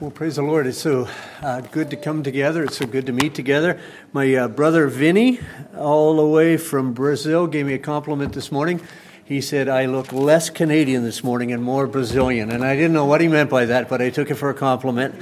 Well, 0.00 0.10
praise 0.10 0.36
the 0.36 0.42
Lord. 0.42 0.66
It's 0.66 0.78
so 0.78 1.06
uh, 1.42 1.60
good 1.60 1.90
to 1.90 1.96
come 1.96 2.22
together. 2.22 2.64
It's 2.64 2.78
so 2.78 2.86
good 2.86 3.06
to 3.06 3.12
meet 3.12 3.34
together. 3.34 3.78
My 4.14 4.34
uh, 4.34 4.48
brother 4.48 4.86
Vinny, 4.86 5.38
all 5.76 6.16
the 6.16 6.26
way 6.26 6.56
from 6.56 6.94
Brazil, 6.94 7.46
gave 7.46 7.66
me 7.66 7.74
a 7.74 7.78
compliment 7.78 8.32
this 8.32 8.50
morning. 8.50 8.80
He 9.22 9.42
said, 9.42 9.68
I 9.68 9.84
look 9.84 10.12
less 10.12 10.48
Canadian 10.48 11.04
this 11.04 11.22
morning 11.22 11.52
and 11.52 11.62
more 11.62 11.86
Brazilian. 11.86 12.50
And 12.50 12.64
I 12.64 12.74
didn't 12.74 12.94
know 12.94 13.04
what 13.04 13.20
he 13.20 13.28
meant 13.28 13.50
by 13.50 13.66
that, 13.66 13.90
but 13.90 14.00
I 14.00 14.08
took 14.08 14.30
it 14.30 14.36
for 14.36 14.48
a 14.48 14.54
compliment. 14.54 15.14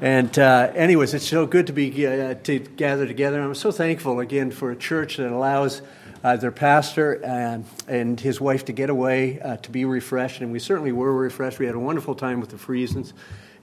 And, 0.00 0.36
uh, 0.36 0.72
anyways, 0.74 1.14
it's 1.14 1.28
so 1.28 1.46
good 1.46 1.68
to 1.68 1.72
be 1.72 2.04
uh, 2.04 2.34
to 2.34 2.58
gather 2.58 3.06
together. 3.06 3.40
I'm 3.40 3.54
so 3.54 3.70
thankful 3.70 4.18
again 4.18 4.50
for 4.50 4.72
a 4.72 4.76
church 4.76 5.18
that 5.18 5.30
allows 5.30 5.82
uh, 6.24 6.36
their 6.36 6.50
pastor 6.50 7.24
and, 7.24 7.64
and 7.88 8.20
his 8.20 8.40
wife 8.40 8.64
to 8.66 8.72
get 8.72 8.90
away 8.90 9.40
uh, 9.40 9.56
to 9.58 9.70
be 9.70 9.84
refreshed. 9.84 10.40
And 10.40 10.52
we 10.52 10.58
certainly 10.58 10.92
were 10.92 11.12
refreshed. 11.12 11.58
We 11.58 11.66
had 11.66 11.74
a 11.74 11.78
wonderful 11.80 12.14
time 12.14 12.40
with 12.40 12.50
the 12.50 12.56
Friesens. 12.56 13.12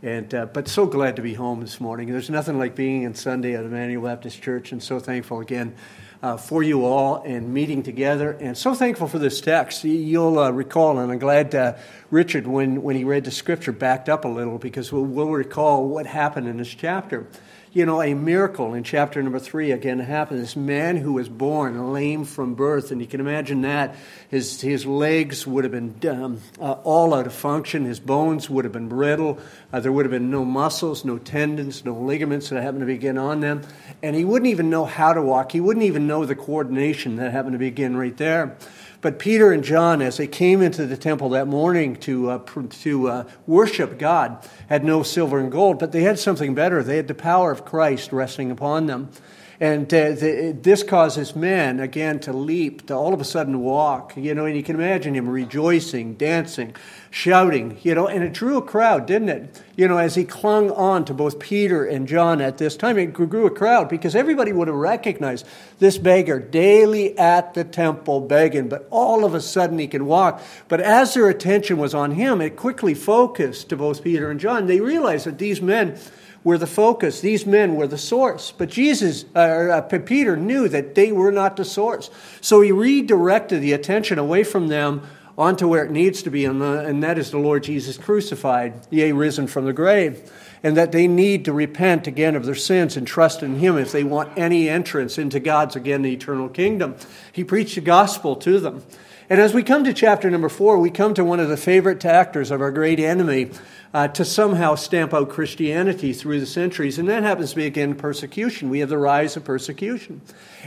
And, 0.02 0.34
uh, 0.34 0.48
but 0.48 0.68
so 0.68 0.86
glad 0.86 1.16
to 1.16 1.22
be 1.22 1.34
home 1.34 1.62
this 1.62 1.80
morning. 1.80 2.12
There's 2.12 2.30
nothing 2.30 2.60
like 2.60 2.76
being 2.76 3.04
in 3.04 3.16
Sunday 3.16 3.56
at 3.56 3.64
Emmanuel 3.64 4.04
Baptist 4.04 4.42
Church, 4.42 4.74
and 4.74 4.84
so 4.84 5.00
thankful 5.00 5.40
again 5.40 5.76
uh, 6.22 6.36
for 6.36 6.62
you 6.62 6.86
all 6.86 7.22
and 7.26 7.54
meeting 7.54 7.84
together. 7.84 8.32
And 8.40 8.58
so 8.58 8.74
thankful 8.74 9.08
for 9.08 9.18
this 9.18 9.40
text. 9.40 9.86
You'll 9.86 10.40
uh, 10.40 10.52
recall, 10.52 11.00
and 11.00 11.10
I'm 11.10 11.20
glad 11.20 11.56
uh, 11.56 11.76
Richard, 12.12 12.48
when, 12.48 12.82
when 12.82 12.98
he 12.98 13.06
read 13.06 13.24
the 13.24 13.32
scripture, 13.32 13.72
backed 13.72 14.10
up 14.10 14.26
a 14.26 14.28
little 14.28 14.58
because 14.58 14.92
we'll, 14.92 15.04
we'll 15.04 15.30
recall 15.30 15.88
what 15.88 16.06
happened 16.06 16.50
in 16.50 16.58
this 16.58 16.70
chapter 16.70 17.28
you 17.74 17.88
know, 17.88 18.04
a 18.04 18.14
miracle 18.14 18.76
in 18.76 18.84
chapter 18.84 19.22
number 19.24 19.40
three 19.40 19.72
again 19.72 19.98
happened. 19.98 20.40
This 20.40 20.56
man 20.56 20.96
who 20.96 21.14
was 21.14 21.28
born 21.28 21.92
lame 21.92 22.24
from 22.24 22.54
birth, 22.54 22.92
and 22.92 23.02
you 23.02 23.08
can 23.08 23.20
imagine 23.20 23.62
that. 23.64 23.96
His, 24.30 24.62
his 24.62 24.86
legs 24.86 25.48
would 25.48 25.64
have 25.64 25.72
been 25.72 26.00
um, 26.08 26.40
uh, 26.62 26.74
all 26.84 27.16
out 27.16 27.26
of 27.26 27.34
function, 27.34 27.86
his 27.86 28.00
bones 28.00 28.48
would 28.48 28.64
have 28.66 28.72
been 28.72 28.90
brittle, 28.90 29.40
uh, 29.72 29.80
there 29.80 29.92
would 29.92 30.06
have 30.06 30.12
been 30.12 30.30
no 30.30 30.46
muscles, 30.46 31.04
no 31.04 31.18
tendons, 31.18 31.84
no 31.84 31.96
ligaments 31.96 32.50
that 32.50 32.62
happened 32.62 32.82
to 32.82 32.86
begin 32.86 33.18
on 33.18 33.40
them, 33.40 33.64
and 34.04 34.16
he 34.16 34.24
wouldn't 34.24 34.52
even 34.52 34.70
know 34.70 34.86
how 34.86 35.12
to 35.12 35.22
walk. 35.24 35.52
He 35.52 35.60
wouldn't 35.60 35.86
even 35.86 36.06
know 36.06 36.26
the 36.26 36.36
coordination 36.36 37.16
that 37.16 37.32
happened 37.32 37.54
to 37.54 37.60
begin 37.60 37.98
right 37.98 38.16
there. 38.16 38.56
But 39.04 39.20
Peter 39.20 39.52
and 39.52 39.66
John, 39.66 40.02
as 40.02 40.16
they 40.16 40.28
came 40.28 40.62
into 40.62 40.86
the 40.86 40.96
temple 40.96 41.28
that 41.32 41.46
morning 41.46 41.98
to, 41.98 42.30
uh, 42.30 42.40
to 42.84 43.10
uh, 43.10 43.24
worship 43.46 44.00
God, 44.00 44.48
had 44.70 44.86
no 44.86 45.04
silver 45.04 45.40
and 45.40 45.52
gold, 45.52 45.78
but 45.78 45.92
they 45.92 46.04
had 46.04 46.18
something 46.18 46.56
better. 46.56 46.82
They 46.82 46.96
had 46.96 47.10
the 47.10 47.14
power 47.14 47.52
of 47.52 47.66
Christ 47.66 48.14
resting 48.14 48.50
upon 48.50 48.86
them. 48.88 49.10
And 49.60 49.86
uh, 49.94 50.12
the, 50.12 50.58
this 50.60 50.84
causes 50.84 51.36
men, 51.36 51.80
again, 51.80 52.20
to 52.22 52.34
leap, 52.34 52.88
to 52.88 52.96
all 52.96 53.14
of 53.14 53.22
a 53.22 53.26
sudden 53.26 53.62
walk. 53.62 54.18
You 54.18 54.34
know, 54.34 54.46
and 54.46 54.56
you 54.56 54.64
can 54.64 54.76
imagine 54.76 55.16
him 55.16 55.30
rejoicing, 55.30 56.16
dancing, 56.16 56.76
shouting, 57.12 57.78
you 57.84 57.94
know, 57.94 58.08
and 58.08 58.24
it 58.24 58.34
drew 58.34 58.58
a 58.58 58.62
crowd, 58.62 59.06
didn't 59.06 59.30
it? 59.30 59.62
You 59.76 59.88
know, 59.88 59.98
as 59.98 60.16
he 60.16 60.24
clung 60.24 60.72
on 60.72 61.06
to 61.06 61.14
both 61.14 61.38
Peter 61.38 61.86
and 61.86 62.08
John 62.08 62.42
at 62.42 62.58
this 62.58 62.76
time, 62.76 62.98
it 62.98 63.14
grew 63.14 63.46
a 63.46 63.52
crowd 63.52 63.88
because 63.88 64.16
everybody 64.16 64.52
would 64.52 64.68
have 64.68 64.76
recognized 64.76 65.46
this 65.78 66.00
beggar 66.00 66.40
daily 66.40 67.18
at 67.18 67.54
the 67.54 67.64
temple 67.64 68.22
begging, 68.22 68.68
but 68.68 68.88
all 68.90 69.26
of 69.26 69.36
a 69.36 69.42
sudden 69.42 69.78
he 69.78 69.88
can 69.88 70.08
walk. 70.08 70.42
But 70.68 70.82
as 70.82 71.14
their 71.14 71.30
attention 71.30 71.78
was 71.78 71.94
on 71.94 72.12
him, 72.12 72.42
it 72.42 72.56
quickly 72.56 72.96
focused 72.96 73.70
to 73.70 73.78
both 73.78 74.04
Peter 74.04 74.32
and 74.32 74.40
John. 74.40 74.66
They 74.66 74.80
realized 74.80 75.28
that 75.28 75.38
these 75.38 75.62
men 75.62 76.00
were 76.44 76.58
the 76.58 76.68
focus. 76.68 77.22
These 77.22 77.46
men 77.46 77.76
were 77.76 77.88
the 77.88 77.98
source. 77.98 78.52
But 78.52 78.70
Jesus, 78.70 79.26
uh, 79.36 79.40
uh, 79.40 79.82
Peter 80.00 80.36
knew 80.36 80.68
that 80.68 80.96
they 80.96 81.12
were 81.12 81.32
not 81.32 81.56
the 81.56 81.66
source. 81.66 82.10
So 82.42 82.62
he 82.62 82.72
redirected 82.72 83.62
the 83.62 83.74
attention 83.74 84.20
away 84.20 84.44
from 84.44 84.68
them 84.68 85.04
onto 85.38 85.68
where 85.68 85.84
it 85.84 85.92
needs 85.92 86.22
to 86.24 86.30
be, 86.30 86.46
and, 86.46 86.62
the, 86.62 86.86
and 86.86 87.02
that 87.02 87.18
is 87.18 87.32
the 87.32 87.40
Lord 87.40 87.64
Jesus 87.64 87.98
crucified, 87.98 88.74
yea, 88.92 89.12
risen 89.12 89.48
from 89.48 89.66
the 89.66 89.74
grave. 89.74 90.32
And 90.62 90.78
that 90.78 90.92
they 90.92 91.08
need 91.08 91.46
to 91.46 91.54
repent 91.54 92.08
again 92.08 92.36
of 92.36 92.46
their 92.46 92.56
sins 92.56 92.96
and 92.96 93.06
trust 93.06 93.44
in 93.44 93.58
Him 93.58 93.78
if 93.78 93.92
they 93.92 94.04
want 94.04 94.38
any 94.38 94.70
entrance 94.70 95.18
into 95.18 95.40
God's, 95.40 95.76
again, 95.76 96.06
eternal 96.06 96.50
kingdom. 96.50 96.96
He 97.32 97.44
preached 97.44 97.76
the 97.76 97.82
gospel 97.82 98.36
to 98.38 98.60
them. 98.60 98.84
And 99.30 99.42
as 99.42 99.54
we 99.54 99.64
come 99.64 99.84
to 99.86 99.94
chapter 99.94 100.30
number 100.30 100.50
four, 100.50 100.78
we 100.78 100.90
come 100.90 101.14
to 101.16 101.26
one 101.26 101.40
of 101.40 101.50
the 101.50 101.58
favorite 101.58 102.06
actors 102.06 102.52
of 102.52 102.62
our 102.62 102.72
great 102.72 103.00
enemy, 103.00 103.50
uh, 103.94 104.08
to 104.08 104.26
somehow 104.26 104.74
stamp 104.74 105.14
out 105.14 105.30
Christianity 105.30 106.14
through 106.14 106.40
the 106.40 106.46
centuries. 106.46 106.98
And 106.98 107.08
that 107.10 107.22
happens 107.22 107.52
to 107.52 107.58
be, 107.58 107.66
again, 107.66 107.94
persecution. 107.94 108.70
We 108.70 108.80
have 108.80 108.90
the 108.90 108.98
rise 108.98 109.38
of 109.38 109.46
persecution. 109.46 110.22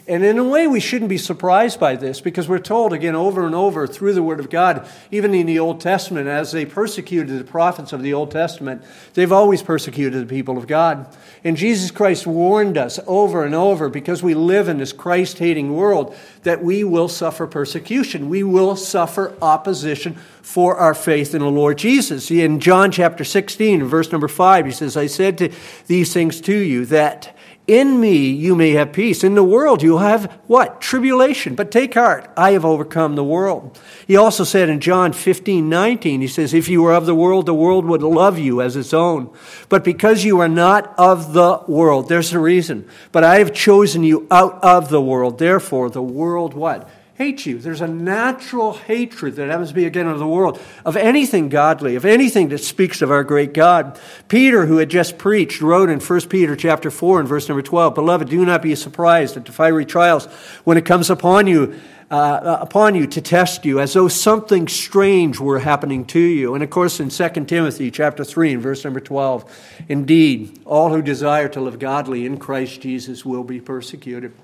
And 0.07 0.25
in 0.25 0.39
a 0.39 0.45
way, 0.45 0.67
we 0.69 0.79
shouldn't 0.79 1.09
be 1.09 1.19
surprised 1.19 1.81
by 1.81 1.97
this 1.97 2.21
because 2.21 2.49
we're 2.49 2.59
told 2.59 2.93
again 2.93 3.17
over 3.17 3.45
and 3.45 3.55
over 3.55 3.87
through 3.87 4.13
the 4.13 4.23
Word 4.23 4.39
of 4.39 4.51
God, 4.51 4.87
even 5.11 5.35
in 5.35 5.47
the 5.47 5.59
Old 5.59 5.81
Testament, 5.81 6.29
as 6.29 6.53
they 6.53 6.65
persecuted 6.65 7.39
the 7.39 7.45
prophets 7.45 7.93
of 7.93 8.03
the 8.03 8.15
Old 8.15 8.31
Testament, 8.31 8.83
they've 9.15 9.33
always 9.33 9.63
persecuted 9.63 10.23
the 10.23 10.33
people 10.33 10.59
of 10.59 10.67
God. 10.67 11.07
And 11.43 11.57
Jesus 11.57 11.91
Christ 11.91 12.27
warned 12.27 12.79
us 12.79 13.01
over 13.07 13.45
and 13.45 13.55
over 13.55 13.89
because 13.89 14.23
we 14.23 14.35
live 14.35 14.69
in 14.69 14.79
this 14.79 14.93
Christ 14.93 15.39
hating 15.39 15.75
world 15.75 16.15
that 16.43 16.63
we 16.63 16.85
will 16.85 17.09
suffer 17.09 17.47
persecution. 17.47 18.29
We 18.29 18.43
will 18.43 18.77
suffer 18.77 19.35
opposition 19.41 20.17
for 20.43 20.77
our 20.77 20.95
faith 20.95 21.35
in 21.35 21.41
the 21.41 21.51
Lord 21.51 21.79
Jesus. 21.79 22.31
In 22.31 22.61
John 22.61 22.93
chapter 22.93 23.16
16, 23.25 23.85
verse 23.85 24.13
number 24.13 24.29
5, 24.29 24.67
he 24.67 24.73
says, 24.73 24.97
I 24.97 25.07
said 25.07 25.39
to 25.39 25.53
these 25.87 26.13
things 26.13 26.41
to 26.43 26.57
you 26.57 26.85
that 26.87 27.37
in 27.67 28.01
me 28.01 28.31
you 28.31 28.55
may 28.55 28.73
have 28.73 28.93
peace. 28.93 29.25
In 29.25 29.35
the 29.35 29.43
world 29.43 29.83
you'll 29.83 29.99
have 29.99 30.31
what? 30.47 30.81
Tribulation. 30.81 31.55
But 31.55 31.71
take 31.71 31.95
heart, 31.95 32.31
I 32.37 32.53
have 32.53 32.65
overcome 32.65 33.17
the 33.17 33.25
world. 33.25 33.79
He 34.07 34.17
also 34.17 34.45
said 34.45 34.69
in 34.69 34.81
John 34.81 35.13
15, 35.13 35.69
19, 35.69 36.21
he 36.21 36.29
says, 36.29 36.55
If 36.55 36.69
you 36.69 36.83
were 36.83 36.95
of 36.95 37.07
the 37.07 37.15
world, 37.15 37.47
the 37.47 37.55
world 37.55 37.85
would 37.87 38.03
love 38.03 38.39
you 38.39 38.61
as 38.61 38.77
its 38.77 38.95
own. 38.95 39.31
But 39.69 39.83
because 39.83 40.25
you 40.25 40.39
are 40.41 40.49
not 40.49 40.95
of 40.97 41.33
the 41.33 41.63
world, 41.67 42.09
there's 42.09 42.33
a 42.33 42.39
reason. 42.39 42.89
But 43.11 43.25
I 43.25 43.39
have 43.39 43.53
chosen 43.53 44.05
you 44.05 44.27
out 44.31 44.63
of 44.63 44.89
the 44.89 45.03
world. 45.03 45.39
Therefore, 45.39 45.91
the 45.91 46.03
world 46.03 46.55
what? 46.55 46.89
Hate 47.17 47.47
you. 47.47 47.59
There's 47.59 47.81
a 47.81 47.89
natural 47.89 48.75
hatred 48.75 49.37
that 49.37 49.49
happens 49.49 49.71
to 49.71 49.75
be 49.75 49.87
again 49.87 50.07
of 50.07 50.19
the 50.19 50.27
world, 50.27 50.61
of 50.85 50.99
anything 50.99 51.49
godly, 51.49 51.97
of 51.97 52.05
anything 52.05 52.51
that 52.51 52.59
speaks 52.59 53.01
of 53.01 53.11
our 53.11 53.25
great 53.25 53.55
God. 53.55 53.99
Peter, 54.29 54.67
who 54.67 54.77
had 54.77 54.91
just 54.91 55.17
preached, 55.17 55.63
wrote 55.63 55.89
in 55.89 55.99
1 55.99 56.21
Peter 56.29 56.55
chapter 56.55 56.91
4 56.91 57.21
and 57.21 57.29
verse 57.29 57.49
number 57.49 57.63
12, 57.63 57.95
Beloved, 57.95 58.29
do 58.29 58.45
not 58.45 58.61
be 58.61 58.75
surprised 58.75 59.39
at 59.39 59.47
the 59.47 59.53
fiery 59.53 59.87
trials 59.87 60.27
when 60.65 60.77
it 60.77 60.85
comes 60.85 61.09
upon 61.09 61.47
you, 61.47 61.75
uh, 62.11 62.59
upon 62.61 62.95
you 62.95 63.07
to 63.07 63.23
test 63.23 63.65
you, 63.65 63.81
as 63.81 63.95
though 63.95 64.09
something 64.09 64.69
strange 64.69 65.41
were 65.41 65.61
happening 65.61 66.05
to 66.05 66.21
you. 66.21 66.55
And 66.55 66.63
of 66.63 66.69
course, 66.69 67.01
in 67.01 67.09
2 67.09 67.47
Timothy 67.47 67.91
chapter 67.91 68.25
3 68.25 68.53
and 68.53 68.63
verse 68.63 68.85
number 68.85 69.01
12, 69.01 69.85
indeed, 69.89 70.61
all 70.67 70.91
who 70.91 71.01
desire 71.01 71.49
to 71.49 71.63
live 71.63 71.79
godly 71.79 72.27
in 72.27 72.37
Christ 72.37 72.83
Jesus 72.83 73.25
will 73.25 73.43
be 73.43 73.59
persecuted. 73.59 74.35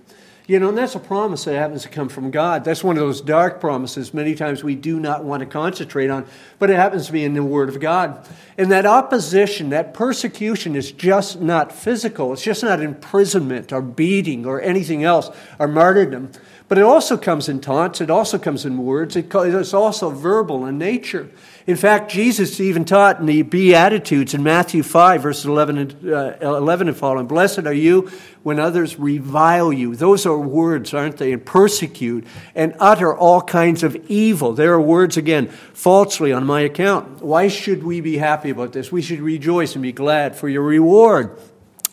You 0.48 0.58
know, 0.58 0.70
and 0.70 0.78
that's 0.78 0.96
a 0.96 1.00
promise 1.00 1.44
that 1.44 1.54
happens 1.54 1.82
to 1.82 1.88
come 1.88 2.08
from 2.08 2.32
God. 2.32 2.64
That's 2.64 2.82
one 2.82 2.96
of 2.96 3.00
those 3.00 3.20
dark 3.20 3.60
promises 3.60 4.12
many 4.12 4.34
times 4.34 4.64
we 4.64 4.74
do 4.74 4.98
not 4.98 5.24
want 5.24 5.40
to 5.40 5.46
concentrate 5.46 6.10
on, 6.10 6.26
but 6.58 6.68
it 6.68 6.74
happens 6.74 7.06
to 7.06 7.12
be 7.12 7.24
in 7.24 7.34
the 7.34 7.44
Word 7.44 7.68
of 7.68 7.78
God. 7.78 8.28
And 8.58 8.70
that 8.72 8.84
opposition, 8.84 9.70
that 9.70 9.94
persecution 9.94 10.74
is 10.74 10.90
just 10.90 11.40
not 11.40 11.70
physical. 11.70 12.32
It's 12.32 12.42
just 12.42 12.64
not 12.64 12.80
imprisonment 12.80 13.72
or 13.72 13.80
beating 13.80 14.44
or 14.44 14.60
anything 14.60 15.04
else 15.04 15.30
or 15.60 15.68
martyrdom. 15.68 16.32
But 16.66 16.78
it 16.78 16.84
also 16.84 17.16
comes 17.16 17.48
in 17.48 17.60
taunts, 17.60 18.00
it 18.00 18.10
also 18.10 18.38
comes 18.38 18.64
in 18.64 18.78
words, 18.78 19.14
it's 19.14 19.74
also 19.74 20.10
verbal 20.10 20.66
in 20.66 20.76
nature. 20.76 21.28
In 21.66 21.76
fact, 21.76 22.10
Jesus 22.10 22.58
even 22.58 22.84
taught 22.84 23.20
in 23.20 23.26
the 23.26 23.42
Beatitudes 23.42 24.34
in 24.34 24.42
Matthew 24.42 24.82
5, 24.82 25.22
verses 25.22 25.44
11 25.44 25.78
and, 25.78 26.12
uh, 26.12 26.34
11 26.40 26.88
and 26.88 26.96
following 26.96 27.26
Blessed 27.26 27.66
are 27.66 27.72
you 27.72 28.10
when 28.42 28.58
others 28.58 28.98
revile 28.98 29.72
you. 29.72 29.94
Those 29.94 30.26
are 30.26 30.36
words, 30.36 30.92
aren't 30.92 31.18
they? 31.18 31.32
And 31.32 31.44
persecute 31.44 32.26
and 32.56 32.74
utter 32.80 33.14
all 33.14 33.40
kinds 33.42 33.84
of 33.84 33.94
evil. 34.08 34.54
There 34.54 34.72
are 34.72 34.80
words, 34.80 35.16
again, 35.16 35.48
falsely 35.72 36.32
on 36.32 36.44
my 36.44 36.62
account. 36.62 37.22
Why 37.22 37.46
should 37.46 37.84
we 37.84 38.00
be 38.00 38.18
happy 38.18 38.50
about 38.50 38.72
this? 38.72 38.90
We 38.90 39.02
should 39.02 39.20
rejoice 39.20 39.74
and 39.74 39.82
be 39.82 39.92
glad, 39.92 40.34
for 40.34 40.48
your 40.48 40.62
reward 40.62 41.38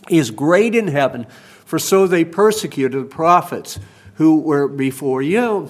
is 0.09 0.31
great 0.31 0.73
in 0.73 0.87
heaven, 0.87 1.27
for 1.65 1.77
so 1.77 2.07
they 2.07 2.25
persecuted 2.25 3.03
the 3.03 3.05
prophets 3.05 3.79
who 4.15 4.39
were 4.39 4.67
before 4.67 5.21
you. 5.21 5.69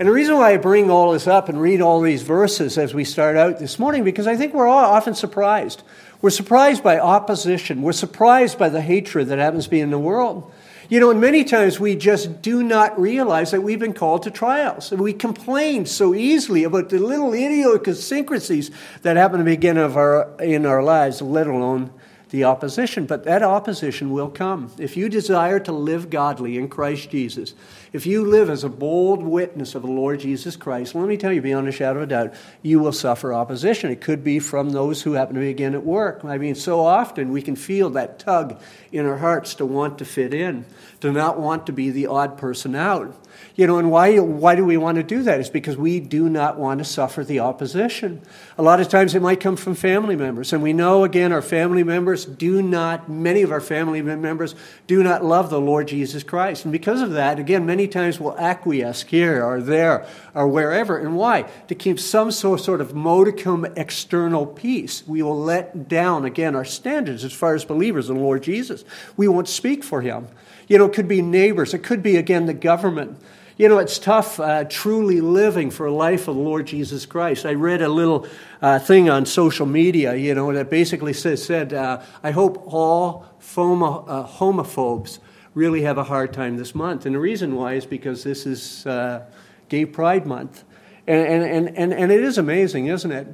And 0.00 0.08
the 0.08 0.12
reason 0.12 0.36
why 0.36 0.54
I 0.54 0.56
bring 0.56 0.90
all 0.90 1.12
this 1.12 1.26
up 1.26 1.50
and 1.50 1.60
read 1.60 1.82
all 1.82 2.00
these 2.00 2.22
verses 2.22 2.78
as 2.78 2.94
we 2.94 3.04
start 3.04 3.36
out 3.36 3.58
this 3.58 3.78
morning, 3.78 4.02
because 4.02 4.26
I 4.26 4.34
think 4.34 4.54
we're 4.54 4.66
all 4.66 4.78
often 4.78 5.14
surprised. 5.14 5.82
We're 6.22 6.30
surprised 6.30 6.82
by 6.82 6.98
opposition. 6.98 7.82
We're 7.82 7.92
surprised 7.92 8.58
by 8.58 8.70
the 8.70 8.80
hatred 8.80 9.28
that 9.28 9.38
happens 9.38 9.64
to 9.64 9.70
be 9.70 9.80
in 9.80 9.90
the 9.90 9.98
world. 9.98 10.50
You 10.88 11.00
know, 11.00 11.10
and 11.10 11.20
many 11.20 11.44
times 11.44 11.78
we 11.78 11.96
just 11.96 12.40
do 12.40 12.62
not 12.62 12.98
realize 12.98 13.50
that 13.50 13.62
we've 13.62 13.78
been 13.78 13.92
called 13.92 14.22
to 14.22 14.30
trials. 14.30 14.90
And 14.90 15.02
we 15.02 15.12
complain 15.12 15.84
so 15.84 16.14
easily 16.14 16.64
about 16.64 16.88
the 16.88 16.98
little 16.98 17.34
idiosyncrasies 17.34 18.70
that 19.02 19.18
happen 19.18 19.38
to 19.38 19.44
begin 19.44 19.76
of 19.76 19.98
our, 19.98 20.30
in 20.40 20.64
our 20.64 20.82
lives, 20.82 21.20
let 21.20 21.46
alone 21.46 21.92
the 22.30 22.44
opposition, 22.44 23.06
but 23.06 23.24
that 23.24 23.42
opposition 23.42 24.10
will 24.10 24.30
come. 24.30 24.72
If 24.78 24.96
you 24.96 25.08
desire 25.08 25.58
to 25.60 25.72
live 25.72 26.10
godly 26.10 26.58
in 26.58 26.68
Christ 26.68 27.10
Jesus, 27.10 27.54
if 27.92 28.06
you 28.06 28.24
live 28.24 28.48
as 28.48 28.62
a 28.62 28.68
bold 28.68 29.22
witness 29.22 29.74
of 29.74 29.82
the 29.82 29.88
Lord 29.88 30.20
Jesus 30.20 30.56
Christ, 30.56 30.94
let 30.94 31.08
me 31.08 31.16
tell 31.16 31.32
you, 31.32 31.42
beyond 31.42 31.68
a 31.68 31.72
shadow 31.72 31.98
of 31.98 32.04
a 32.04 32.06
doubt, 32.06 32.34
you 32.62 32.78
will 32.78 32.92
suffer 32.92 33.34
opposition. 33.34 33.90
It 33.90 34.00
could 34.00 34.22
be 34.22 34.38
from 34.38 34.70
those 34.70 35.02
who 35.02 35.12
happen 35.12 35.34
to 35.34 35.40
be 35.40 35.50
again 35.50 35.74
at 35.74 35.84
work. 35.84 36.24
I 36.24 36.38
mean, 36.38 36.54
so 36.54 36.80
often 36.80 37.32
we 37.32 37.42
can 37.42 37.56
feel 37.56 37.90
that 37.90 38.18
tug 38.18 38.60
in 38.92 39.06
our 39.06 39.18
hearts 39.18 39.54
to 39.56 39.66
want 39.66 39.98
to 39.98 40.04
fit 40.04 40.32
in, 40.32 40.64
to 41.00 41.10
not 41.10 41.40
want 41.40 41.66
to 41.66 41.72
be 41.72 41.90
the 41.90 42.06
odd 42.06 42.38
person 42.38 42.74
out. 42.74 43.16
You 43.56 43.66
know, 43.66 43.78
and 43.78 43.90
why, 43.90 44.18
why 44.18 44.54
do 44.54 44.64
we 44.64 44.76
want 44.76 44.96
to 44.96 45.02
do 45.02 45.22
that? 45.22 45.40
It's 45.40 45.48
because 45.48 45.76
we 45.76 46.00
do 46.00 46.28
not 46.28 46.58
want 46.58 46.78
to 46.78 46.84
suffer 46.84 47.24
the 47.24 47.40
opposition. 47.40 48.22
A 48.58 48.62
lot 48.62 48.80
of 48.80 48.88
times 48.88 49.14
it 49.14 49.22
might 49.22 49.40
come 49.40 49.56
from 49.56 49.74
family 49.74 50.16
members. 50.16 50.52
And 50.52 50.62
we 50.62 50.72
know, 50.72 51.04
again, 51.04 51.32
our 51.32 51.42
family 51.42 51.82
members 51.82 52.24
do 52.24 52.62
not, 52.62 53.08
many 53.08 53.42
of 53.42 53.52
our 53.52 53.60
family 53.60 54.02
members 54.02 54.54
do 54.86 55.02
not 55.02 55.24
love 55.24 55.50
the 55.50 55.60
Lord 55.60 55.88
Jesus 55.88 56.22
Christ. 56.22 56.64
And 56.64 56.72
because 56.72 57.00
of 57.00 57.12
that, 57.12 57.38
again, 57.38 57.66
many 57.66 57.79
times 57.86 58.18
we'll 58.20 58.38
acquiesce 58.38 59.02
here 59.02 59.44
or 59.44 59.60
there 59.60 60.06
or 60.34 60.48
wherever. 60.48 60.98
And 60.98 61.16
why? 61.16 61.42
To 61.68 61.74
keep 61.74 61.98
some 61.98 62.30
sort 62.30 62.80
of 62.80 62.94
modicum 62.94 63.66
external 63.76 64.46
peace. 64.46 65.02
We 65.06 65.22
will 65.22 65.38
let 65.38 65.88
down, 65.88 66.24
again, 66.24 66.56
our 66.56 66.64
standards 66.64 67.24
as 67.24 67.32
far 67.32 67.54
as 67.54 67.64
believers 67.64 68.08
in 68.08 68.16
the 68.16 68.22
Lord 68.22 68.42
Jesus. 68.42 68.84
We 69.16 69.28
won't 69.28 69.48
speak 69.48 69.84
for 69.84 70.00
him. 70.00 70.28
You 70.68 70.78
know, 70.78 70.86
it 70.86 70.92
could 70.92 71.08
be 71.08 71.22
neighbors, 71.22 71.74
it 71.74 71.80
could 71.80 72.02
be, 72.02 72.16
again, 72.16 72.46
the 72.46 72.54
government. 72.54 73.18
You 73.56 73.68
know, 73.68 73.78
it's 73.78 73.98
tough 73.98 74.40
uh, 74.40 74.64
truly 74.64 75.20
living 75.20 75.70
for 75.70 75.84
a 75.84 75.92
life 75.92 76.28
of 76.28 76.36
the 76.36 76.40
Lord 76.40 76.66
Jesus 76.66 77.04
Christ. 77.04 77.44
I 77.44 77.52
read 77.52 77.82
a 77.82 77.90
little 77.90 78.26
uh, 78.62 78.78
thing 78.78 79.10
on 79.10 79.26
social 79.26 79.66
media, 79.66 80.14
you 80.14 80.34
know, 80.34 80.50
that 80.54 80.70
basically 80.70 81.12
says, 81.12 81.44
said, 81.44 81.74
uh, 81.74 82.00
I 82.22 82.30
hope 82.30 82.62
all 82.66 83.26
uh, 83.26 84.26
homophobes 84.26 85.18
really 85.60 85.82
have 85.82 85.98
a 85.98 86.04
hard 86.04 86.32
time 86.32 86.56
this 86.56 86.74
month. 86.74 87.04
And 87.04 87.14
the 87.14 87.20
reason 87.20 87.54
why 87.54 87.74
is 87.74 87.84
because 87.84 88.24
this 88.24 88.46
is 88.46 88.86
uh, 88.86 89.26
Gay 89.68 89.84
Pride 89.84 90.26
Month. 90.26 90.64
And, 91.06 91.42
and, 91.44 91.68
and, 91.76 91.92
and 91.92 92.10
it 92.10 92.22
is 92.22 92.38
amazing, 92.38 92.86
isn't 92.86 93.12
it? 93.12 93.28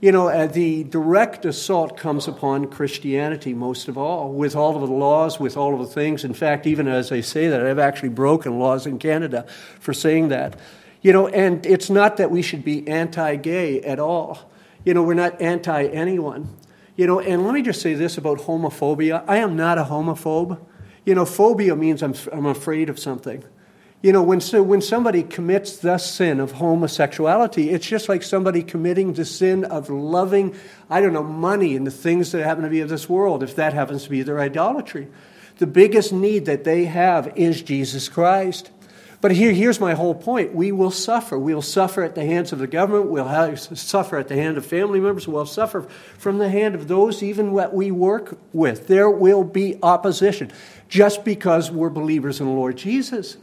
You 0.00 0.12
know, 0.12 0.28
uh, 0.28 0.46
the 0.46 0.84
direct 0.84 1.44
assault 1.44 1.96
comes 1.96 2.26
upon 2.26 2.66
Christianity 2.66 3.54
most 3.54 3.88
of 3.88 3.96
all, 3.96 4.32
with 4.32 4.56
all 4.56 4.74
of 4.74 4.88
the 4.88 4.94
laws, 4.94 5.38
with 5.38 5.56
all 5.56 5.72
of 5.74 5.80
the 5.80 5.92
things. 5.92 6.24
In 6.24 6.34
fact, 6.34 6.66
even 6.66 6.88
as 6.88 7.12
I 7.12 7.20
say 7.20 7.46
that, 7.48 7.64
I've 7.64 7.78
actually 7.78 8.10
broken 8.10 8.58
laws 8.58 8.86
in 8.86 8.98
Canada 8.98 9.46
for 9.80 9.92
saying 9.92 10.28
that. 10.28 10.58
You 11.00 11.12
know, 11.12 11.28
and 11.28 11.64
it's 11.64 11.90
not 11.90 12.16
that 12.16 12.30
we 12.30 12.42
should 12.42 12.64
be 12.64 12.86
anti 12.88 13.36
gay 13.36 13.80
at 13.82 14.00
all. 14.00 14.50
You 14.84 14.94
know, 14.94 15.02
we're 15.02 15.14
not 15.14 15.40
anti 15.40 15.84
anyone. 15.84 16.48
You 16.96 17.06
know, 17.06 17.20
and 17.20 17.44
let 17.44 17.54
me 17.54 17.62
just 17.62 17.80
say 17.80 17.94
this 17.94 18.18
about 18.18 18.38
homophobia 18.38 19.24
I 19.28 19.36
am 19.36 19.54
not 19.54 19.78
a 19.78 19.84
homophobe. 19.84 20.58
You 21.08 21.14
know, 21.14 21.24
phobia 21.24 21.74
means 21.74 22.02
I'm, 22.02 22.14
I'm 22.30 22.44
afraid 22.44 22.90
of 22.90 22.98
something. 22.98 23.42
You 24.02 24.12
know, 24.12 24.22
when, 24.22 24.42
so 24.42 24.62
when 24.62 24.82
somebody 24.82 25.22
commits 25.22 25.78
the 25.78 25.96
sin 25.96 26.38
of 26.38 26.52
homosexuality, 26.52 27.70
it's 27.70 27.86
just 27.86 28.10
like 28.10 28.22
somebody 28.22 28.62
committing 28.62 29.14
the 29.14 29.24
sin 29.24 29.64
of 29.64 29.88
loving, 29.88 30.54
I 30.90 31.00
don't 31.00 31.14
know, 31.14 31.22
money 31.22 31.76
and 31.76 31.86
the 31.86 31.90
things 31.90 32.32
that 32.32 32.44
happen 32.44 32.62
to 32.64 32.68
be 32.68 32.80
of 32.80 32.90
this 32.90 33.08
world, 33.08 33.42
if 33.42 33.56
that 33.56 33.72
happens 33.72 34.04
to 34.04 34.10
be 34.10 34.20
their 34.20 34.38
idolatry. 34.38 35.08
The 35.56 35.66
biggest 35.66 36.12
need 36.12 36.44
that 36.44 36.64
they 36.64 36.84
have 36.84 37.32
is 37.36 37.62
Jesus 37.62 38.10
Christ. 38.10 38.70
But 39.20 39.32
here, 39.32 39.52
here's 39.52 39.80
my 39.80 39.94
whole 39.94 40.14
point. 40.14 40.54
We 40.54 40.70
will 40.70 40.92
suffer. 40.92 41.36
We'll 41.36 41.62
suffer 41.62 42.04
at 42.04 42.14
the 42.14 42.24
hands 42.24 42.52
of 42.52 42.60
the 42.60 42.68
government. 42.68 43.10
We'll 43.10 43.26
have, 43.26 43.58
suffer 43.58 44.16
at 44.16 44.28
the 44.28 44.36
hand 44.36 44.58
of 44.58 44.64
family 44.64 45.00
members. 45.00 45.26
We'll 45.26 45.44
suffer 45.46 45.82
from 46.18 46.38
the 46.38 46.50
hand 46.50 46.76
of 46.76 46.86
those 46.86 47.20
even 47.22 47.50
what 47.50 47.74
we 47.74 47.90
work 47.90 48.38
with. 48.52 48.86
There 48.86 49.10
will 49.10 49.42
be 49.42 49.76
opposition 49.82 50.52
just 50.88 51.24
because 51.24 51.70
we're 51.70 51.90
believers 51.90 52.40
in 52.40 52.46
the 52.46 52.52
Lord 52.52 52.76
Jesus. 52.76 53.36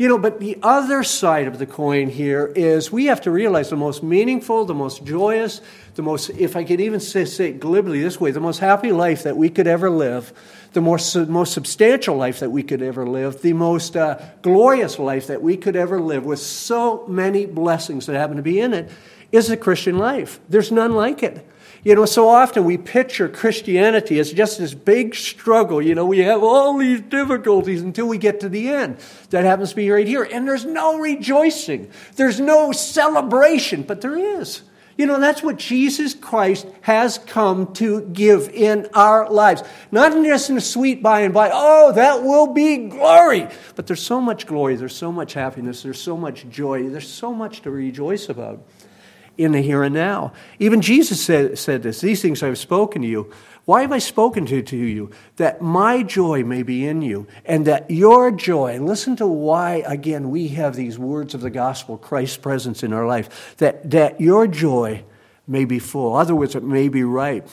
You 0.00 0.08
know, 0.08 0.16
but 0.16 0.40
the 0.40 0.58
other 0.62 1.02
side 1.02 1.46
of 1.46 1.58
the 1.58 1.66
coin 1.66 2.08
here 2.08 2.50
is 2.56 2.90
we 2.90 3.04
have 3.06 3.20
to 3.20 3.30
realize 3.30 3.68
the 3.68 3.76
most 3.76 4.02
meaningful, 4.02 4.64
the 4.64 4.72
most 4.72 5.04
joyous, 5.04 5.60
the 5.94 6.00
most, 6.00 6.30
if 6.30 6.56
I 6.56 6.64
could 6.64 6.80
even 6.80 7.00
say, 7.00 7.26
say 7.26 7.48
it 7.48 7.60
glibly 7.60 8.00
this 8.00 8.18
way, 8.18 8.30
the 8.30 8.40
most 8.40 8.60
happy 8.60 8.92
life 8.92 9.24
that 9.24 9.36
we 9.36 9.50
could 9.50 9.66
ever 9.66 9.90
live, 9.90 10.32
the 10.72 10.80
most, 10.80 11.14
most 11.14 11.52
substantial 11.52 12.16
life 12.16 12.40
that 12.40 12.48
we 12.48 12.62
could 12.62 12.80
ever 12.80 13.06
live, 13.06 13.42
the 13.42 13.52
most 13.52 13.94
uh, 13.94 14.18
glorious 14.40 14.98
life 14.98 15.26
that 15.26 15.42
we 15.42 15.58
could 15.58 15.76
ever 15.76 16.00
live 16.00 16.24
with 16.24 16.38
so 16.38 17.06
many 17.06 17.44
blessings 17.44 18.06
that 18.06 18.16
happen 18.16 18.38
to 18.38 18.42
be 18.42 18.58
in 18.58 18.72
it 18.72 18.90
is 19.32 19.48
the 19.48 19.56
Christian 19.58 19.98
life. 19.98 20.40
There's 20.48 20.72
none 20.72 20.92
like 20.94 21.22
it. 21.22 21.46
You 21.82 21.94
know, 21.94 22.04
so 22.04 22.28
often 22.28 22.64
we 22.64 22.76
picture 22.76 23.28
Christianity 23.28 24.18
as 24.18 24.32
just 24.32 24.58
this 24.58 24.74
big 24.74 25.14
struggle. 25.14 25.80
You 25.80 25.94
know, 25.94 26.04
we 26.04 26.18
have 26.18 26.42
all 26.42 26.76
these 26.76 27.00
difficulties 27.00 27.80
until 27.80 28.06
we 28.06 28.18
get 28.18 28.40
to 28.40 28.48
the 28.50 28.68
end. 28.68 28.98
That 29.30 29.44
happens 29.44 29.70
to 29.70 29.76
be 29.76 29.90
right 29.90 30.06
here. 30.06 30.22
And 30.22 30.46
there's 30.46 30.66
no 30.66 30.98
rejoicing, 30.98 31.90
there's 32.16 32.38
no 32.38 32.72
celebration, 32.72 33.82
but 33.82 34.00
there 34.00 34.18
is. 34.18 34.62
You 35.00 35.06
know, 35.06 35.18
that's 35.18 35.42
what 35.42 35.56
Jesus 35.56 36.12
Christ 36.12 36.66
has 36.82 37.16
come 37.16 37.72
to 37.74 38.02
give 38.02 38.50
in 38.50 38.86
our 38.92 39.30
lives. 39.30 39.62
Not 39.90 40.12
just 40.12 40.50
in 40.50 40.58
a 40.58 40.60
sweet 40.60 41.02
by 41.02 41.20
and 41.20 41.32
by, 41.32 41.50
oh, 41.50 41.92
that 41.92 42.22
will 42.22 42.48
be 42.48 42.88
glory. 42.88 43.48
But 43.76 43.86
there's 43.86 44.02
so 44.02 44.20
much 44.20 44.46
glory, 44.46 44.76
there's 44.76 44.94
so 44.94 45.10
much 45.10 45.32
happiness, 45.32 45.82
there's 45.82 45.98
so 45.98 46.18
much 46.18 46.46
joy, 46.50 46.90
there's 46.90 47.08
so 47.08 47.32
much 47.32 47.62
to 47.62 47.70
rejoice 47.70 48.28
about 48.28 48.62
in 49.40 49.52
the 49.52 49.60
here 49.60 49.82
and 49.82 49.94
now. 49.94 50.32
Even 50.58 50.80
Jesus 50.80 51.24
said, 51.24 51.58
said 51.58 51.82
this 51.82 52.00
These 52.00 52.22
things 52.22 52.42
I 52.42 52.46
have 52.46 52.58
spoken 52.58 53.02
to 53.02 53.08
you. 53.08 53.32
Why 53.64 53.82
have 53.82 53.92
I 53.92 53.98
spoken 53.98 54.46
to, 54.46 54.62
to 54.62 54.76
you? 54.76 55.10
That 55.36 55.62
my 55.62 56.02
joy 56.02 56.42
may 56.42 56.62
be 56.62 56.86
in 56.86 57.02
you, 57.02 57.26
and 57.44 57.66
that 57.66 57.90
your 57.90 58.30
joy, 58.30 58.74
and 58.74 58.86
listen 58.86 59.16
to 59.16 59.26
why, 59.26 59.82
again, 59.86 60.30
we 60.30 60.48
have 60.48 60.74
these 60.74 60.98
words 60.98 61.34
of 61.34 61.40
the 61.40 61.50
gospel, 61.50 61.96
Christ's 61.96 62.38
presence 62.38 62.82
in 62.82 62.92
our 62.92 63.06
life, 63.06 63.56
that, 63.58 63.88
that 63.90 64.20
your 64.20 64.46
joy 64.46 65.04
may 65.46 65.64
be 65.64 65.78
full. 65.78 66.16
Other 66.16 66.34
words, 66.34 66.54
it 66.54 66.64
may 66.64 66.88
be 66.88 67.04
right. 67.04 67.46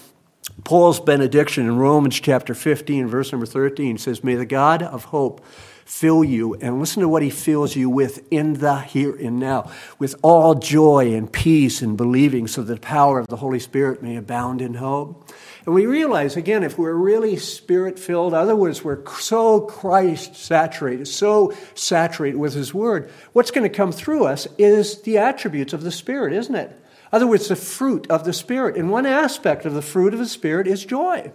Paul's 0.64 1.00
benediction 1.00 1.66
in 1.66 1.78
Romans 1.78 2.20
chapter 2.20 2.54
15, 2.54 3.08
verse 3.08 3.32
number 3.32 3.46
13 3.46 3.98
says, 3.98 4.24
May 4.24 4.36
the 4.36 4.46
God 4.46 4.82
of 4.82 5.06
hope 5.06 5.46
fill 5.88 6.24
you. 6.24 6.54
And 6.56 6.80
listen 6.80 7.02
to 7.02 7.08
what 7.08 7.24
he 7.24 7.30
fills 7.30 7.76
you 7.76 7.90
with 7.90 8.28
in 8.30 8.54
the 8.54 8.80
here 8.82 9.16
and 9.16 9.40
now, 9.40 9.72
with 9.98 10.16
all 10.22 10.54
joy 10.56 11.14
and 11.14 11.32
peace 11.32 11.82
and 11.82 11.98
believing, 11.98 12.46
so 12.48 12.62
the 12.62 12.78
power 12.78 13.20
of 13.20 13.28
the 13.28 13.38
Holy 13.38 13.60
Spirit 13.60 14.04
may 14.04 14.18
abound 14.18 14.62
in 14.62 14.76
hope. 14.76 15.32
And 15.66 15.74
we 15.74 15.86
realize, 15.86 16.36
again, 16.36 16.64
if 16.64 16.78
we're 16.78 16.94
really 16.94 17.38
spirit 17.38 17.98
filled, 17.98 18.34
in 18.34 18.40
other 18.40 18.56
words, 18.56 18.84
we're 18.84 19.06
so 19.20 19.62
Christ 19.62 20.36
saturated, 20.36 21.08
so 21.08 21.54
saturated 21.74 22.38
with 22.38 22.54
His 22.54 22.74
Word, 22.74 23.10
what's 23.34 23.52
going 23.52 23.70
to 23.70 23.76
come 23.76 23.92
through 23.92 24.26
us 24.26 24.48
is 24.58 25.02
the 25.04 25.18
attributes 25.18 25.74
of 25.74 25.84
the 25.84 25.92
Spirit, 25.92 26.34
isn't 26.34 26.56
it? 26.56 26.78
Other 27.12 27.28
words, 27.28 27.48
the 27.48 27.56
fruit 27.56 28.06
of 28.10 28.26
the 28.26 28.34
Spirit. 28.34 28.76
And 28.76 28.90
one 28.90 29.06
aspect 29.06 29.66
of 29.66 29.74
the 29.74 29.82
fruit 29.82 30.14
of 30.14 30.20
the 30.20 30.26
Spirit 30.26 30.68
is 30.68 30.86
joy. 30.86 31.32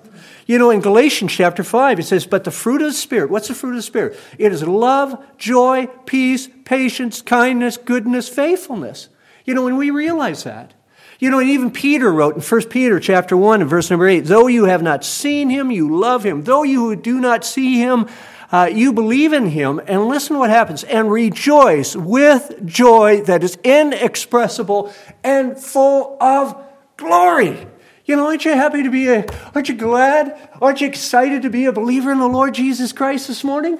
You 0.46 0.58
know, 0.58 0.70
in 0.70 0.80
Galatians 0.80 1.32
chapter 1.32 1.64
5, 1.64 2.00
it 2.00 2.04
says, 2.04 2.26
But 2.26 2.44
the 2.44 2.50
fruit 2.50 2.82
of 2.82 2.88
the 2.88 2.92
Spirit, 2.92 3.30
what's 3.30 3.48
the 3.48 3.54
fruit 3.54 3.70
of 3.70 3.76
the 3.76 3.82
Spirit? 3.82 4.18
It 4.38 4.52
is 4.52 4.62
love, 4.62 5.24
joy, 5.38 5.86
peace, 6.06 6.48
patience, 6.64 7.22
kindness, 7.22 7.78
goodness, 7.78 8.28
faithfulness. 8.28 9.08
You 9.44 9.54
know, 9.54 9.66
and 9.66 9.78
we 9.78 9.90
realize 9.90 10.44
that. 10.44 10.74
You 11.18 11.30
know, 11.30 11.38
and 11.38 11.48
even 11.50 11.70
Peter 11.70 12.12
wrote 12.12 12.34
in 12.34 12.42
1 12.42 12.62
Peter 12.68 12.98
chapter 12.98 13.36
1 13.36 13.60
and 13.60 13.70
verse 13.70 13.90
number 13.90 14.08
8, 14.08 14.20
Though 14.20 14.48
you 14.48 14.64
have 14.64 14.82
not 14.82 15.04
seen 15.04 15.50
him, 15.50 15.70
you 15.70 15.96
love 15.96 16.24
him. 16.24 16.42
Though 16.42 16.64
you 16.64 16.96
do 16.96 17.20
not 17.20 17.44
see 17.44 17.78
him, 17.78 18.08
uh, 18.52 18.68
you 18.70 18.92
believe 18.92 19.32
in 19.32 19.46
him, 19.46 19.80
and 19.86 20.06
listen 20.06 20.38
what 20.38 20.50
happens, 20.50 20.84
and 20.84 21.10
rejoice 21.10 21.96
with 21.96 22.64
joy 22.66 23.22
that 23.22 23.42
is 23.42 23.56
inexpressible 23.64 24.92
and 25.24 25.58
full 25.58 26.18
of 26.20 26.54
glory. 26.98 27.66
You 28.04 28.16
know, 28.16 28.26
aren't 28.26 28.44
you 28.44 28.52
happy 28.52 28.82
to 28.82 28.90
be 28.90 29.08
a, 29.08 29.24
aren't 29.54 29.68
you 29.70 29.74
glad? 29.74 30.50
Aren't 30.60 30.82
you 30.82 30.86
excited 30.86 31.42
to 31.42 31.50
be 31.50 31.64
a 31.64 31.72
believer 31.72 32.12
in 32.12 32.18
the 32.18 32.28
Lord 32.28 32.54
Jesus 32.54 32.92
Christ 32.92 33.26
this 33.26 33.42
morning? 33.42 33.78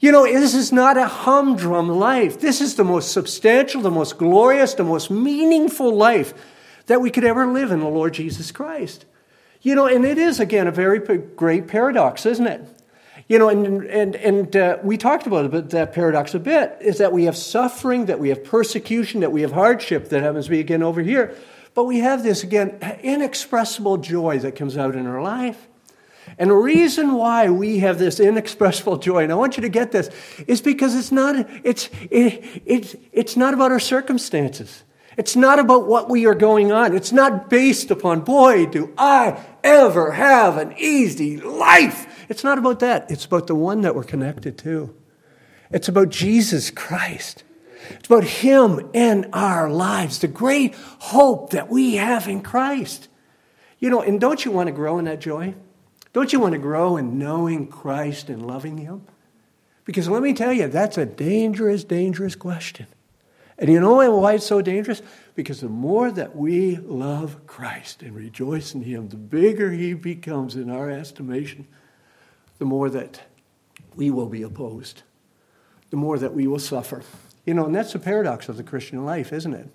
You 0.00 0.12
know, 0.12 0.24
this 0.24 0.54
is 0.54 0.72
not 0.72 0.96
a 0.96 1.06
humdrum 1.06 1.88
life. 1.88 2.40
This 2.40 2.62
is 2.62 2.74
the 2.74 2.84
most 2.84 3.12
substantial, 3.12 3.82
the 3.82 3.90
most 3.90 4.16
glorious, 4.16 4.74
the 4.74 4.82
most 4.82 5.10
meaningful 5.10 5.94
life 5.94 6.32
that 6.86 7.02
we 7.02 7.10
could 7.10 7.24
ever 7.24 7.46
live 7.46 7.70
in 7.70 7.80
the 7.80 7.88
Lord 7.88 8.14
Jesus 8.14 8.50
Christ. 8.50 9.04
You 9.60 9.74
know, 9.74 9.86
and 9.86 10.06
it 10.06 10.16
is, 10.16 10.40
again, 10.40 10.66
a 10.66 10.72
very 10.72 10.98
great 10.98 11.68
paradox, 11.68 12.24
isn't 12.24 12.46
it? 12.46 12.66
You 13.30 13.38
know, 13.38 13.48
and, 13.48 13.84
and, 13.84 14.16
and 14.16 14.56
uh, 14.56 14.78
we 14.82 14.96
talked 14.96 15.28
about 15.28 15.70
that 15.70 15.92
paradox 15.92 16.34
a 16.34 16.40
bit, 16.40 16.76
is 16.80 16.98
that 16.98 17.12
we 17.12 17.26
have 17.26 17.36
suffering, 17.36 18.06
that 18.06 18.18
we 18.18 18.30
have 18.30 18.42
persecution, 18.42 19.20
that 19.20 19.30
we 19.30 19.42
have 19.42 19.52
hardship 19.52 20.08
that 20.08 20.20
happens 20.20 20.46
to 20.46 20.50
be 20.50 20.58
again 20.58 20.82
over 20.82 21.00
here. 21.00 21.36
But 21.72 21.84
we 21.84 22.00
have 22.00 22.24
this, 22.24 22.42
again, 22.42 22.76
inexpressible 23.04 23.98
joy 23.98 24.40
that 24.40 24.56
comes 24.56 24.76
out 24.76 24.96
in 24.96 25.06
our 25.06 25.22
life. 25.22 25.68
And 26.38 26.50
the 26.50 26.56
reason 26.56 27.14
why 27.14 27.50
we 27.50 27.78
have 27.78 28.00
this 28.00 28.18
inexpressible 28.18 28.96
joy, 28.98 29.22
and 29.22 29.30
I 29.30 29.36
want 29.36 29.56
you 29.56 29.60
to 29.60 29.68
get 29.68 29.92
this, 29.92 30.10
is 30.48 30.60
because 30.60 30.96
it's 30.96 31.12
not, 31.12 31.48
it's, 31.62 31.88
it, 32.10 32.62
it's, 32.66 32.96
it's 33.12 33.36
not 33.36 33.54
about 33.54 33.70
our 33.70 33.78
circumstances. 33.78 34.82
It's 35.16 35.36
not 35.36 35.60
about 35.60 35.86
what 35.86 36.08
we 36.08 36.26
are 36.26 36.34
going 36.34 36.72
on. 36.72 36.96
It's 36.96 37.12
not 37.12 37.48
based 37.48 37.92
upon, 37.92 38.22
boy, 38.22 38.66
do 38.66 38.92
I 38.98 39.40
ever 39.62 40.10
have 40.10 40.56
an 40.56 40.74
easy 40.78 41.36
life. 41.36 42.08
It's 42.30 42.44
not 42.44 42.58
about 42.58 42.78
that. 42.78 43.10
It's 43.10 43.24
about 43.24 43.48
the 43.48 43.56
one 43.56 43.80
that 43.80 43.96
we're 43.96 44.04
connected 44.04 44.56
to. 44.58 44.94
It's 45.72 45.88
about 45.88 46.10
Jesus 46.10 46.70
Christ. 46.70 47.42
It's 47.90 48.06
about 48.06 48.22
Him 48.22 48.88
in 48.92 49.28
our 49.32 49.68
lives, 49.68 50.20
the 50.20 50.28
great 50.28 50.76
hope 50.76 51.50
that 51.50 51.68
we 51.68 51.96
have 51.96 52.28
in 52.28 52.40
Christ. 52.40 53.08
You 53.80 53.90
know, 53.90 54.00
and 54.00 54.20
don't 54.20 54.44
you 54.44 54.52
want 54.52 54.68
to 54.68 54.72
grow 54.72 55.00
in 55.00 55.06
that 55.06 55.20
joy? 55.20 55.54
Don't 56.12 56.32
you 56.32 56.38
want 56.38 56.52
to 56.52 56.58
grow 56.58 56.96
in 56.96 57.18
knowing 57.18 57.66
Christ 57.66 58.28
and 58.28 58.46
loving 58.46 58.78
Him? 58.78 59.02
Because 59.84 60.08
let 60.08 60.22
me 60.22 60.32
tell 60.32 60.52
you, 60.52 60.68
that's 60.68 60.98
a 60.98 61.06
dangerous, 61.06 61.82
dangerous 61.82 62.36
question. 62.36 62.86
And 63.58 63.68
you 63.70 63.80
know 63.80 64.18
why 64.18 64.34
it's 64.34 64.46
so 64.46 64.62
dangerous? 64.62 65.02
Because 65.34 65.60
the 65.60 65.68
more 65.68 66.12
that 66.12 66.36
we 66.36 66.76
love 66.76 67.44
Christ 67.48 68.02
and 68.02 68.14
rejoice 68.14 68.72
in 68.72 68.82
Him, 68.82 69.08
the 69.08 69.16
bigger 69.16 69.72
He 69.72 69.94
becomes 69.94 70.54
in 70.54 70.70
our 70.70 70.90
estimation, 70.90 71.66
the 72.60 72.66
more 72.66 72.90
that 72.90 73.22
we 73.96 74.10
will 74.10 74.26
be 74.26 74.42
opposed, 74.42 75.02
the 75.88 75.96
more 75.96 76.18
that 76.18 76.34
we 76.34 76.46
will 76.46 76.58
suffer. 76.58 77.02
You 77.46 77.54
know, 77.54 77.64
and 77.64 77.74
that's 77.74 77.94
the 77.94 77.98
paradox 77.98 78.50
of 78.50 78.58
the 78.58 78.62
Christian 78.62 79.04
life, 79.06 79.32
isn't 79.32 79.54
it? 79.54 79.66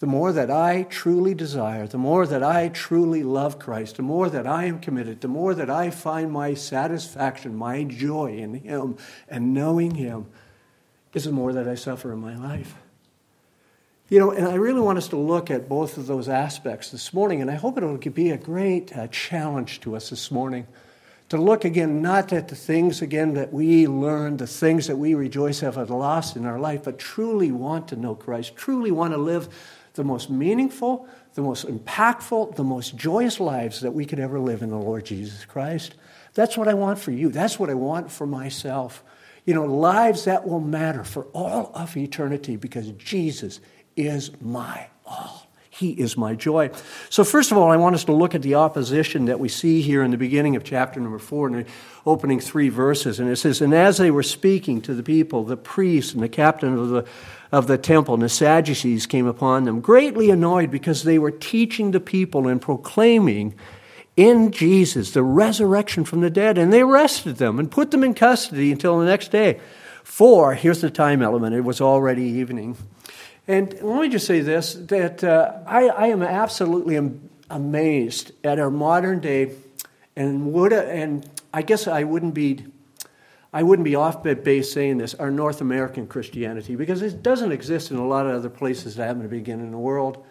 The 0.00 0.06
more 0.06 0.30
that 0.30 0.50
I 0.50 0.82
truly 0.82 1.32
desire, 1.32 1.86
the 1.86 1.98
more 1.98 2.26
that 2.26 2.42
I 2.42 2.68
truly 2.68 3.22
love 3.22 3.58
Christ, 3.58 3.96
the 3.96 4.02
more 4.02 4.28
that 4.28 4.46
I 4.46 4.66
am 4.66 4.80
committed, 4.80 5.22
the 5.22 5.28
more 5.28 5.54
that 5.54 5.70
I 5.70 5.88
find 5.88 6.30
my 6.30 6.52
satisfaction, 6.52 7.56
my 7.56 7.84
joy 7.84 8.36
in 8.36 8.52
Him 8.52 8.98
and 9.26 9.54
knowing 9.54 9.94
Him, 9.94 10.26
is 11.14 11.24
the 11.24 11.32
more 11.32 11.54
that 11.54 11.66
I 11.66 11.74
suffer 11.74 12.12
in 12.12 12.18
my 12.18 12.36
life. 12.36 12.74
You 14.10 14.18
know, 14.18 14.30
and 14.30 14.46
I 14.46 14.54
really 14.54 14.80
want 14.80 14.98
us 14.98 15.08
to 15.08 15.16
look 15.16 15.50
at 15.50 15.70
both 15.70 15.96
of 15.96 16.06
those 16.06 16.28
aspects 16.28 16.90
this 16.90 17.14
morning, 17.14 17.40
and 17.40 17.50
I 17.50 17.54
hope 17.54 17.78
it'll 17.78 17.96
be 17.96 18.30
a 18.30 18.36
great 18.36 18.94
uh, 18.94 19.06
challenge 19.06 19.80
to 19.80 19.96
us 19.96 20.10
this 20.10 20.30
morning 20.30 20.66
to 21.30 21.36
look 21.36 21.64
again 21.64 22.02
not 22.02 22.32
at 22.32 22.48
the 22.48 22.56
things 22.56 23.02
again 23.02 23.34
that 23.34 23.52
we 23.52 23.86
learned, 23.86 24.40
the 24.40 24.46
things 24.48 24.88
that 24.88 24.96
we 24.96 25.14
rejoice 25.14 25.60
have 25.60 25.76
lost 25.88 26.36
in 26.36 26.44
our 26.44 26.58
life, 26.58 26.84
but 26.84 26.98
truly 26.98 27.52
want 27.52 27.88
to 27.88 27.96
know 27.96 28.16
Christ, 28.16 28.56
truly 28.56 28.90
want 28.90 29.14
to 29.14 29.18
live 29.18 29.48
the 29.94 30.02
most 30.02 30.28
meaningful, 30.28 31.08
the 31.34 31.42
most 31.42 31.66
impactful, 31.66 32.56
the 32.56 32.64
most 32.64 32.96
joyous 32.96 33.38
lives 33.38 33.80
that 33.80 33.92
we 33.92 34.04
could 34.04 34.18
ever 34.18 34.40
live 34.40 34.62
in 34.62 34.70
the 34.70 34.76
Lord 34.76 35.04
Jesus 35.06 35.44
Christ. 35.44 35.94
That's 36.34 36.56
what 36.56 36.66
I 36.66 36.74
want 36.74 36.98
for 36.98 37.12
you. 37.12 37.28
That's 37.28 37.60
what 37.60 37.70
I 37.70 37.74
want 37.74 38.10
for 38.10 38.26
myself. 38.26 39.04
You 39.44 39.54
know, 39.54 39.64
lives 39.64 40.24
that 40.24 40.46
will 40.46 40.60
matter 40.60 41.04
for 41.04 41.24
all 41.26 41.70
of 41.74 41.96
eternity 41.96 42.56
because 42.56 42.90
Jesus 42.92 43.60
is 43.96 44.30
my 44.40 44.88
all. 45.06 45.39
He 45.80 45.92
is 45.92 46.14
my 46.14 46.34
joy. 46.34 46.72
So, 47.08 47.24
first 47.24 47.50
of 47.50 47.56
all, 47.56 47.70
I 47.70 47.76
want 47.78 47.94
us 47.94 48.04
to 48.04 48.12
look 48.12 48.34
at 48.34 48.42
the 48.42 48.56
opposition 48.56 49.24
that 49.24 49.40
we 49.40 49.48
see 49.48 49.80
here 49.80 50.02
in 50.02 50.10
the 50.10 50.18
beginning 50.18 50.54
of 50.54 50.62
chapter 50.62 51.00
number 51.00 51.18
four, 51.18 51.46
in 51.46 51.54
the 51.54 51.64
opening 52.04 52.38
three 52.38 52.68
verses. 52.68 53.18
And 53.18 53.30
it 53.30 53.36
says, 53.36 53.62
And 53.62 53.72
as 53.72 53.96
they 53.96 54.10
were 54.10 54.22
speaking 54.22 54.82
to 54.82 54.92
the 54.92 55.02
people, 55.02 55.42
the 55.42 55.56
priests 55.56 56.12
and 56.12 56.22
the 56.22 56.28
captain 56.28 56.78
of 56.78 56.90
the, 56.90 57.06
of 57.50 57.66
the 57.66 57.78
temple 57.78 58.12
and 58.12 58.22
the 58.22 58.28
Sadducees 58.28 59.06
came 59.06 59.26
upon 59.26 59.64
them, 59.64 59.80
greatly 59.80 60.28
annoyed 60.28 60.70
because 60.70 61.04
they 61.04 61.18
were 61.18 61.30
teaching 61.30 61.92
the 61.92 61.98
people 61.98 62.46
and 62.46 62.60
proclaiming 62.60 63.54
in 64.18 64.52
Jesus 64.52 65.12
the 65.12 65.22
resurrection 65.22 66.04
from 66.04 66.20
the 66.20 66.28
dead. 66.28 66.58
And 66.58 66.70
they 66.70 66.82
arrested 66.82 67.36
them 67.36 67.58
and 67.58 67.70
put 67.70 67.90
them 67.90 68.04
in 68.04 68.12
custody 68.12 68.70
until 68.70 68.98
the 68.98 69.06
next 69.06 69.32
day. 69.32 69.58
For, 70.04 70.52
here's 70.52 70.82
the 70.82 70.90
time 70.90 71.22
element, 71.22 71.54
it 71.54 71.62
was 71.62 71.80
already 71.80 72.24
evening. 72.24 72.76
And 73.50 73.72
let 73.82 74.02
me 74.02 74.08
just 74.08 74.28
say 74.28 74.42
this 74.42 74.74
that 74.74 75.24
uh, 75.24 75.58
I, 75.66 75.88
I, 75.88 76.06
am 76.06 76.22
absolutely 76.22 76.94
amazed 77.50 78.30
at 78.44 78.60
our 78.60 78.70
modern 78.70 79.18
day, 79.18 79.50
and, 80.14 80.52
would, 80.52 80.72
and 80.72 81.28
I 81.52 81.62
guess 81.62 81.88
I 81.88 82.04
wouldn't 82.04 82.32
be. 82.32 82.64
I 83.52 83.64
wouldn't 83.64 83.84
be 83.84 83.96
off 83.96 84.22
base 84.22 84.72
saying 84.72 84.98
this, 84.98 85.14
our 85.14 85.32
North 85.32 85.60
American 85.60 86.06
Christianity, 86.06 86.76
because 86.76 87.02
it 87.02 87.24
doesn't 87.24 87.50
exist 87.50 87.90
in 87.90 87.96
a 87.96 88.06
lot 88.06 88.24
of 88.24 88.36
other 88.36 88.48
places 88.48 88.94
that 88.94 89.08
happen 89.08 89.22
to 89.22 89.28
begin 89.28 89.58
in 89.58 89.72
the 89.72 89.78
world. 89.78 90.24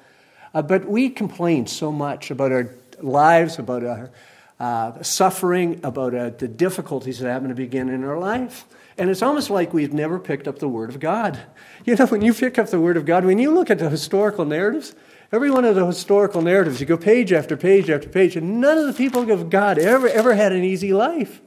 Uh, 0.54 0.62
but 0.62 0.86
we 0.86 1.10
complain 1.10 1.68
so 1.68 1.92
much 1.92 2.32
about 2.32 2.54
our 2.54 2.74
lives, 3.02 3.60
about 3.60 3.84
our 3.84 4.12
uh, 4.60 5.02
suffering, 5.02 5.80
about 5.84 6.14
uh, 6.14 6.32
the 6.32 6.48
difficulties 6.48 7.20
that 7.20 7.30
happen 7.30 7.50
to 7.50 7.56
begin 7.56 7.90
in 7.90 8.04
our 8.04 8.18
life. 8.18 8.66
And 8.98 9.10
it's 9.10 9.22
almost 9.22 9.50
like 9.50 9.74
we've 9.74 9.94
never 9.94 10.20
picked 10.20 10.48
up 10.48 10.60
the 10.60 10.68
Word 10.68 10.90
of 10.90 11.00
God. 11.00 11.40
You 11.86 11.96
know, 11.96 12.06
when 12.08 12.22
you 12.22 12.34
pick 12.34 12.60
up 12.60 12.68
the 12.68 12.80
Word 12.80 12.98
of 12.98 13.06
God, 13.06 13.24
when 13.26 13.40
you 13.40 13.52
look 13.52 13.72
at 13.72 13.80
the 13.80 13.90
historical 13.90 14.44
narratives, 14.44 14.94
every 15.32 15.50
one 15.50 15.64
of 15.64 15.76
the 15.76 15.86
historical 15.86 16.42
narratives, 16.42 16.80
you 16.82 16.86
go 16.86 16.98
page 16.98 17.32
after 17.32 17.56
page 17.56 17.90
after 17.90 18.10
page, 18.10 18.36
and 18.36 18.60
none 18.60 18.78
of 18.78 18.86
the 18.86 18.94
people 18.94 19.32
of 19.32 19.50
God 19.50 19.80
ever, 19.80 20.08
ever 20.10 20.36
had 20.36 20.52
an 20.52 20.64
easy 20.64 20.94
life. 20.94 21.42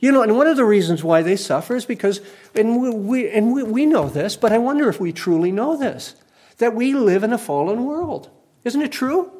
You 0.00 0.10
know, 0.10 0.22
and 0.22 0.36
one 0.36 0.46
of 0.46 0.56
the 0.56 0.64
reasons 0.64 1.04
why 1.04 1.22
they 1.22 1.36
suffer 1.36 1.76
is 1.76 1.84
because, 1.84 2.20
and 2.54 2.80
we, 2.80 2.90
we 2.90 3.30
and 3.30 3.52
we, 3.52 3.62
we 3.62 3.86
know 3.86 4.08
this, 4.08 4.36
but 4.36 4.52
I 4.52 4.58
wonder 4.58 4.88
if 4.88 4.98
we 4.98 5.12
truly 5.12 5.52
know 5.52 5.76
this, 5.76 6.14
that 6.56 6.74
we 6.74 6.94
live 6.94 7.22
in 7.22 7.32
a 7.32 7.38
fallen 7.38 7.84
world. 7.84 8.30
Isn't 8.64 8.82
it 8.82 8.90
true? 8.90 9.30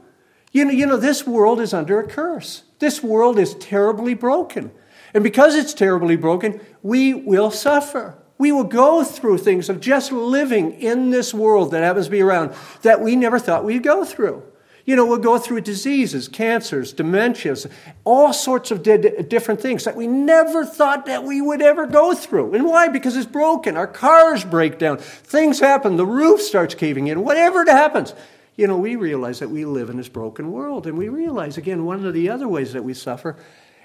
You 0.52 0.66
know, 0.66 0.72
you 0.72 0.86
know, 0.86 0.96
this 0.96 1.26
world 1.26 1.60
is 1.60 1.72
under 1.72 1.98
a 2.00 2.06
curse. 2.06 2.64
This 2.78 3.02
world 3.02 3.38
is 3.38 3.54
terribly 3.54 4.14
broken. 4.14 4.70
And 5.14 5.24
because 5.24 5.54
it's 5.54 5.74
terribly 5.74 6.16
broken, 6.16 6.60
we 6.82 7.14
will 7.14 7.50
suffer. 7.50 8.18
We 8.36 8.52
will 8.52 8.64
go 8.64 9.02
through 9.02 9.38
things 9.38 9.68
of 9.68 9.80
just 9.80 10.12
living 10.12 10.72
in 10.80 11.10
this 11.10 11.34
world 11.34 11.72
that 11.72 11.82
happens 11.82 12.06
to 12.06 12.10
be 12.10 12.22
around 12.22 12.54
that 12.82 13.00
we 13.00 13.16
never 13.16 13.38
thought 13.38 13.64
we'd 13.64 13.82
go 13.82 14.04
through. 14.04 14.42
You 14.84 14.96
know, 14.96 15.04
we'll 15.04 15.18
go 15.18 15.38
through 15.38 15.62
diseases, 15.62 16.28
cancers, 16.28 16.94
dementias, 16.94 17.70
all 18.04 18.32
sorts 18.32 18.70
of 18.70 18.82
di- 18.82 18.96
different 18.96 19.60
things 19.60 19.84
that 19.84 19.96
we 19.96 20.06
never 20.06 20.64
thought 20.64 21.04
that 21.04 21.24
we 21.24 21.42
would 21.42 21.60
ever 21.60 21.86
go 21.86 22.14
through. 22.14 22.54
And 22.54 22.64
why? 22.64 22.88
Because 22.88 23.14
it's 23.14 23.26
broken. 23.26 23.76
Our 23.76 23.86
cars 23.86 24.44
break 24.44 24.78
down. 24.78 24.96
Things 24.96 25.60
happen. 25.60 25.96
The 25.96 26.06
roof 26.06 26.40
starts 26.40 26.74
caving 26.74 27.08
in. 27.08 27.22
Whatever 27.22 27.66
happens. 27.66 28.14
You 28.58 28.66
know, 28.66 28.76
we 28.76 28.96
realize 28.96 29.38
that 29.38 29.50
we 29.50 29.64
live 29.64 29.88
in 29.88 29.98
this 29.98 30.08
broken 30.08 30.50
world. 30.50 30.88
And 30.88 30.98
we 30.98 31.08
realize, 31.08 31.56
again, 31.56 31.84
one 31.84 32.04
of 32.04 32.12
the 32.12 32.28
other 32.28 32.48
ways 32.48 32.72
that 32.72 32.82
we 32.82 32.92
suffer 32.92 33.36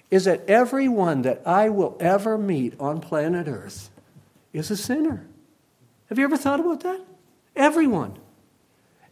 is 0.10 0.26
that 0.26 0.50
everyone 0.50 1.22
that 1.22 1.44
I 1.46 1.70
will 1.70 1.96
ever 2.00 2.40
meet 2.40 2.74
on 2.80 3.00
planet 3.00 3.48
Earth 3.48 3.92
is 4.52 4.72
a 4.72 4.76
sinner. 4.76 5.28
Have 6.10 6.18
you 6.18 6.24
ever 6.24 6.38
thought 6.38 6.60
about 6.60 6.80
that? 6.82 7.02
Everyone. 7.56 8.18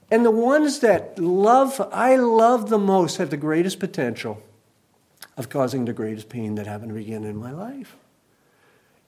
And 0.09 0.25
the 0.25 0.31
ones 0.31 0.79
that 0.79 1.19
love, 1.19 1.79
I 1.93 2.15
love 2.15 2.69
the 2.69 2.79
most, 2.79 3.17
have 3.17 3.29
the 3.29 3.37
greatest 3.37 3.79
potential 3.79 4.41
of 5.37 5.49
causing 5.49 5.85
the 5.85 5.93
greatest 5.93 6.27
pain 6.27 6.55
that 6.55 6.65
happened 6.65 6.89
to 6.89 6.95
begin 6.95 7.23
in 7.23 7.37
my 7.37 7.51
life. 7.51 7.95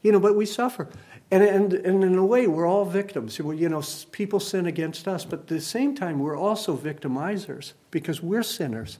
You 0.04 0.12
know, 0.12 0.20
but 0.20 0.36
we 0.36 0.46
suffer. 0.46 0.90
And, 1.32 1.42
and, 1.42 1.74
and 1.74 2.04
in 2.04 2.16
a 2.16 2.26
way, 2.26 2.46
we're 2.46 2.68
all 2.68 2.86
victims. 2.86 3.40
You 3.40 3.70
know, 3.70 3.82
people 4.12 4.40
sin 4.40 4.68
against 4.68 5.08
us, 5.08 5.26
but 5.26 5.40
at 5.40 5.48
the 5.48 5.62
same 5.62 5.96
time, 5.96 6.20
we're 6.20 6.38
also 6.38 6.78
victimizers 6.78 7.74
because 7.90 8.22
we're 8.22 8.44
sinners. 8.44 9.00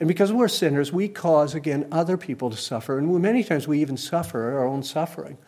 And 0.00 0.06
because 0.06 0.32
we're 0.32 0.48
sinners, 0.48 0.92
we 0.92 1.08
cause, 1.08 1.54
again, 1.54 1.88
other 1.90 2.16
people 2.16 2.50
to 2.50 2.56
suffer. 2.56 2.98
And 2.98 3.10
many 3.20 3.42
times 3.42 3.66
we 3.66 3.80
even 3.80 3.96
suffer 3.96 4.52
our 4.52 4.66
own 4.66 4.82
suffering 4.82 5.38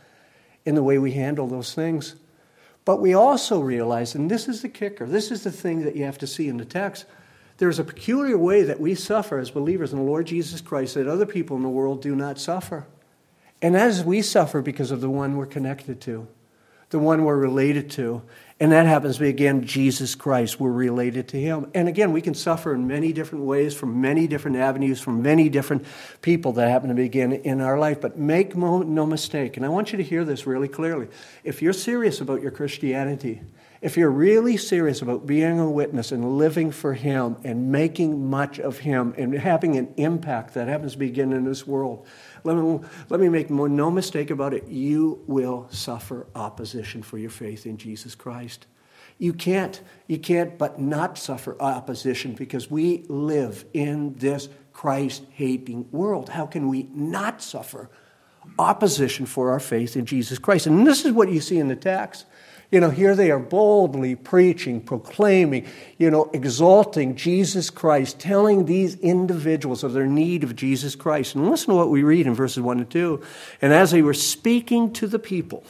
in 0.64 0.74
the 0.74 0.82
way 0.82 0.98
we 0.98 1.12
handle 1.12 1.46
those 1.46 1.74
things. 1.74 2.16
But 2.84 3.00
we 3.00 3.14
also 3.14 3.60
realize, 3.60 4.14
and 4.14 4.30
this 4.30 4.48
is 4.48 4.62
the 4.62 4.68
kicker, 4.68 5.06
this 5.06 5.30
is 5.30 5.44
the 5.44 5.52
thing 5.52 5.84
that 5.84 5.96
you 5.96 6.04
have 6.04 6.18
to 6.18 6.26
see 6.26 6.48
in 6.48 6.56
the 6.56 6.64
text. 6.64 7.04
There's 7.58 7.78
a 7.78 7.84
peculiar 7.84 8.38
way 8.38 8.62
that 8.62 8.80
we 8.80 8.94
suffer 8.94 9.38
as 9.38 9.50
believers 9.50 9.92
in 9.92 9.98
the 9.98 10.04
Lord 10.04 10.26
Jesus 10.26 10.60
Christ 10.60 10.94
that 10.94 11.06
other 11.06 11.26
people 11.26 11.56
in 11.56 11.62
the 11.62 11.68
world 11.68 12.00
do 12.00 12.16
not 12.16 12.38
suffer. 12.38 12.86
And 13.62 13.76
as 13.76 14.02
we 14.04 14.22
suffer 14.22 14.62
because 14.62 14.90
of 14.90 15.00
the 15.00 15.10
one 15.10 15.36
we're 15.36 15.46
connected 15.46 16.00
to, 16.02 16.26
the 16.90 16.98
one 16.98 17.24
we're 17.24 17.36
related 17.36 17.90
to, 17.90 18.22
and 18.58 18.72
that 18.72 18.84
happens 18.84 19.16
to 19.16 19.22
be, 19.22 19.28
again, 19.28 19.64
Jesus 19.64 20.14
Christ. 20.14 20.60
We're 20.60 20.70
related 20.70 21.28
to 21.28 21.40
Him. 21.40 21.70
And 21.72 21.88
again, 21.88 22.12
we 22.12 22.20
can 22.20 22.34
suffer 22.34 22.74
in 22.74 22.86
many 22.86 23.12
different 23.12 23.44
ways, 23.44 23.74
from 23.74 24.02
many 24.02 24.26
different 24.26 24.58
avenues, 24.58 25.00
from 25.00 25.22
many 25.22 25.48
different 25.48 25.86
people 26.20 26.52
that 26.54 26.68
happen 26.68 26.88
to 26.88 26.94
begin 26.94 27.32
in 27.32 27.60
our 27.60 27.78
life. 27.78 28.00
But 28.00 28.18
make 28.18 28.54
no 28.56 29.06
mistake, 29.06 29.56
and 29.56 29.64
I 29.64 29.70
want 29.70 29.92
you 29.92 29.96
to 29.98 30.04
hear 30.04 30.24
this 30.24 30.46
really 30.46 30.68
clearly. 30.68 31.08
If 31.42 31.62
you're 31.62 31.72
serious 31.72 32.20
about 32.20 32.42
your 32.42 32.50
Christianity, 32.50 33.40
if 33.80 33.96
you're 33.96 34.10
really 34.10 34.58
serious 34.58 35.00
about 35.00 35.26
being 35.26 35.58
a 35.58 35.70
witness 35.70 36.12
and 36.12 36.36
living 36.36 36.70
for 36.70 36.92
Him 36.92 37.36
and 37.44 37.72
making 37.72 38.28
much 38.28 38.58
of 38.58 38.80
Him 38.80 39.14
and 39.16 39.32
having 39.32 39.78
an 39.78 39.94
impact 39.96 40.52
that 40.52 40.68
happens 40.68 40.92
to 40.92 40.98
begin 40.98 41.32
in 41.32 41.44
this 41.44 41.66
world, 41.66 42.06
let 42.44 42.56
me, 42.56 42.80
let 43.09 43.20
me 43.20 43.28
make 43.28 43.50
no 43.50 43.90
mistake 43.90 44.30
about 44.30 44.54
it. 44.54 44.68
You 44.68 45.23
will 45.26 45.66
suffer 45.70 46.26
opposition 46.35 47.02
for 47.02 47.18
your 47.18 47.30
faith 47.30 47.66
in 47.66 47.76
Jesus 47.76 48.14
Christ. 48.14 48.66
You 49.18 49.35
can't, 49.35 49.80
you 50.06 50.18
can't 50.18 50.56
but 50.56 50.80
not 50.80 51.18
suffer 51.18 51.61
opposition 51.61 52.32
because 52.32 52.70
we 52.70 53.04
live 53.09 53.66
in 53.75 54.14
this 54.14 54.49
Christ 54.73 55.25
hating 55.32 55.90
world. 55.90 56.30
How 56.30 56.47
can 56.47 56.68
we 56.68 56.88
not 56.94 57.42
suffer 57.42 57.90
opposition 58.59 59.26
for 59.26 59.50
our 59.50 59.61
faith 59.61 59.94
in 59.97 60.06
Jesus 60.06 60.38
Christ? 60.38 60.66
And 60.66 60.87
this 60.87 61.04
is 61.04 61.12
what 61.12 61.30
you 61.30 61.40
see 61.40 61.59
in 61.59 61.68
the 61.68 61.76
text. 61.76 62.25
You 62.70 62.78
know, 62.78 62.90
here 62.90 63.16
they 63.16 63.32
are 63.32 63.40
boldly 63.40 64.14
preaching, 64.14 64.80
proclaiming, 64.80 65.66
you 65.98 66.08
know, 66.08 66.30
exalting 66.32 67.16
Jesus 67.16 67.68
Christ, 67.68 68.20
telling 68.20 68.66
these 68.66 68.94
individuals 68.96 69.82
of 69.82 69.92
their 69.92 70.06
need 70.06 70.44
of 70.44 70.54
Jesus 70.54 70.94
Christ. 70.94 71.34
And 71.34 71.50
listen 71.50 71.70
to 71.70 71.74
what 71.74 71.90
we 71.90 72.04
read 72.04 72.28
in 72.28 72.34
verses 72.34 72.62
1 72.62 72.78
and 72.78 72.88
2. 72.90 73.22
And 73.60 73.72
as 73.72 73.90
they 73.90 74.02
were 74.02 74.14
speaking 74.14 74.92
to 74.94 75.08
the 75.08 75.18
people, 75.18 75.64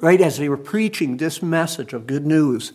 right, 0.00 0.20
as 0.20 0.36
they 0.36 0.50
were 0.50 0.58
preaching 0.58 1.16
this 1.16 1.42
message 1.42 1.94
of 1.94 2.06
good 2.06 2.26
news, 2.26 2.72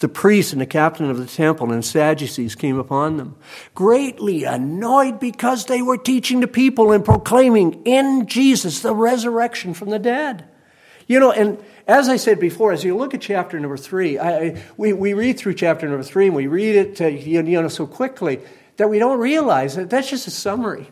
the 0.00 0.08
priests 0.08 0.52
and 0.52 0.60
the 0.60 0.66
captain 0.66 1.08
of 1.08 1.16
the 1.16 1.26
temple 1.26 1.72
and 1.72 1.84
Sadducees 1.84 2.54
came 2.54 2.78
upon 2.78 3.16
them, 3.16 3.36
greatly 3.74 4.44
annoyed 4.44 5.20
because 5.20 5.66
they 5.66 5.80
were 5.80 5.98
teaching 5.98 6.40
the 6.40 6.48
people 6.48 6.92
and 6.92 7.02
proclaiming 7.02 7.82
in 7.84 8.26
Jesus 8.26 8.80
the 8.80 8.94
resurrection 8.94 9.72
from 9.72 9.88
the 9.88 9.98
dead. 9.98 10.46
You 11.06 11.18
know, 11.18 11.32
and 11.32 11.62
as 11.90 12.08
I 12.08 12.16
said 12.16 12.38
before, 12.38 12.72
as 12.72 12.84
you 12.84 12.96
look 12.96 13.14
at 13.14 13.20
chapter 13.20 13.58
number 13.58 13.76
three, 13.76 14.16
I, 14.16 14.62
we, 14.76 14.92
we 14.92 15.12
read 15.12 15.38
through 15.38 15.54
chapter 15.54 15.88
number 15.88 16.04
three 16.04 16.26
and 16.26 16.36
we 16.36 16.46
read 16.46 16.76
it 16.76 17.00
you 17.00 17.42
know, 17.42 17.66
so 17.66 17.84
quickly 17.84 18.40
that 18.76 18.88
we 18.88 19.00
don't 19.00 19.18
realize 19.18 19.74
that 19.74 19.90
that's 19.90 20.08
just 20.08 20.28
a 20.28 20.30
summary. 20.30 20.88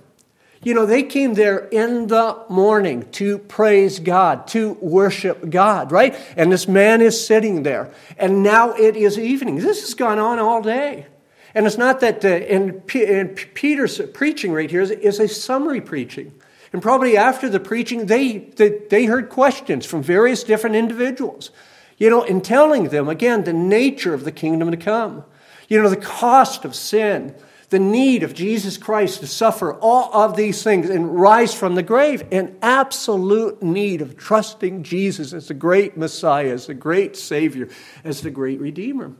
You 0.61 0.75
know, 0.75 0.87
they 0.87 1.05
came 1.05 1.35
there 1.35 1.69
in 1.69 2.09
the 2.09 2.45
morning 2.49 3.09
to 3.13 3.39
praise 3.39 4.01
God, 4.01 4.49
to 4.49 4.73
worship 4.81 5.49
God, 5.49 5.93
right? 5.93 6.17
And 6.37 6.51
this 6.51 6.67
man 6.67 7.01
is 7.01 7.25
sitting 7.25 7.63
there. 7.63 7.93
And 8.17 8.43
now 8.43 8.73
it 8.73 8.97
is 8.97 9.21
evening. 9.21 9.57
This 9.57 9.83
has 9.83 9.95
gone 9.95 10.19
on 10.19 10.41
all 10.41 10.63
day. 10.63 11.07
And 11.55 11.65
it's 11.65 11.79
not 11.79 12.01
that, 12.01 12.25
uh, 12.25 12.29
in, 12.29 12.81
P- 12.81 13.05
in 13.05 13.29
Peter's 13.29 14.01
preaching 14.15 14.53
right 14.53 14.69
here 14.71 14.81
is, 14.81 14.91
is 14.91 15.21
a 15.21 15.29
summary 15.29 15.81
preaching. 15.81 16.33
And 16.73 16.83
probably 16.83 17.17
after 17.17 17.49
the 17.49 17.61
preaching, 17.61 18.07
they, 18.07 18.39
they, 18.39 18.81
they 18.91 19.05
heard 19.07 19.31
questions 19.31 19.87
from 19.87 20.03
various 20.03 20.45
different 20.45 20.77
individuals, 20.77 21.51
you 21.97 22.11
know, 22.11 22.23
in 22.23 22.41
telling 22.41 22.89
them, 22.89 23.09
again, 23.09 23.45
the 23.45 23.53
nature 23.53 24.15
of 24.15 24.25
the 24.25 24.33
kingdom 24.33 24.71
to 24.71 24.77
come, 24.77 25.25
you 25.69 25.83
know, 25.83 25.89
the 25.89 25.97
cost 25.97 26.65
of 26.65 26.75
sin, 26.75 27.35
the 27.71 27.79
need 27.79 28.23
of 28.23 28.35
Jesus 28.35 28.79
Christ 28.79 29.21
to 29.21 29.27
suffer 29.27 29.75
all 29.75 30.15
of 30.15 30.37
these 30.37 30.63
things 30.63 30.89
and 30.89 31.19
rise 31.21 31.55
from 31.55 31.75
the 31.75 31.83
grave, 31.83 32.25
and 32.31 32.57
absolute 32.63 33.63
need 33.63 34.01
of 34.01 34.17
trusting 34.17 34.83
Jesus 34.83 35.33
as 35.33 35.49
the 35.49 35.55
great 35.55 35.97
Messiah, 35.97 36.53
as 36.53 36.67
the 36.67 36.75
great 36.75 37.17
Savior, 37.17 37.69
as 38.05 38.23
the 38.23 38.31
great 38.31 38.61
Redeemer. 38.61 39.13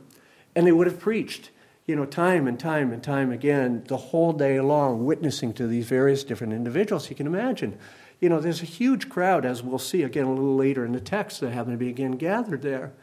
And 0.55 0.65
they 0.65 0.71
would 0.71 0.87
have 0.87 0.99
preached 0.99 1.51
you 1.89 1.95
know, 1.95 2.05
time 2.05 2.47
and 2.47 2.59
time 2.59 2.93
and 2.93 3.01
time 3.01 3.31
again, 3.31 3.83
the 3.87 3.97
whole 3.97 4.31
day 4.31 4.61
long, 4.61 5.05
witnessing 5.05 5.51
to 5.53 5.65
these 5.65 5.87
various 5.87 6.23
different 6.23 6.53
individuals. 6.53 7.09
You 7.09 7.15
can 7.15 7.25
imagine, 7.25 7.79
you 8.19 8.29
know, 8.29 8.39
there's 8.39 8.61
a 8.61 8.65
huge 8.65 9.09
crowd, 9.09 9.43
as 9.43 9.63
we'll 9.63 9.79
see 9.79 10.03
again 10.03 10.25
a 10.25 10.31
little 10.31 10.55
later 10.55 10.85
in 10.85 10.91
the 10.91 10.99
text, 10.99 11.41
that 11.41 11.49
happen 11.49 11.71
to 11.71 11.79
be 11.79 11.89
again 11.89 12.11
gathered 12.11 12.61
there. 12.61 12.93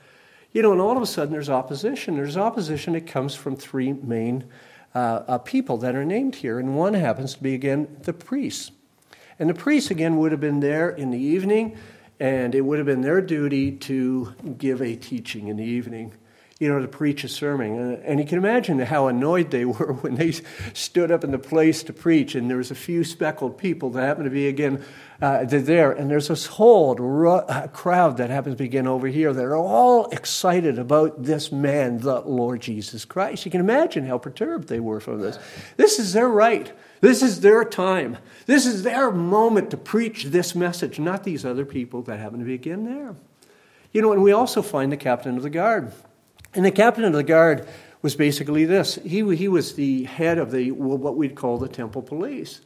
You 0.53 0.63
know, 0.63 0.71
and 0.71 0.81
all 0.81 0.97
of 0.97 1.03
a 1.03 1.07
sudden 1.07 1.33
there's 1.33 1.51
opposition. 1.51 2.15
There's 2.15 2.37
opposition 2.37 2.93
that 2.93 3.09
comes 3.09 3.35
from 3.35 3.57
three 3.57 3.93
main 3.93 4.45
uh, 4.95 5.25
uh, 5.27 5.39
people 5.39 5.79
that 5.79 5.97
are 5.97 6.05
named 6.05 6.37
here, 6.37 6.61
and 6.61 6.77
one 6.77 6.95
happens 6.95 7.35
to 7.35 7.43
be 7.43 7.55
again 7.55 7.97
the 8.03 8.13
priests. 8.13 8.71
And 9.41 9.51
the 9.51 9.55
priests 9.55 9.91
again 9.91 10.17
would 10.19 10.31
have 10.31 10.41
been 10.41 10.61
there 10.61 10.91
in 10.91 11.11
the 11.11 11.19
evening, 11.19 11.77
and 12.21 12.55
it 12.55 12.61
would 12.61 12.79
have 12.79 12.87
been 12.87 13.01
their 13.01 13.21
duty 13.21 13.73
to 13.73 14.33
give 14.57 14.81
a 14.81 14.95
teaching 14.95 15.49
in 15.49 15.57
the 15.57 15.65
evening 15.65 16.13
you 16.59 16.73
know, 16.73 16.81
to 16.81 16.89
preach 16.89 17.23
a 17.23 17.29
sermon. 17.29 18.01
And 18.03 18.19
you 18.19 18.25
can 18.25 18.39
imagine 18.39 18.79
how 18.79 19.09
annoyed 19.09 19.51
they 19.51 19.65
were 19.67 19.93
when 19.93 20.15
they 20.15 20.33
stood 20.73 21.11
up 21.11 21.23
in 21.23 21.31
the 21.31 21.39
place 21.39 21.83
to 21.85 21.93
preach, 21.93 22.35
and 22.35 22.49
there 22.49 22.57
was 22.57 22.71
a 22.71 22.77
few 22.77 23.05
speckled 23.05 23.59
people 23.59 23.91
that 23.91 24.03
happened 24.03 24.25
to 24.25 24.31
be 24.31 24.49
again 24.49 24.83
uh, 25.21 25.45
there, 25.45 25.93
and 25.93 26.11
there's 26.11 26.29
this 26.29 26.47
whole 26.47 26.93
uh, 27.27 27.67
crowd 27.69 28.19
that 28.19 28.29
happens 28.29 28.55
to 28.55 28.59
be 28.59 28.65
again 28.67 28.87
over 28.87 29.07
here 29.07 29.33
that 29.33 29.45
are 29.45 29.57
all 29.57 30.07
excited 30.11 30.79
about 30.79 31.23
this 31.23 31.51
man, 31.51 31.99
the 31.99 32.21
Lord 32.21 32.61
Jesus 32.61 33.05
Christ. 33.05 33.45
You 33.45 33.51
can 33.51 33.61
imagine 33.61 34.07
how 34.07 34.19
perturbed 34.19 34.69
they 34.69 34.81
were 34.81 35.01
from 35.01 35.21
this. 35.21 35.39
This 35.79 35.99
is 35.99 36.13
their 36.13 36.29
right. 36.29 36.71
This 37.01 37.23
is 37.23 37.41
their 37.41 37.65
time. 37.65 38.19
This 38.47 38.67
is 38.67 38.83
their 38.83 39.11
moment 39.11 39.71
to 39.71 39.77
preach 39.77 40.25
this 40.25 40.55
message, 40.55 40.99
not 40.99 41.25
these 41.25 41.45
other 41.45 41.65
people 41.65 42.03
that 42.03 42.19
happen 42.19 42.39
to 42.39 42.45
be 42.45 42.55
again 42.55 42.85
there. 42.85 43.15
You 43.93 44.03
know, 44.03 44.13
and 44.13 44.23
we 44.23 44.33
also 44.33 44.61
find 44.61 44.93
the 44.93 44.97
captain 44.99 45.37
of 45.39 45.43
the 45.43 45.51
guard. 45.51 45.93
And 46.57 46.65
the 46.65 46.71
captain 46.71 47.05
of 47.05 47.13
the 47.13 47.23
guard 47.23 47.69
was 48.03 48.17
basically 48.17 48.65
this 48.65 48.97
he, 48.97 49.37
he 49.37 49.47
was 49.47 49.75
the 49.75 50.05
head 50.05 50.39
of 50.39 50.51
the, 50.51 50.73
what 50.73 51.17
we'd 51.17 51.35
call 51.35 51.59
the 51.59 51.69
temple 51.69 52.03
police. 52.03 52.63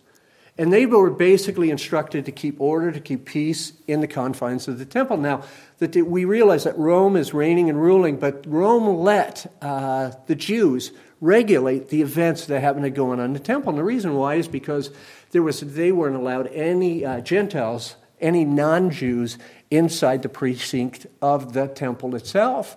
And 0.56 0.72
they 0.72 0.84
were 0.84 1.10
basically 1.10 1.70
instructed 1.70 2.26
to 2.26 2.32
keep 2.32 2.60
order, 2.60 2.92
to 2.92 3.00
keep 3.00 3.24
peace 3.24 3.72
in 3.86 4.00
the 4.00 4.06
confines 4.06 4.68
of 4.68 4.78
the 4.78 4.84
temple. 4.84 5.16
Now, 5.16 5.42
that 5.78 5.96
we 5.96 6.24
realize 6.24 6.64
that 6.64 6.76
Rome 6.76 7.16
is 7.16 7.32
reigning 7.32 7.70
and 7.70 7.80
ruling, 7.80 8.18
but 8.18 8.44
Rome 8.46 8.98
let 8.98 9.50
uh, 9.62 10.12
the 10.26 10.34
Jews 10.34 10.92
regulate 11.20 11.88
the 11.88 12.02
events 12.02 12.46
that 12.46 12.60
happened 12.60 12.84
to 12.84 12.90
go 12.90 13.10
on 13.10 13.20
in 13.20 13.32
the 13.32 13.38
temple. 13.38 13.70
And 13.70 13.78
the 13.78 13.84
reason 13.84 14.14
why 14.14 14.34
is 14.34 14.48
because 14.48 14.90
there 15.30 15.42
was, 15.42 15.60
they 15.60 15.92
weren't 15.92 16.16
allowed 16.16 16.48
any 16.48 17.04
uh, 17.04 17.20
Gentiles, 17.20 17.96
any 18.20 18.44
non 18.44 18.90
Jews, 18.90 19.38
inside 19.70 20.22
the 20.22 20.28
precinct 20.28 21.06
of 21.22 21.54
the 21.54 21.68
temple 21.68 22.14
itself. 22.14 22.76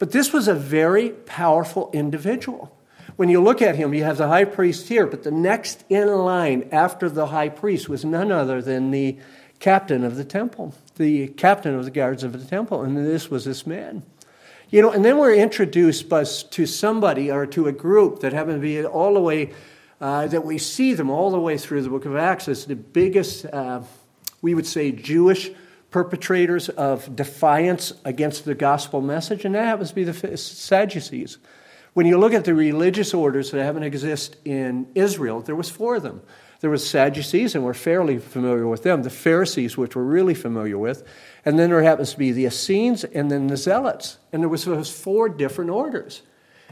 But 0.00 0.12
this 0.12 0.32
was 0.32 0.48
a 0.48 0.54
very 0.54 1.10
powerful 1.10 1.90
individual. 1.92 2.74
When 3.16 3.28
you 3.28 3.42
look 3.42 3.60
at 3.60 3.76
him, 3.76 3.92
you 3.92 4.02
have 4.02 4.16
the 4.16 4.28
high 4.28 4.46
priest 4.46 4.88
here, 4.88 5.06
but 5.06 5.24
the 5.24 5.30
next 5.30 5.84
in 5.90 6.08
line 6.08 6.70
after 6.72 7.10
the 7.10 7.26
high 7.26 7.50
priest 7.50 7.86
was 7.86 8.02
none 8.02 8.32
other 8.32 8.62
than 8.62 8.92
the 8.92 9.18
captain 9.58 10.02
of 10.02 10.16
the 10.16 10.24
temple, 10.24 10.74
the 10.96 11.28
captain 11.28 11.74
of 11.74 11.84
the 11.84 11.90
guards 11.90 12.24
of 12.24 12.32
the 12.32 12.48
temple, 12.48 12.80
and 12.80 12.96
this 12.96 13.30
was 13.30 13.44
this 13.44 13.66
man. 13.66 14.02
You 14.70 14.80
know, 14.80 14.90
and 14.90 15.04
then 15.04 15.18
we're 15.18 15.34
introduced 15.34 16.08
to 16.08 16.64
somebody 16.64 17.30
or 17.30 17.44
to 17.48 17.68
a 17.68 17.72
group 17.72 18.20
that 18.20 18.32
happen 18.32 18.54
to 18.54 18.60
be 18.60 18.82
all 18.82 19.12
the 19.12 19.20
way, 19.20 19.52
uh, 20.00 20.28
that 20.28 20.46
we 20.46 20.56
see 20.56 20.94
them 20.94 21.10
all 21.10 21.30
the 21.30 21.40
way 21.40 21.58
through 21.58 21.82
the 21.82 21.90
book 21.90 22.06
of 22.06 22.16
Acts 22.16 22.48
as 22.48 22.64
the 22.64 22.74
biggest, 22.74 23.44
uh, 23.44 23.82
we 24.40 24.54
would 24.54 24.66
say, 24.66 24.92
Jewish 24.92 25.50
perpetrators 25.90 26.68
of 26.68 27.14
defiance 27.16 27.92
against 28.04 28.44
the 28.44 28.54
gospel 28.54 29.00
message, 29.00 29.44
and 29.44 29.54
that 29.54 29.64
happens 29.64 29.90
to 29.90 29.94
be 29.94 30.04
the 30.04 30.36
Sadducees. 30.36 31.38
When 31.92 32.06
you 32.06 32.18
look 32.18 32.32
at 32.32 32.44
the 32.44 32.54
religious 32.54 33.12
orders 33.12 33.50
that 33.50 33.64
happen 33.64 33.80
to 33.80 33.86
exist 33.86 34.36
in 34.44 34.86
Israel, 34.94 35.40
there 35.40 35.56
was 35.56 35.68
four 35.68 35.96
of 35.96 36.02
them. 36.02 36.22
There 36.60 36.70
was 36.70 36.88
Sadducees, 36.88 37.54
and 37.54 37.64
we're 37.64 37.74
fairly 37.74 38.18
familiar 38.18 38.68
with 38.68 38.82
them. 38.82 39.02
The 39.02 39.10
Pharisees, 39.10 39.76
which 39.76 39.96
we're 39.96 40.02
really 40.02 40.34
familiar 40.34 40.78
with, 40.78 41.02
and 41.44 41.58
then 41.58 41.70
there 41.70 41.82
happens 41.82 42.12
to 42.12 42.18
be 42.18 42.32
the 42.32 42.44
Essenes, 42.44 43.02
and 43.02 43.30
then 43.30 43.48
the 43.48 43.56
Zealots. 43.56 44.18
And 44.30 44.42
there 44.42 44.48
was 44.48 44.64
those 44.66 44.90
four 44.90 45.28
different 45.28 45.70
orders. 45.70 46.22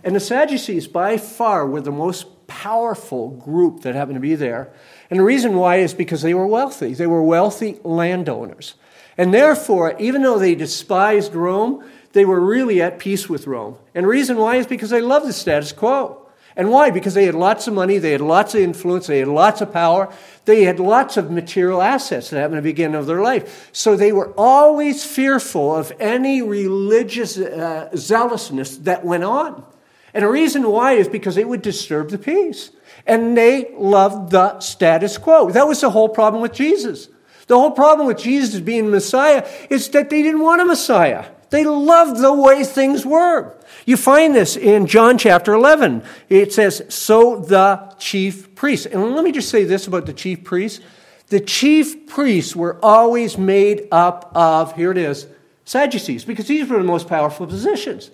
And 0.04 0.14
the 0.14 0.20
Sadducees, 0.20 0.86
by 0.86 1.16
far, 1.16 1.66
were 1.66 1.80
the 1.80 1.90
most 1.90 2.46
powerful 2.46 3.30
group 3.30 3.80
that 3.80 3.94
happened 3.94 4.16
to 4.16 4.20
be 4.20 4.34
there. 4.34 4.72
And 5.10 5.18
the 5.18 5.24
reason 5.24 5.56
why 5.56 5.76
is 5.76 5.94
because 5.94 6.22
they 6.22 6.34
were 6.34 6.46
wealthy. 6.46 6.94
They 6.94 7.06
were 7.06 7.22
wealthy 7.22 7.80
landowners. 7.82 8.74
And 9.18 9.34
therefore, 9.34 9.96
even 9.98 10.22
though 10.22 10.38
they 10.38 10.54
despised 10.54 11.34
Rome, 11.34 11.84
they 12.12 12.24
were 12.24 12.40
really 12.40 12.80
at 12.80 12.98
peace 12.98 13.28
with 13.28 13.46
Rome. 13.46 13.76
And 13.94 14.04
the 14.04 14.08
reason 14.08 14.38
why 14.38 14.56
is 14.56 14.66
because 14.66 14.90
they 14.90 15.00
loved 15.00 15.26
the 15.26 15.32
status 15.32 15.72
quo. 15.72 16.24
And 16.56 16.70
why? 16.70 16.90
Because 16.90 17.14
they 17.14 17.26
had 17.26 17.36
lots 17.36 17.68
of 17.68 17.74
money, 17.74 17.98
they 17.98 18.12
had 18.12 18.20
lots 18.20 18.54
of 18.54 18.60
influence, 18.60 19.06
they 19.06 19.20
had 19.20 19.28
lots 19.28 19.60
of 19.60 19.72
power, 19.72 20.12
they 20.44 20.64
had 20.64 20.80
lots 20.80 21.16
of 21.16 21.30
material 21.30 21.80
assets 21.80 22.30
that 22.30 22.40
happened 22.40 22.58
at 22.58 22.62
the 22.64 22.70
beginning 22.70 22.96
of 22.96 23.06
their 23.06 23.22
life. 23.22 23.68
So 23.72 23.94
they 23.94 24.10
were 24.10 24.32
always 24.36 25.04
fearful 25.04 25.76
of 25.76 25.92
any 26.00 26.42
religious 26.42 27.38
uh, 27.38 27.90
zealousness 27.94 28.78
that 28.78 29.04
went 29.04 29.22
on. 29.22 29.64
And 30.12 30.24
the 30.24 30.28
reason 30.28 30.68
why 30.68 30.94
is 30.94 31.06
because 31.06 31.36
it 31.36 31.48
would 31.48 31.62
disturb 31.62 32.10
the 32.10 32.18
peace. 32.18 32.70
And 33.06 33.36
they 33.36 33.72
loved 33.76 34.32
the 34.32 34.58
status 34.58 35.16
quo. 35.16 35.50
That 35.50 35.68
was 35.68 35.80
the 35.80 35.90
whole 35.90 36.08
problem 36.08 36.42
with 36.42 36.54
Jesus. 36.54 37.08
The 37.48 37.58
whole 37.58 37.72
problem 37.72 38.06
with 38.06 38.18
Jesus 38.18 38.60
being 38.60 38.90
Messiah 38.90 39.48
is 39.68 39.88
that 39.88 40.10
they 40.10 40.22
didn't 40.22 40.40
want 40.40 40.62
a 40.62 40.64
Messiah. 40.64 41.24
They 41.50 41.64
loved 41.64 42.20
the 42.20 42.32
way 42.32 42.62
things 42.62 43.06
were. 43.06 43.56
You 43.86 43.96
find 43.96 44.34
this 44.34 44.54
in 44.54 44.86
John 44.86 45.16
chapter 45.16 45.54
11. 45.54 46.02
It 46.28 46.52
says, 46.52 46.82
So 46.90 47.40
the 47.40 47.94
chief 47.98 48.54
priests. 48.54 48.84
And 48.86 49.14
let 49.14 49.24
me 49.24 49.32
just 49.32 49.48
say 49.48 49.64
this 49.64 49.86
about 49.86 50.04
the 50.04 50.12
chief 50.12 50.44
priests. 50.44 50.84
The 51.28 51.40
chief 51.40 52.06
priests 52.06 52.54
were 52.54 52.78
always 52.82 53.38
made 53.38 53.88
up 53.90 54.30
of, 54.34 54.76
here 54.76 54.90
it 54.90 54.98
is, 54.98 55.26
Sadducees, 55.64 56.24
because 56.24 56.46
these 56.48 56.68
were 56.68 56.78
the 56.78 56.84
most 56.84 57.08
powerful 57.08 57.46
positions. 57.46 58.10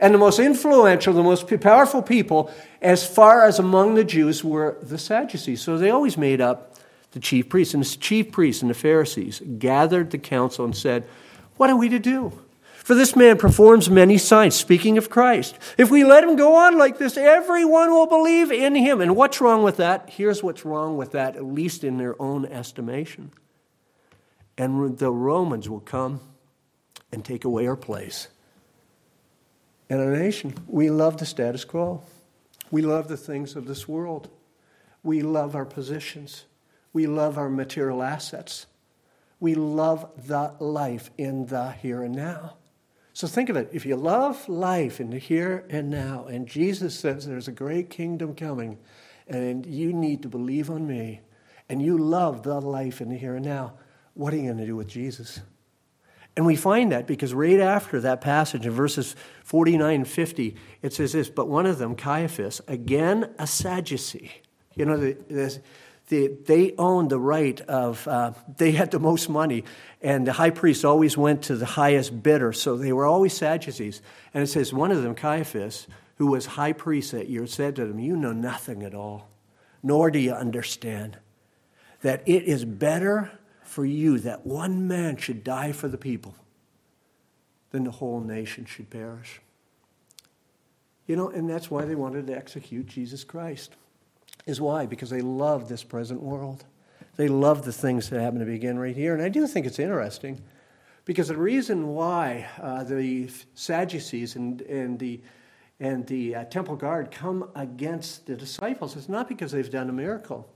And 0.00 0.14
the 0.14 0.18
most 0.18 0.38
influential, 0.38 1.12
the 1.12 1.22
most 1.22 1.46
powerful 1.60 2.02
people, 2.02 2.50
as 2.80 3.06
far 3.06 3.44
as 3.44 3.58
among 3.58 3.96
the 3.96 4.04
Jews, 4.04 4.44
were 4.44 4.76
the 4.80 4.98
Sadducees. 4.98 5.60
So 5.60 5.76
they 5.76 5.90
always 5.90 6.16
made 6.16 6.40
up 6.40 6.77
the 7.18 7.22
chief 7.22 7.48
priests. 7.48 7.74
And 7.74 7.82
the 7.82 7.98
chief 7.98 8.30
priests 8.30 8.62
and 8.62 8.70
the 8.70 8.74
Pharisees 8.74 9.42
gathered 9.58 10.12
the 10.12 10.18
council 10.18 10.64
and 10.64 10.76
said, 10.76 11.04
What 11.56 11.68
are 11.68 11.76
we 11.76 11.88
to 11.88 11.98
do? 11.98 12.32
For 12.76 12.94
this 12.94 13.16
man 13.16 13.36
performs 13.36 13.90
many 13.90 14.16
signs, 14.18 14.54
speaking 14.54 14.96
of 14.96 15.10
Christ. 15.10 15.58
If 15.76 15.90
we 15.90 16.04
let 16.04 16.22
him 16.22 16.36
go 16.36 16.54
on 16.54 16.78
like 16.78 16.96
this, 16.98 17.16
everyone 17.16 17.90
will 17.90 18.06
believe 18.06 18.52
in 18.52 18.74
him. 18.76 19.00
And 19.00 19.16
what's 19.16 19.40
wrong 19.40 19.64
with 19.64 19.78
that? 19.78 20.08
Here's 20.08 20.42
what's 20.44 20.64
wrong 20.64 20.96
with 20.96 21.10
that, 21.10 21.34
at 21.34 21.44
least 21.44 21.82
in 21.82 21.98
their 21.98 22.20
own 22.22 22.46
estimation. 22.46 23.32
And 24.56 24.96
the 24.96 25.10
Romans 25.10 25.68
will 25.68 25.80
come 25.80 26.20
and 27.12 27.24
take 27.24 27.44
away 27.44 27.66
our 27.66 27.76
place 27.76 28.28
in 29.90 29.98
a 29.98 30.06
nation. 30.06 30.54
We 30.68 30.88
love 30.88 31.16
the 31.16 31.26
status 31.26 31.64
quo. 31.64 32.02
We 32.70 32.82
love 32.82 33.08
the 33.08 33.16
things 33.16 33.56
of 33.56 33.66
this 33.66 33.88
world. 33.88 34.30
We 35.02 35.22
love 35.22 35.56
our 35.56 35.66
positions. 35.66 36.44
We 36.92 37.06
love 37.06 37.38
our 37.38 37.48
material 37.48 38.02
assets. 38.02 38.66
We 39.40 39.54
love 39.54 40.10
the 40.26 40.54
life 40.58 41.10
in 41.16 41.46
the 41.46 41.72
here 41.72 42.02
and 42.02 42.14
now. 42.14 42.56
So 43.12 43.26
think 43.26 43.48
of 43.48 43.56
it. 43.56 43.68
If 43.72 43.84
you 43.84 43.96
love 43.96 44.48
life 44.48 45.00
in 45.00 45.10
the 45.10 45.18
here 45.18 45.64
and 45.68 45.90
now, 45.90 46.26
and 46.26 46.46
Jesus 46.46 46.98
says 46.98 47.26
there's 47.26 47.48
a 47.48 47.52
great 47.52 47.90
kingdom 47.90 48.34
coming, 48.34 48.78
and 49.26 49.66
you 49.66 49.92
need 49.92 50.22
to 50.22 50.28
believe 50.28 50.70
on 50.70 50.86
me, 50.86 51.20
and 51.68 51.82
you 51.82 51.98
love 51.98 52.42
the 52.42 52.60
life 52.60 53.00
in 53.00 53.08
the 53.10 53.16
here 53.16 53.34
and 53.34 53.44
now, 53.44 53.74
what 54.14 54.32
are 54.32 54.36
you 54.36 54.44
going 54.44 54.58
to 54.58 54.66
do 54.66 54.76
with 54.76 54.88
Jesus? 54.88 55.40
And 56.36 56.46
we 56.46 56.54
find 56.54 56.92
that 56.92 57.08
because 57.08 57.34
right 57.34 57.58
after 57.58 58.00
that 58.00 58.20
passage 58.20 58.64
in 58.64 58.70
verses 58.70 59.16
49 59.42 59.92
and 59.92 60.08
50, 60.08 60.56
it 60.82 60.92
says 60.92 61.12
this 61.12 61.28
But 61.28 61.48
one 61.48 61.66
of 61.66 61.78
them, 61.78 61.96
Caiaphas, 61.96 62.60
again 62.68 63.34
a 63.40 63.46
Sadducee. 63.48 64.30
You 64.76 64.84
know, 64.84 64.96
the, 64.96 65.16
the, 65.28 65.60
the, 66.08 66.28
they 66.46 66.74
owned 66.78 67.10
the 67.10 67.18
right 67.18 67.60
of, 67.62 68.06
uh, 68.08 68.32
they 68.56 68.72
had 68.72 68.90
the 68.90 68.98
most 68.98 69.28
money, 69.28 69.64
and 70.02 70.26
the 70.26 70.32
high 70.32 70.50
priest 70.50 70.84
always 70.84 71.16
went 71.16 71.42
to 71.44 71.56
the 71.56 71.66
highest 71.66 72.22
bidder, 72.22 72.52
so 72.52 72.76
they 72.76 72.92
were 72.92 73.06
always 73.06 73.34
Sadducees. 73.34 74.00
And 74.32 74.42
it 74.42 74.48
says, 74.48 74.72
one 74.72 74.90
of 74.90 75.02
them, 75.02 75.14
Caiaphas, 75.14 75.86
who 76.16 76.28
was 76.28 76.46
high 76.46 76.72
priest 76.72 77.12
that 77.12 77.28
year, 77.28 77.46
said 77.46 77.76
to 77.76 77.86
them, 77.86 77.98
You 77.98 78.16
know 78.16 78.32
nothing 78.32 78.82
at 78.82 78.94
all, 78.94 79.28
nor 79.82 80.10
do 80.10 80.18
you 80.18 80.32
understand 80.32 81.18
that 82.00 82.22
it 82.26 82.44
is 82.44 82.64
better 82.64 83.30
for 83.62 83.84
you 83.84 84.18
that 84.20 84.46
one 84.46 84.88
man 84.88 85.16
should 85.16 85.44
die 85.44 85.72
for 85.72 85.88
the 85.88 85.98
people 85.98 86.34
than 87.70 87.84
the 87.84 87.90
whole 87.90 88.20
nation 88.20 88.64
should 88.64 88.88
perish. 88.88 89.40
You 91.06 91.16
know, 91.16 91.28
and 91.28 91.48
that's 91.48 91.70
why 91.70 91.84
they 91.84 91.94
wanted 91.94 92.26
to 92.28 92.36
execute 92.36 92.86
Jesus 92.86 93.24
Christ 93.24 93.76
is 94.46 94.60
why? 94.60 94.86
Because 94.86 95.10
they 95.10 95.20
love 95.20 95.68
this 95.68 95.84
present 95.84 96.22
world. 96.22 96.64
They 97.16 97.28
love 97.28 97.64
the 97.64 97.72
things 97.72 98.10
that 98.10 98.20
happen 98.20 98.38
to 98.38 98.46
begin 98.46 98.78
right 98.78 98.94
here. 98.94 99.12
And 99.12 99.22
I 99.22 99.28
do 99.28 99.46
think 99.46 99.66
it's 99.66 99.78
interesting 99.78 100.40
because 101.04 101.28
the 101.28 101.36
reason 101.36 101.88
why 101.88 102.46
uh, 102.60 102.84
the 102.84 103.30
Sadducees 103.54 104.36
and, 104.36 104.60
and 104.62 104.98
the, 104.98 105.20
and 105.80 106.06
the 106.06 106.36
uh, 106.36 106.44
temple 106.44 106.76
guard 106.76 107.10
come 107.10 107.50
against 107.54 108.26
the 108.26 108.36
disciples 108.36 108.94
is 108.94 109.08
not 109.08 109.28
because 109.28 109.52
they've 109.52 109.70
done 109.70 109.88
a 109.88 109.92
miracle. 109.92 110.48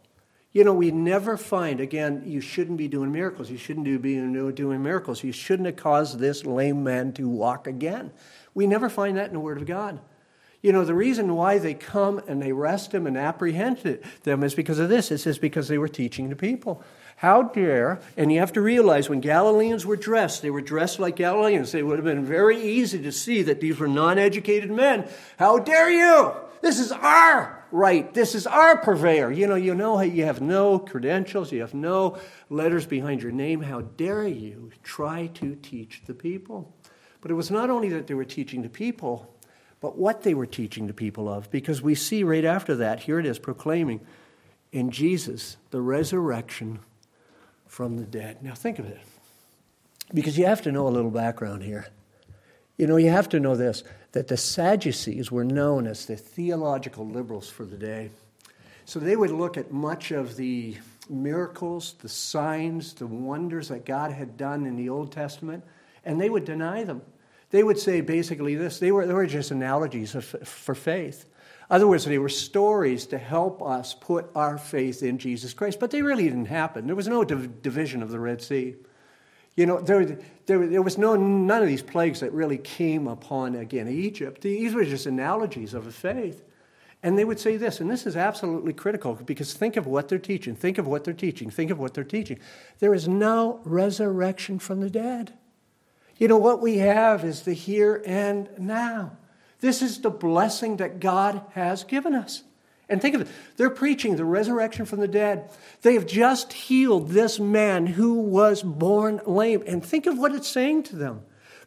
You 0.52 0.64
know, 0.64 0.74
we 0.74 0.90
never 0.90 1.38
find, 1.38 1.80
again, 1.80 2.22
you 2.26 2.42
shouldn't 2.42 2.76
be 2.76 2.86
doing 2.86 3.10
miracles. 3.10 3.50
You 3.50 3.56
shouldn't 3.56 3.86
be 3.86 3.90
doing 4.52 4.82
miracles. 4.82 5.24
You 5.24 5.32
shouldn't 5.32 5.66
have 5.66 5.76
caused 5.76 6.18
this 6.18 6.44
lame 6.44 6.84
man 6.84 7.12
to 7.14 7.26
walk 7.26 7.66
again. 7.66 8.12
We 8.54 8.66
never 8.66 8.90
find 8.90 9.16
that 9.16 9.28
in 9.28 9.32
the 9.32 9.40
Word 9.40 9.56
of 9.56 9.66
God. 9.66 9.98
You 10.62 10.72
know, 10.72 10.84
the 10.84 10.94
reason 10.94 11.34
why 11.34 11.58
they 11.58 11.74
come 11.74 12.22
and 12.28 12.40
they 12.40 12.52
arrest 12.52 12.94
him 12.94 13.06
and 13.08 13.18
apprehend 13.18 14.00
them 14.22 14.44
is 14.44 14.54
because 14.54 14.78
of 14.78 14.88
this. 14.88 15.10
It 15.10 15.18
says 15.18 15.38
because 15.38 15.66
they 15.66 15.78
were 15.78 15.88
teaching 15.88 16.28
the 16.28 16.36
people. 16.36 16.82
How 17.16 17.42
dare, 17.42 18.00
and 18.16 18.32
you 18.32 18.38
have 18.38 18.52
to 18.54 18.60
realize 18.60 19.08
when 19.08 19.20
Galileans 19.20 19.84
were 19.84 19.96
dressed, 19.96 20.40
they 20.40 20.50
were 20.50 20.60
dressed 20.60 21.00
like 21.00 21.16
Galileans. 21.16 21.74
It 21.74 21.84
would 21.84 21.98
have 21.98 22.04
been 22.04 22.24
very 22.24 22.60
easy 22.60 23.02
to 23.02 23.12
see 23.12 23.42
that 23.42 23.60
these 23.60 23.78
were 23.78 23.88
non 23.88 24.18
educated 24.18 24.70
men. 24.70 25.08
How 25.36 25.58
dare 25.58 25.90
you? 25.90 26.32
This 26.60 26.78
is 26.78 26.92
our 26.92 27.64
right. 27.72 28.12
This 28.14 28.36
is 28.36 28.46
our 28.46 28.76
purveyor. 28.76 29.32
You 29.32 29.48
know, 29.48 29.56
you 29.56 29.74
know 29.74 30.00
you 30.00 30.24
have 30.24 30.40
no 30.40 30.78
credentials, 30.78 31.50
you 31.50 31.60
have 31.60 31.74
no 31.74 32.18
letters 32.50 32.86
behind 32.86 33.20
your 33.20 33.32
name. 33.32 33.62
How 33.62 33.80
dare 33.80 34.28
you 34.28 34.70
try 34.84 35.26
to 35.34 35.56
teach 35.56 36.02
the 36.06 36.14
people? 36.14 36.72
But 37.20 37.32
it 37.32 37.34
was 37.34 37.50
not 37.50 37.68
only 37.68 37.88
that 37.90 38.06
they 38.06 38.14
were 38.14 38.24
teaching 38.24 38.62
the 38.62 38.68
people, 38.68 39.31
but 39.82 39.98
what 39.98 40.22
they 40.22 40.32
were 40.32 40.46
teaching 40.46 40.86
the 40.86 40.94
people 40.94 41.28
of. 41.28 41.50
Because 41.50 41.82
we 41.82 41.96
see 41.96 42.22
right 42.22 42.44
after 42.44 42.76
that, 42.76 43.00
here 43.00 43.18
it 43.18 43.26
is 43.26 43.38
proclaiming 43.38 44.00
in 44.70 44.90
Jesus 44.90 45.58
the 45.70 45.82
resurrection 45.82 46.78
from 47.66 47.96
the 47.96 48.04
dead. 48.04 48.42
Now 48.42 48.54
think 48.54 48.78
of 48.78 48.86
it. 48.86 49.00
Because 50.14 50.38
you 50.38 50.46
have 50.46 50.62
to 50.62 50.72
know 50.72 50.86
a 50.86 50.90
little 50.90 51.10
background 51.10 51.64
here. 51.64 51.88
You 52.78 52.86
know, 52.86 52.96
you 52.96 53.10
have 53.10 53.28
to 53.30 53.40
know 53.40 53.56
this 53.56 53.84
that 54.12 54.28
the 54.28 54.36
Sadducees 54.36 55.32
were 55.32 55.44
known 55.44 55.86
as 55.86 56.04
the 56.04 56.16
theological 56.16 57.06
liberals 57.06 57.48
for 57.48 57.64
the 57.64 57.78
day. 57.78 58.10
So 58.84 59.00
they 59.00 59.16
would 59.16 59.30
look 59.30 59.56
at 59.56 59.72
much 59.72 60.10
of 60.10 60.36
the 60.36 60.76
miracles, 61.08 61.94
the 62.00 62.10
signs, 62.10 62.92
the 62.92 63.06
wonders 63.06 63.68
that 63.68 63.86
God 63.86 64.12
had 64.12 64.36
done 64.36 64.66
in 64.66 64.76
the 64.76 64.90
Old 64.90 65.12
Testament, 65.12 65.64
and 66.04 66.20
they 66.20 66.28
would 66.28 66.44
deny 66.44 66.84
them. 66.84 67.00
They 67.52 67.62
would 67.62 67.78
say 67.78 68.00
basically 68.00 68.56
this 68.56 68.80
they 68.80 68.90
were, 68.90 69.06
they 69.06 69.12
were 69.12 69.26
just 69.26 69.50
analogies 69.50 70.14
of, 70.14 70.24
for 70.24 70.74
faith. 70.74 71.26
In 71.70 71.76
other 71.76 71.86
words, 71.86 72.04
they 72.04 72.18
were 72.18 72.28
stories 72.28 73.06
to 73.06 73.18
help 73.18 73.62
us 73.62 73.94
put 73.94 74.30
our 74.34 74.58
faith 74.58 75.02
in 75.02 75.18
Jesus 75.18 75.54
Christ, 75.54 75.78
but 75.78 75.90
they 75.90 76.02
really 76.02 76.24
didn't 76.24 76.46
happen. 76.46 76.86
There 76.86 76.96
was 76.96 77.08
no 77.08 77.24
div- 77.24 77.62
division 77.62 78.02
of 78.02 78.10
the 78.10 78.18
Red 78.18 78.42
Sea. 78.42 78.74
You 79.54 79.66
know, 79.66 79.80
there, 79.80 80.18
there, 80.46 80.66
there, 80.66 80.82
was 80.82 80.96
no, 80.96 81.14
none 81.14 81.62
of 81.62 81.68
these 81.68 81.82
plagues 81.82 82.20
that 82.20 82.32
really 82.32 82.56
came 82.56 83.06
upon, 83.06 83.54
again, 83.54 83.86
Egypt. 83.86 84.40
These 84.40 84.74
were 84.74 84.84
just 84.84 85.04
analogies 85.04 85.74
of 85.74 85.86
a 85.86 85.92
faith. 85.92 86.42
And 87.02 87.18
they 87.18 87.24
would 87.24 87.40
say 87.40 87.58
this, 87.58 87.80
and 87.80 87.90
this 87.90 88.06
is 88.06 88.16
absolutely 88.16 88.72
critical 88.72 89.14
because 89.14 89.52
think 89.52 89.76
of 89.76 89.86
what 89.86 90.08
they're 90.08 90.18
teaching, 90.18 90.54
think 90.54 90.78
of 90.78 90.86
what 90.86 91.04
they're 91.04 91.12
teaching, 91.12 91.50
think 91.50 91.70
of 91.70 91.78
what 91.78 91.92
they're 91.92 92.04
teaching. 92.04 92.38
There 92.78 92.94
is 92.94 93.08
no 93.08 93.60
resurrection 93.64 94.58
from 94.58 94.80
the 94.80 94.90
dead. 94.90 95.34
You 96.22 96.28
know, 96.28 96.38
what 96.38 96.62
we 96.62 96.78
have 96.78 97.24
is 97.24 97.42
the 97.42 97.52
here 97.52 98.00
and 98.06 98.48
now. 98.56 99.16
This 99.58 99.82
is 99.82 100.02
the 100.02 100.10
blessing 100.10 100.76
that 100.76 101.00
God 101.00 101.42
has 101.54 101.82
given 101.82 102.14
us. 102.14 102.44
And 102.88 103.02
think 103.02 103.16
of 103.16 103.22
it, 103.22 103.28
they're 103.56 103.70
preaching 103.70 104.14
the 104.14 104.24
resurrection 104.24 104.86
from 104.86 105.00
the 105.00 105.08
dead. 105.08 105.50
They 105.80 105.94
have 105.94 106.06
just 106.06 106.52
healed 106.52 107.08
this 107.08 107.40
man 107.40 107.86
who 107.86 108.20
was 108.20 108.62
born 108.62 109.20
lame. 109.26 109.64
And 109.66 109.84
think 109.84 110.06
of 110.06 110.16
what 110.16 110.32
it's 110.32 110.46
saying 110.46 110.84
to 110.84 110.96
them. 110.96 111.22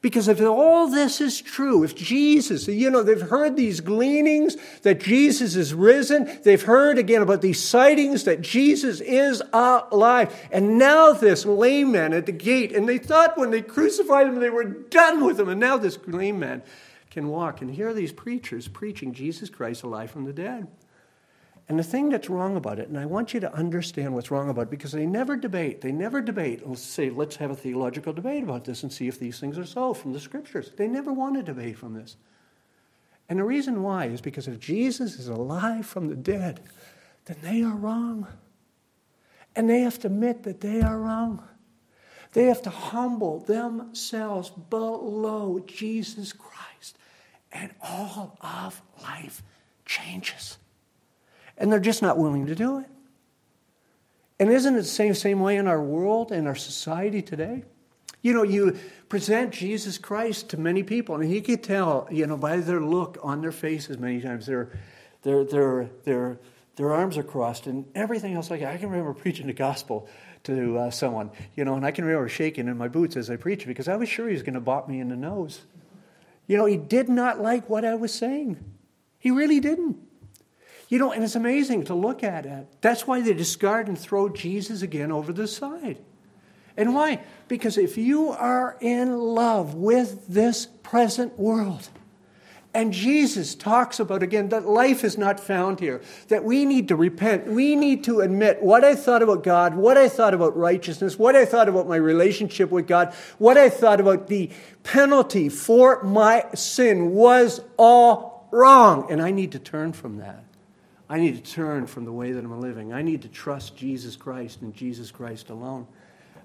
Because 0.05 0.27
if 0.27 0.39
all 0.39 0.87
this 0.87 1.19
is 1.19 1.41
true, 1.41 1.83
if 1.83 1.95
Jesus, 1.95 2.67
you 2.67 2.91
know, 2.91 3.01
they've 3.01 3.19
heard 3.19 3.55
these 3.55 3.79
gleanings 3.79 4.55
that 4.83 5.01
Jesus 5.01 5.55
is 5.55 5.73
risen, 5.73 6.29
they've 6.43 6.61
heard 6.61 6.99
again 6.99 7.23
about 7.23 7.41
these 7.41 7.59
sightings 7.59 8.23
that 8.25 8.39
Jesus 8.39 9.01
is 9.01 9.41
alive, 9.51 10.31
and 10.51 10.77
now 10.77 11.11
this 11.11 11.43
lame 11.43 11.93
man 11.93 12.13
at 12.13 12.27
the 12.27 12.31
gate, 12.31 12.71
and 12.71 12.87
they 12.87 12.99
thought 12.99 13.35
when 13.35 13.49
they 13.49 13.63
crucified 13.63 14.27
him 14.27 14.35
they 14.35 14.51
were 14.51 14.65
done 14.65 15.25
with 15.25 15.39
him, 15.39 15.49
and 15.49 15.59
now 15.59 15.75
this 15.75 15.97
lame 16.05 16.37
man 16.37 16.61
can 17.09 17.27
walk. 17.27 17.63
And 17.63 17.71
here 17.71 17.89
are 17.89 17.93
these 17.95 18.11
preachers 18.11 18.67
preaching 18.67 19.11
Jesus 19.11 19.49
Christ 19.49 19.81
alive 19.81 20.11
from 20.11 20.25
the 20.25 20.33
dead. 20.33 20.67
And 21.67 21.80
the 21.80 21.84
thing 21.84 22.10
that's 22.10 22.30
wrong 22.30 22.58
about 22.58 22.78
it, 22.78 22.89
and 22.89 22.97
I 22.97 23.08
want 23.08 23.34
you 23.34 23.39
to 23.39 23.51
understand 23.54 24.13
what's 24.13 24.30
wrong 24.30 24.49
about 24.49 24.63
it, 24.63 24.69
because 24.69 24.91
they 24.91 25.08
never 25.08 25.36
debate. 25.36 25.82
They 25.82 25.91
never 25.91 26.21
debate. 26.21 26.67
Let's 26.67 26.82
say, 26.82 27.10
let's 27.10 27.38
have 27.38 27.49
a 27.49 27.56
theological 27.56 28.13
debate 28.13 28.43
about 28.43 28.65
this 28.65 28.84
and 28.84 28.93
see 28.93 29.08
if 29.08 29.19
these 29.19 29.39
things 29.39 29.58
are 29.58 29.65
so 29.65 29.93
from 29.95 30.13
the 30.13 30.19
scriptures. 30.19 30.71
They 30.78 30.88
never 30.88 31.12
want 31.12 31.36
to 31.38 31.43
debate 31.43 31.78
from 31.78 31.95
this. 31.95 32.17
And 33.28 33.39
the 33.39 33.43
reason 33.43 33.82
why 33.82 34.06
is 34.06 34.21
because 34.21 34.47
if 34.47 34.60
Jesus 34.60 35.17
is 35.17 35.28
alive 35.28 35.88
from 35.88 36.08
the 36.08 36.15
dead, 36.15 36.60
then 37.25 37.38
they 37.41 37.63
are 37.63 37.75
wrong. 37.75 38.28
And 39.56 39.67
they 39.67 39.80
have 39.82 39.97
to 39.99 40.08
admit 40.08 40.43
that 40.43 40.62
they 40.62 40.82
are 40.82 40.99
wrong. 40.99 41.43
They 42.34 42.43
have 42.43 42.62
to 42.63 42.69
humble 42.69 43.39
themselves 43.39 44.51
below 44.69 45.63
Jesus 45.65 46.32
Christ. 46.32 46.99
And 47.51 47.71
all 47.82 48.38
of 48.41 48.84
life 49.01 49.41
changes. 49.86 50.60
And 51.57 51.71
they're 51.71 51.79
just 51.79 52.01
not 52.01 52.17
willing 52.17 52.47
to 52.47 52.55
do 52.55 52.79
it. 52.79 52.85
And 54.39 54.51
isn't 54.51 54.75
it 54.75 54.77
the 54.77 54.83
same, 54.83 55.13
same 55.13 55.39
way 55.39 55.55
in 55.55 55.67
our 55.67 55.81
world, 55.81 56.31
in 56.31 56.47
our 56.47 56.55
society 56.55 57.21
today? 57.21 57.63
You 58.21 58.33
know, 58.33 58.43
you 58.43 58.77
present 59.07 59.53
Jesus 59.53 59.97
Christ 59.97 60.49
to 60.49 60.57
many 60.57 60.83
people, 60.83 61.15
and 61.15 61.31
you 61.31 61.41
can 61.41 61.59
tell, 61.59 62.07
you 62.11 62.25
know, 62.27 62.37
by 62.37 62.57
their 62.57 62.81
look 62.81 63.17
on 63.21 63.41
their 63.41 63.51
faces 63.51 63.97
many 63.97 64.19
times, 64.19 64.47
their, 64.47 64.71
their, 65.21 65.43
their, 65.43 65.89
their, 66.03 66.39
their 66.75 66.91
arms 66.91 67.17
are 67.17 67.23
crossed 67.23 67.67
and 67.67 67.85
everything 67.95 68.33
else 68.33 68.49
like. 68.49 68.61
I 68.63 68.77
can 68.77 68.89
remember 68.89 69.13
preaching 69.13 69.47
the 69.47 69.53
gospel 69.53 70.09
to 70.43 70.77
uh, 70.77 70.89
someone, 70.89 71.31
you 71.55 71.65
know, 71.65 71.75
and 71.75 71.85
I 71.85 71.91
can 71.91 72.03
remember 72.03 72.27
shaking 72.27 72.67
in 72.67 72.77
my 72.77 72.87
boots 72.87 73.15
as 73.15 73.29
I 73.29 73.35
preached 73.35 73.67
because 73.67 73.87
I 73.87 73.95
was 73.95 74.09
sure 74.09 74.27
he 74.27 74.33
was 74.33 74.43
going 74.43 74.55
to 74.55 74.59
bop 74.59 74.89
me 74.89 74.99
in 74.99 75.09
the 75.09 75.15
nose. 75.15 75.61
You 76.47 76.57
know, 76.57 76.65
he 76.65 76.77
did 76.77 77.09
not 77.09 77.41
like 77.41 77.69
what 77.69 77.85
I 77.85 77.95
was 77.95 78.13
saying. 78.13 78.57
He 79.17 79.31
really 79.31 79.59
didn't. 79.59 79.97
You 80.88 81.00
know, 81.00 81.12
and 81.12 81.24
it's 81.24 81.36
amazing 81.36 81.86
to 81.86 81.95
look 81.95 82.24
at 82.24 82.45
it. 82.45 82.67
That's 82.82 83.08
why 83.08 83.21
they 83.21 83.34
discard 83.34 83.88
and 83.88 83.98
throw 83.98 84.30
Jesus 84.30 84.82
again 84.82 85.12
over 85.12 85.34
the 85.34 85.48
side. 85.48 85.98
And 86.78 86.93
why? 86.93 87.21
Because 87.48 87.78
if 87.78 87.98
you 87.98 88.30
are 88.30 88.78
in 88.82 89.17
love 89.17 89.74
with 89.74 90.28
this 90.28 90.67
present 90.84 91.39
world, 91.39 91.89
And 92.76 92.91
Jesus 92.91 93.56
talks 93.56 94.02
about 94.02 94.21
again 94.21 94.50
that 94.50 94.67
life 94.67 95.06
is 95.06 95.17
not 95.17 95.39
found 95.39 95.80
here, 95.80 96.02
that 96.28 96.43
we 96.43 96.65
need 96.65 96.89
to 96.89 96.98
repent. 96.98 97.48
We 97.48 97.74
need 97.74 98.04
to 98.04 98.19
admit 98.19 98.62
what 98.62 98.84
I 98.84 98.95
thought 98.95 99.24
about 99.24 99.43
God, 99.43 99.76
what 99.76 99.98
I 99.98 100.10
thought 100.10 100.34
about 100.34 100.58
righteousness, 100.58 101.17
what 101.17 101.38
I 101.38 101.45
thought 101.45 101.69
about 101.69 101.88
my 101.88 101.95
relationship 101.95 102.71
with 102.71 102.86
God, 102.86 103.13
what 103.38 103.58
I 103.58 103.69
thought 103.69 104.02
about 104.02 104.28
the 104.28 104.50
penalty 104.84 105.48
for 105.48 106.04
my 106.04 106.48
sin 106.54 107.12
was 107.12 107.62
all 107.78 108.50
wrong. 108.52 109.10
And 109.10 109.21
I 109.21 109.32
need 109.32 109.54
to 109.54 109.60
turn 109.60 109.93
from 109.93 110.17
that. 110.17 110.43
I 111.09 111.19
need 111.19 111.43
to 111.43 111.51
turn 111.51 111.85
from 111.85 112.05
the 112.05 112.11
way 112.11 112.31
that 112.31 112.43
I'm 112.43 112.59
living. 112.59 112.93
I 112.93 113.01
need 113.01 113.21
to 113.21 113.27
trust 113.27 113.77
Jesus 113.77 114.15
Christ 114.15 114.61
and 114.61 114.73
Jesus 114.73 115.11
Christ 115.11 115.49
alone. 115.49 115.87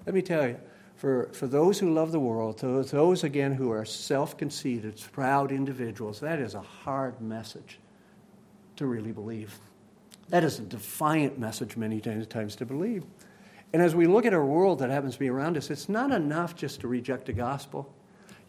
Let 0.05 0.13
me 0.13 0.21
tell 0.21 0.47
you, 0.47 0.59
for, 0.95 1.29
for 1.33 1.47
those 1.47 1.79
who 1.79 1.91
love 1.91 2.11
the 2.11 2.19
world, 2.19 2.59
those, 2.59 2.91
those 2.91 3.23
again 3.23 3.53
who 3.53 3.71
are 3.71 3.85
self 3.85 4.37
conceited, 4.37 5.01
proud 5.11 5.51
individuals, 5.51 6.19
that 6.19 6.39
is 6.39 6.53
a 6.53 6.61
hard 6.61 7.19
message 7.21 7.79
to 8.75 8.85
really 8.85 9.11
believe. 9.11 9.57
That 10.29 10.43
is 10.43 10.59
a 10.59 10.61
defiant 10.61 11.39
message 11.39 11.75
many 11.75 11.99
times 11.99 12.55
to 12.57 12.65
believe. 12.65 13.03
And 13.73 13.81
as 13.81 13.95
we 13.95 14.05
look 14.05 14.25
at 14.25 14.33
our 14.33 14.45
world 14.45 14.79
that 14.79 14.89
happens 14.89 15.13
to 15.13 15.19
be 15.19 15.29
around 15.29 15.57
us, 15.57 15.69
it's 15.69 15.89
not 15.89 16.11
enough 16.11 16.55
just 16.55 16.81
to 16.81 16.87
reject 16.87 17.25
the 17.25 17.33
gospel. 17.33 17.91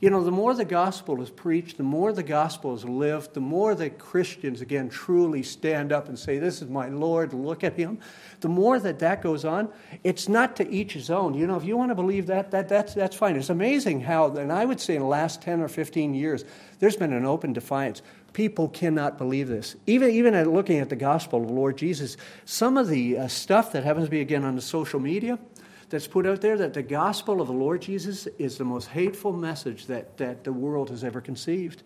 You 0.03 0.11
know, 0.11 0.25
the 0.25 0.33
more 0.33 0.53
the 0.53 0.65
gospel 0.65 1.23
is 1.23 1.31
preached, 1.31 1.77
the 1.77 1.85
more 1.85 2.13
the 2.13 2.25
gospel 2.25 2.75
is 2.75 2.85
lived, 2.85 3.35
the 3.35 3.41
more 3.41 3.77
that 3.77 4.01
Christians, 4.01 4.61
again, 4.61 4.89
truly 4.89 5.45
stand 5.45 5.93
up 5.93 6.09
and 6.09 6.19
say, 6.19 6.41
This 6.41 6.61
is 6.61 6.69
my 6.69 6.89
Lord, 6.89 7.33
look 7.33 7.63
at 7.63 7.75
him, 7.75 8.01
the 8.41 8.49
more 8.49 8.81
that 8.81 8.99
that 8.99 9.23
goes 9.23 9.45
on, 9.45 9.69
it's 10.03 10.29
not 10.29 10.57
to 10.57 10.69
each 10.69 10.95
his 10.95 11.09
own. 11.09 11.35
You 11.35 11.47
know, 11.47 11.55
if 11.55 11.65
you 11.65 11.77
want 11.77 11.93
to 11.93 11.95
believe 11.95 12.27
that, 12.27 12.51
that 12.51 12.69
that's, 12.69 12.95
that's 12.95 13.15
fine. 13.15 13.37
It's 13.37 13.49
amazing 13.49 14.01
how, 14.01 14.35
and 14.35 14.51
I 14.51 14.65
would 14.65 14.81
say 14.81 14.97
in 14.97 15.03
the 15.03 15.07
last 15.07 15.41
10 15.41 15.61
or 15.61 15.69
15 15.69 16.15
years, 16.15 16.45
there's 16.81 16.97
been 16.97 17.13
an 17.13 17.25
open 17.25 17.53
defiance. 17.53 18.03
People 18.33 18.71
cannot 18.71 19.19
believe 19.19 19.47
this. 19.47 19.77
Even, 19.87 20.11
even 20.11 20.35
at 20.35 20.49
looking 20.49 20.81
at 20.81 20.89
the 20.89 20.97
gospel 20.97 21.45
of 21.45 21.49
Lord 21.49 21.77
Jesus, 21.77 22.17
some 22.45 22.77
of 22.77 22.89
the 22.89 23.19
uh, 23.19 23.29
stuff 23.29 23.71
that 23.71 23.85
happens 23.85 24.07
to 24.07 24.11
be, 24.11 24.21
again, 24.21 24.45
on 24.45 24.57
the 24.57 24.63
social 24.63 24.99
media, 24.99 25.39
that's 25.93 26.07
put 26.07 26.27
out 26.27 26.41
there 26.41 26.57
that 26.57 26.73
the 26.73 26.83
gospel 26.83 27.43
of 27.43 27.49
the 27.49 27.53
Lord 27.53 27.83
Jesus 27.83 28.27
is 28.39 28.57
the 28.57 28.65
most 28.65 28.89
hateful 28.89 29.31
message 29.31 29.87
that, 29.89 30.17
that 30.17 30.43
the 30.43 30.53
world 30.53 30.89
has 30.89 31.05
ever 31.05 31.21
conceived. 31.21 31.83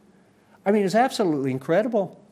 I 0.64 0.71
mean, 0.71 0.85
it's 0.85 0.95
absolutely 0.95 1.51
incredible. 1.51 2.25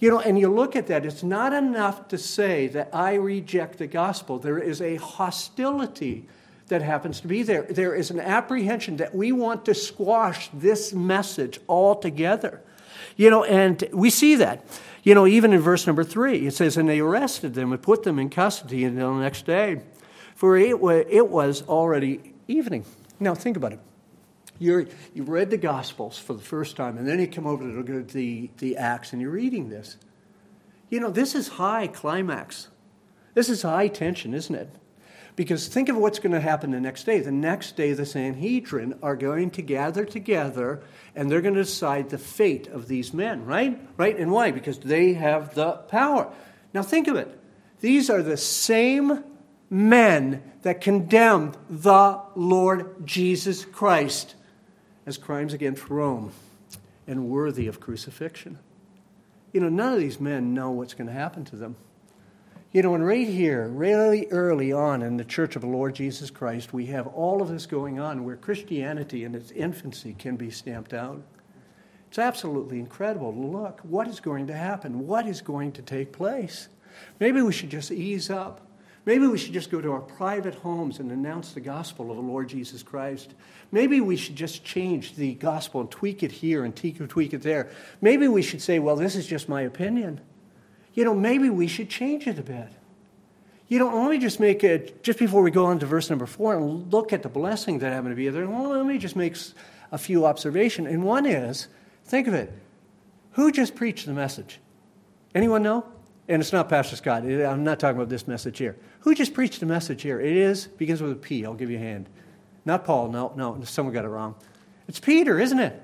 You 0.00 0.10
know, 0.10 0.18
and 0.18 0.36
you 0.36 0.52
look 0.52 0.74
at 0.74 0.88
that, 0.88 1.06
it's 1.06 1.22
not 1.22 1.52
enough 1.52 2.08
to 2.08 2.18
say 2.18 2.66
that 2.66 2.92
I 2.92 3.14
reject 3.14 3.78
the 3.78 3.86
gospel. 3.86 4.40
There 4.40 4.58
is 4.58 4.82
a 4.82 4.96
hostility 4.96 6.26
that 6.66 6.82
happens 6.82 7.20
to 7.20 7.28
be 7.28 7.44
there. 7.44 7.62
There 7.62 7.94
is 7.94 8.10
an 8.10 8.18
apprehension 8.18 8.96
that 8.96 9.14
we 9.14 9.30
want 9.30 9.64
to 9.66 9.74
squash 9.74 10.50
this 10.52 10.92
message 10.92 11.60
altogether. 11.68 12.60
You 13.16 13.30
know, 13.30 13.44
and 13.44 13.88
we 13.92 14.10
see 14.10 14.34
that. 14.34 14.66
You 15.04 15.14
know, 15.14 15.28
even 15.28 15.52
in 15.52 15.60
verse 15.60 15.86
number 15.86 16.02
three, 16.02 16.48
it 16.48 16.54
says, 16.54 16.76
And 16.76 16.88
they 16.88 16.98
arrested 16.98 17.54
them 17.54 17.70
and 17.70 17.80
put 17.80 18.02
them 18.02 18.18
in 18.18 18.30
custody 18.30 18.82
until 18.82 19.14
the 19.14 19.20
next 19.20 19.46
day 19.46 19.80
for 20.34 20.56
it 20.56 20.80
was, 20.80 21.62
already 21.62 22.34
evening. 22.48 22.84
Now, 23.20 23.34
think 23.34 23.56
about 23.56 23.72
it. 23.72 23.80
you 24.58 24.86
you 25.14 25.22
read 25.22 25.50
the 25.50 25.56
Gospels 25.56 26.18
for 26.18 26.34
the 26.34 26.42
first 26.42 26.76
time, 26.76 26.98
and 26.98 27.06
then 27.06 27.20
you 27.20 27.26
come 27.26 27.46
over 27.46 27.82
to 27.82 28.02
the, 28.02 28.50
the 28.58 28.76
Acts, 28.76 29.12
and 29.12 29.22
you're 29.22 29.30
reading 29.30 29.68
this. 29.70 29.96
You 30.90 31.00
know, 31.00 31.10
this 31.10 31.34
is 31.34 31.48
high 31.48 31.86
climax. 31.86 32.68
This 33.34 33.48
is 33.48 33.62
high 33.62 33.88
tension, 33.88 34.34
isn't 34.34 34.54
it? 34.54 34.68
Because 35.36 35.66
think 35.66 35.88
of 35.88 35.96
what's 35.96 36.20
going 36.20 36.32
to 36.32 36.40
happen 36.40 36.70
the 36.70 36.80
next 36.80 37.04
day. 37.04 37.18
The 37.18 37.32
next 37.32 37.76
day, 37.76 37.92
the 37.92 38.06
Sanhedrin 38.06 38.96
are 39.02 39.16
going 39.16 39.50
to 39.52 39.62
gather 39.62 40.04
together 40.04 40.82
and 41.16 41.28
they're 41.28 41.40
going 41.40 41.54
to 41.54 41.64
decide 41.64 42.10
the 42.10 42.18
fate 42.18 42.68
of 42.68 42.86
these 42.86 43.12
men, 43.12 43.44
right? 43.44 43.80
Right? 43.96 44.16
And 44.16 44.30
why? 44.30 44.52
Because 44.52 44.78
they 44.78 45.14
have 45.14 45.54
the 45.54 45.72
power. 45.72 46.32
Now, 46.72 46.82
think 46.82 47.08
of 47.08 47.16
it. 47.16 47.36
These 47.80 48.08
are 48.10 48.22
the 48.22 48.36
same 48.36 49.24
men 49.74 50.40
that 50.62 50.80
condemned 50.80 51.56
the 51.68 52.20
Lord 52.36 53.04
Jesus 53.04 53.64
Christ 53.64 54.36
as 55.04 55.18
crimes 55.18 55.52
against 55.52 55.90
Rome 55.90 56.32
and 57.08 57.28
worthy 57.28 57.66
of 57.66 57.80
crucifixion. 57.80 58.60
You 59.52 59.60
know, 59.60 59.68
none 59.68 59.92
of 59.92 59.98
these 59.98 60.20
men 60.20 60.54
know 60.54 60.70
what's 60.70 60.94
going 60.94 61.08
to 61.08 61.12
happen 61.12 61.44
to 61.46 61.56
them. 61.56 61.74
You 62.72 62.82
know, 62.82 62.94
and 62.94 63.04
right 63.04 63.26
here, 63.26 63.66
really 63.66 64.28
early 64.28 64.72
on 64.72 65.02
in 65.02 65.16
the 65.16 65.24
Church 65.24 65.56
of 65.56 65.62
the 65.62 65.68
Lord 65.68 65.94
Jesus 65.94 66.30
Christ, 66.30 66.72
we 66.72 66.86
have 66.86 67.08
all 67.08 67.42
of 67.42 67.48
this 67.48 67.66
going 67.66 67.98
on 67.98 68.24
where 68.24 68.36
Christianity 68.36 69.24
in 69.24 69.34
its 69.34 69.50
infancy 69.50 70.14
can 70.16 70.36
be 70.36 70.50
stamped 70.50 70.94
out. 70.94 71.20
It's 72.08 72.18
absolutely 72.18 72.78
incredible 72.78 73.34
look 73.34 73.80
what 73.82 74.06
is 74.06 74.20
going 74.20 74.46
to 74.46 74.54
happen, 74.54 75.08
what 75.08 75.26
is 75.26 75.40
going 75.40 75.72
to 75.72 75.82
take 75.82 76.12
place. 76.12 76.68
Maybe 77.18 77.42
we 77.42 77.52
should 77.52 77.70
just 77.70 77.90
ease 77.90 78.30
up 78.30 78.63
Maybe 79.06 79.26
we 79.26 79.36
should 79.36 79.52
just 79.52 79.70
go 79.70 79.82
to 79.82 79.92
our 79.92 80.00
private 80.00 80.54
homes 80.54 80.98
and 80.98 81.12
announce 81.12 81.52
the 81.52 81.60
gospel 81.60 82.10
of 82.10 82.16
the 82.16 82.22
Lord 82.22 82.48
Jesus 82.48 82.82
Christ. 82.82 83.34
Maybe 83.70 84.00
we 84.00 84.16
should 84.16 84.36
just 84.36 84.64
change 84.64 85.16
the 85.16 85.34
gospel 85.34 85.82
and 85.82 85.90
tweak 85.90 86.22
it 86.22 86.32
here 86.32 86.64
and 86.64 86.74
tweak 86.74 87.34
it 87.34 87.42
there. 87.42 87.70
Maybe 88.00 88.28
we 88.28 88.40
should 88.40 88.62
say, 88.62 88.78
well, 88.78 88.96
this 88.96 89.14
is 89.14 89.26
just 89.26 89.48
my 89.48 89.60
opinion. 89.60 90.20
You 90.94 91.04
know, 91.04 91.14
maybe 91.14 91.50
we 91.50 91.66
should 91.66 91.90
change 91.90 92.26
it 92.26 92.38
a 92.38 92.42
bit. 92.42 92.68
You 93.68 93.78
know, 93.78 94.02
let 94.02 94.10
me 94.10 94.18
just 94.18 94.40
make 94.40 94.62
it, 94.62 95.02
just 95.02 95.18
before 95.18 95.42
we 95.42 95.50
go 95.50 95.66
on 95.66 95.78
to 95.80 95.86
verse 95.86 96.08
number 96.08 96.26
four 96.26 96.56
and 96.56 96.92
look 96.92 97.12
at 97.12 97.22
the 97.22 97.28
blessing 97.28 97.80
that 97.80 97.92
happened 97.92 98.12
to 98.12 98.16
be 98.16 98.28
there, 98.28 98.46
let 98.46 98.86
me 98.86 98.98
just 98.98 99.16
make 99.16 99.36
a 99.90 99.98
few 99.98 100.24
observations. 100.24 100.88
And 100.88 101.02
one 101.02 101.26
is, 101.26 101.68
think 102.04 102.26
of 102.26 102.34
it, 102.34 102.52
who 103.32 103.50
just 103.50 103.74
preached 103.74 104.06
the 104.06 104.12
message? 104.12 104.60
Anyone 105.34 105.62
know? 105.62 105.84
And 106.28 106.40
it's 106.40 106.52
not 106.52 106.68
Pastor 106.68 106.96
Scott. 106.96 107.22
I'm 107.24 107.64
not 107.64 107.80
talking 107.80 107.96
about 107.96 108.08
this 108.08 108.26
message 108.26 108.58
here. 108.58 108.76
Who 109.04 109.14
just 109.14 109.34
preached 109.34 109.60
the 109.60 109.66
message 109.66 110.00
here? 110.00 110.18
It 110.18 110.34
is, 110.34 110.66
begins 110.66 111.02
with 111.02 111.12
a 111.12 111.16
P. 111.16 111.44
I'll 111.44 111.52
give 111.52 111.70
you 111.70 111.76
a 111.76 111.80
hand. 111.80 112.08
Not 112.64 112.86
Paul. 112.86 113.10
No, 113.10 113.34
no, 113.36 113.62
someone 113.64 113.92
got 113.92 114.06
it 114.06 114.08
wrong. 114.08 114.34
It's 114.88 114.98
Peter, 114.98 115.38
isn't 115.38 115.58
it? 115.58 115.80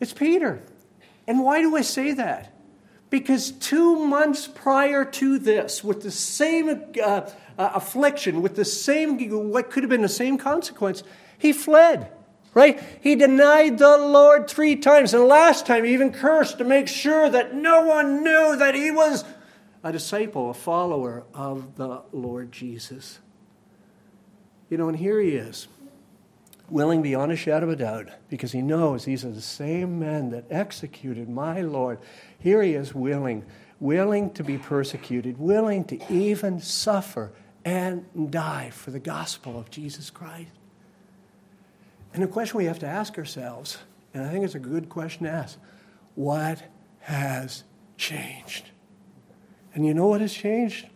It's 0.00 0.12
Peter. 0.12 0.60
And 1.28 1.44
why 1.44 1.60
do 1.60 1.76
I 1.76 1.82
say 1.82 2.12
that? 2.14 2.52
Because 3.08 3.52
two 3.52 4.04
months 4.04 4.48
prior 4.48 5.04
to 5.04 5.38
this, 5.38 5.84
with 5.84 6.02
the 6.02 6.10
same 6.10 6.68
uh, 7.00 7.06
uh, 7.06 7.30
affliction, 7.56 8.42
with 8.42 8.56
the 8.56 8.64
same, 8.64 9.16
what 9.52 9.70
could 9.70 9.84
have 9.84 9.90
been 9.90 10.02
the 10.02 10.08
same 10.08 10.36
consequence, 10.36 11.04
he 11.38 11.52
fled 11.52 12.10
right? 12.54 12.80
He 13.00 13.16
denied 13.16 13.78
the 13.78 13.98
Lord 13.98 14.48
three 14.48 14.76
times. 14.76 15.12
And 15.12 15.24
last 15.26 15.66
time, 15.66 15.84
he 15.84 15.92
even 15.92 16.12
cursed 16.12 16.58
to 16.58 16.64
make 16.64 16.86
sure 16.88 17.28
that 17.28 17.52
no 17.52 17.84
one 17.84 18.22
knew 18.22 18.56
that 18.56 18.76
he 18.76 18.92
was 18.92 19.24
a 19.84 19.92
disciple, 19.92 20.50
a 20.50 20.54
follower 20.54 21.24
of 21.34 21.76
the 21.76 22.02
Lord 22.10 22.50
Jesus. 22.50 23.20
You 24.70 24.78
know, 24.78 24.88
and 24.88 24.98
here 24.98 25.20
he 25.20 25.32
is, 25.32 25.68
willing 26.70 27.02
beyond 27.02 27.30
a 27.30 27.36
shadow 27.36 27.66
of 27.66 27.74
a 27.74 27.76
doubt, 27.76 28.08
because 28.30 28.52
he 28.52 28.62
knows 28.62 29.04
these 29.04 29.26
are 29.26 29.30
the 29.30 29.42
same 29.42 29.98
men 29.98 30.30
that 30.30 30.46
executed 30.50 31.28
my 31.28 31.60
Lord. 31.60 31.98
Here 32.38 32.62
he 32.62 32.72
is 32.72 32.94
willing, 32.94 33.44
willing 33.78 34.30
to 34.32 34.42
be 34.42 34.56
persecuted, 34.56 35.38
willing 35.38 35.84
to 35.84 36.12
even 36.12 36.60
suffer 36.60 37.32
and 37.62 38.06
die 38.30 38.70
for 38.70 38.90
the 38.90 38.98
gospel 38.98 39.58
of 39.58 39.70
Jesus 39.70 40.08
Christ. 40.08 40.50
And 42.14 42.22
the 42.22 42.26
question 42.26 42.56
we 42.56 42.64
have 42.64 42.78
to 42.78 42.86
ask 42.86 43.18
ourselves, 43.18 43.78
and 44.14 44.24
I 44.24 44.30
think 44.30 44.46
it's 44.46 44.54
a 44.54 44.60
good 44.60 44.88
question 44.88 45.24
to 45.24 45.30
ask 45.30 45.58
what 46.14 46.62
has 47.00 47.64
changed? 47.98 48.70
And 49.74 49.84
you 49.84 49.92
know 49.92 50.06
what 50.06 50.20
has 50.20 50.32
changed? 50.32 50.86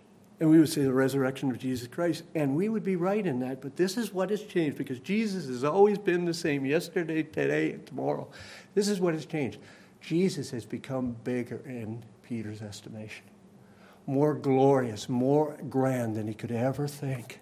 And 0.40 0.48
we 0.48 0.58
would 0.60 0.68
say 0.68 0.82
the 0.82 0.92
resurrection 0.92 1.50
of 1.50 1.58
Jesus 1.58 1.88
Christ. 1.88 2.22
And 2.34 2.54
we 2.54 2.68
would 2.68 2.84
be 2.84 2.94
right 2.96 3.26
in 3.26 3.40
that. 3.40 3.60
But 3.60 3.76
this 3.76 3.96
is 3.96 4.12
what 4.12 4.30
has 4.30 4.42
changed 4.42 4.78
because 4.78 5.00
Jesus 5.00 5.46
has 5.46 5.64
always 5.64 5.98
been 5.98 6.24
the 6.24 6.34
same 6.34 6.64
yesterday, 6.64 7.24
today, 7.24 7.72
and 7.72 7.84
tomorrow. 7.84 8.28
This 8.74 8.88
is 8.88 9.00
what 9.00 9.14
has 9.14 9.26
changed. 9.26 9.58
Jesus 10.00 10.50
has 10.52 10.64
become 10.64 11.16
bigger 11.24 11.60
in 11.66 12.04
Peter's 12.22 12.62
estimation, 12.62 13.24
more 14.06 14.34
glorious, 14.34 15.08
more 15.08 15.58
grand 15.68 16.14
than 16.14 16.28
he 16.28 16.34
could 16.34 16.52
ever 16.52 16.86
think. 16.86 17.40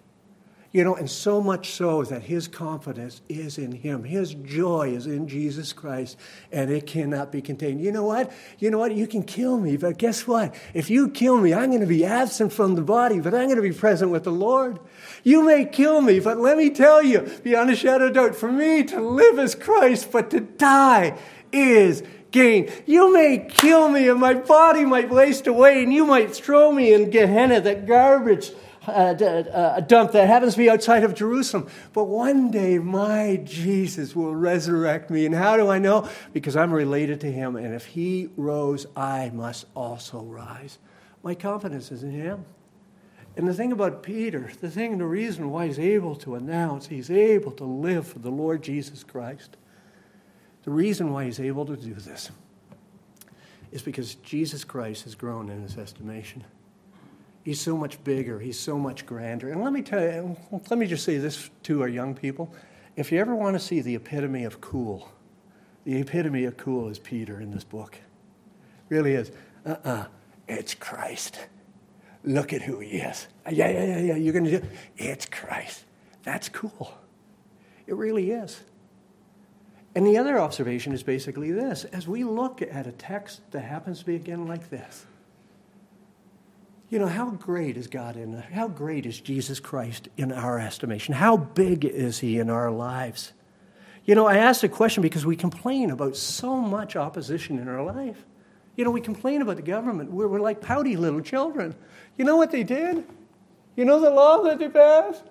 You 0.73 0.83
know, 0.83 0.95
and 0.95 1.09
so 1.09 1.41
much 1.41 1.71
so 1.71 2.03
that 2.03 2.23
his 2.23 2.47
confidence 2.47 3.21
is 3.29 3.57
in 3.57 3.71
him. 3.71 4.03
His 4.03 4.33
joy 4.33 4.89
is 4.89 5.07
in 5.07 5.27
Jesus 5.27 5.71
Christ, 5.71 6.17
and 6.51 6.69
it 6.69 6.85
cannot 6.85 7.31
be 7.31 7.41
contained. 7.41 7.81
You 7.81 7.91
know 7.93 8.03
what? 8.03 8.31
You 8.59 8.69
know 8.69 8.77
what? 8.77 8.93
You 8.93 9.07
can 9.07 9.23
kill 9.23 9.57
me, 9.57 9.77
but 9.77 9.97
guess 9.97 10.27
what? 10.27 10.53
If 10.73 10.89
you 10.89 11.09
kill 11.09 11.37
me, 11.37 11.53
I'm 11.53 11.69
going 11.69 11.81
to 11.81 11.87
be 11.87 12.03
absent 12.03 12.51
from 12.51 12.75
the 12.75 12.81
body, 12.81 13.21
but 13.21 13.33
I'm 13.33 13.45
going 13.45 13.55
to 13.55 13.61
be 13.61 13.71
present 13.71 14.11
with 14.11 14.25
the 14.25 14.31
Lord. 14.31 14.79
You 15.23 15.43
may 15.43 15.65
kill 15.65 16.01
me, 16.01 16.19
but 16.19 16.37
let 16.37 16.57
me 16.57 16.69
tell 16.69 17.01
you, 17.01 17.21
beyond 17.43 17.69
a 17.69 17.75
shadow 17.75 18.07
of 18.07 18.13
doubt, 18.13 18.35
for 18.35 18.51
me 18.51 18.83
to 18.83 18.99
live 18.99 19.39
is 19.39 19.55
Christ, 19.55 20.11
but 20.11 20.29
to 20.31 20.41
die 20.41 21.17
is 21.53 22.03
gain. 22.31 22.69
You 22.85 23.13
may 23.13 23.47
kill 23.49 23.87
me, 23.87 24.09
and 24.09 24.19
my 24.19 24.33
body 24.33 24.85
might 24.85 25.09
waste 25.09 25.47
away, 25.47 25.81
and 25.81 25.93
you 25.93 26.05
might 26.05 26.35
throw 26.35 26.73
me 26.73 26.93
in 26.93 27.09
Gehenna, 27.09 27.61
that 27.61 27.87
garbage 27.87 28.51
Uh, 28.87 28.91
uh, 28.91 29.73
a 29.75 29.81
dump 29.81 30.13
that 30.13 30.27
happens 30.27 30.53
to 30.53 30.59
be 30.59 30.69
outside 30.69 31.03
of 31.03 31.13
Jerusalem. 31.13 31.67
But 31.91 32.05
one 32.05 32.51
day 32.51 32.79
my 32.79 33.41
Jesus 33.43 34.15
will 34.15 34.33
resurrect 34.33 35.09
me. 35.09 35.25
And 35.25 35.35
how 35.35 35.57
do 35.57 35.67
I 35.67 35.77
know? 35.77 36.07
Because 36.31 36.55
I'm 36.55 36.71
related 36.73 37.19
to 37.21 37.31
him. 37.31 37.57
And 37.57 37.73
if 37.73 37.85
he 37.85 38.29
rose, 38.37 38.85
I 38.95 39.29
must 39.33 39.65
also 39.75 40.21
rise. 40.21 40.77
My 41.21 41.35
confidence 41.35 41.91
is 41.91 42.03
in 42.03 42.11
him. 42.11 42.45
And 43.35 43.47
the 43.47 43.53
thing 43.53 43.71
about 43.71 44.01
Peter, 44.03 44.49
the 44.61 44.71
thing, 44.71 44.97
the 44.97 45.05
reason 45.05 45.51
why 45.51 45.67
he's 45.67 45.77
able 45.77 46.15
to 46.15 46.35
announce, 46.35 46.87
he's 46.87 47.11
able 47.11 47.51
to 47.51 47.65
live 47.65 48.07
for 48.07 48.19
the 48.19 48.31
Lord 48.31 48.63
Jesus 48.63 49.03
Christ, 49.03 49.57
the 50.63 50.71
reason 50.71 51.11
why 51.11 51.25
he's 51.25 51.39
able 51.39 51.65
to 51.65 51.75
do 51.75 51.93
this 51.93 52.31
is 53.71 53.81
because 53.81 54.15
Jesus 54.15 54.63
Christ 54.63 55.03
has 55.03 55.13
grown 55.13 55.49
in 55.49 55.61
his 55.61 55.77
estimation. 55.77 56.45
He's 57.47 57.61
so 57.61 57.77
much 57.77 58.03
bigger, 58.03 58.41
he's 58.41 58.59
so 58.59 58.77
much 58.77 59.05
grander. 59.05 59.49
And 59.49 59.63
let 59.63 59.71
me 59.71 59.81
tell 59.81 60.01
you, 60.01 60.35
let 60.69 60.77
me 60.77 60.85
just 60.85 61.05
say 61.05 61.17
this 61.17 61.49
to 61.63 61.81
our 61.81 61.87
young 61.87 62.13
people. 62.13 62.53
If 62.97 63.09
you 63.09 63.21
ever 63.21 63.33
want 63.33 63.55
to 63.55 63.59
see 63.61 63.79
the 63.79 63.95
epitome 63.95 64.43
of 64.43 64.59
cool, 64.59 65.09
the 65.85 65.97
epitome 65.97 66.43
of 66.43 66.57
cool 66.57 66.89
is 66.89 66.99
Peter 66.99 67.39
in 67.39 67.51
this 67.51 67.63
book. 67.63 67.99
Really 68.89 69.13
is. 69.13 69.31
Uh 69.65 69.69
uh-uh, 69.69 69.89
uh 69.89 70.05
it's 70.49 70.75
Christ. 70.75 71.39
Look 72.25 72.51
at 72.51 72.63
who 72.63 72.79
he 72.79 72.97
is. 72.97 73.29
Yeah, 73.49 73.69
yeah, 73.69 73.85
yeah, 73.85 73.99
yeah. 73.99 74.15
You're 74.17 74.33
going 74.33 74.43
to 74.43 74.59
do 74.59 74.67
It's 74.97 75.25
Christ. 75.25 75.85
That's 76.23 76.49
cool. 76.49 76.95
It 77.85 77.95
really 77.95 78.31
is. 78.31 78.59
And 79.95 80.05
the 80.05 80.17
other 80.17 80.37
observation 80.37 80.91
is 80.91 81.01
basically 81.01 81.53
this 81.53 81.85
as 81.85 82.09
we 82.09 82.25
look 82.25 82.61
at 82.61 82.87
a 82.87 82.91
text 82.91 83.39
that 83.51 83.61
happens 83.61 83.99
to 83.99 84.05
be 84.05 84.15
again 84.15 84.47
like 84.47 84.69
this, 84.69 85.05
you 86.89 86.99
know, 86.99 87.07
how 87.07 87.31
great 87.31 87.75
is 87.75 87.87
God 87.87 88.15
in, 88.15 88.33
how 88.33 88.67
great 88.67 89.05
is 89.05 89.19
Jesus 89.19 89.59
Christ 89.59 90.07
in 90.15 90.31
our 90.31 90.59
estimation? 90.59 91.13
How 91.13 91.35
big 91.35 91.83
is 91.83 92.19
he 92.19 92.39
in 92.39 92.49
our 92.49 92.71
lives? 92.71 93.33
You 94.05 94.15
know, 94.15 94.25
I 94.25 94.37
ask 94.37 94.61
the 94.61 94.69
question 94.69 95.01
because 95.01 95.25
we 95.25 95.35
complain 95.35 95.91
about 95.91 96.15
so 96.15 96.55
much 96.55 96.95
opposition 96.95 97.59
in 97.59 97.67
our 97.67 97.83
life. 97.83 98.25
You 98.77 98.85
know, 98.85 98.91
we 98.91 99.01
complain 99.01 99.41
about 99.41 99.57
the 99.57 99.63
government. 99.63 100.11
We're, 100.11 100.29
we're 100.29 100.39
like 100.39 100.61
pouty 100.61 100.95
little 100.95 101.19
children. 101.19 101.75
You 102.17 102.23
know 102.23 102.37
what 102.37 102.51
they 102.51 102.63
did? 102.63 103.03
You 103.75 103.83
know 103.83 103.99
the 103.99 104.09
law 104.09 104.43
that 104.43 104.59
they 104.59 104.69
passed? 104.69 105.23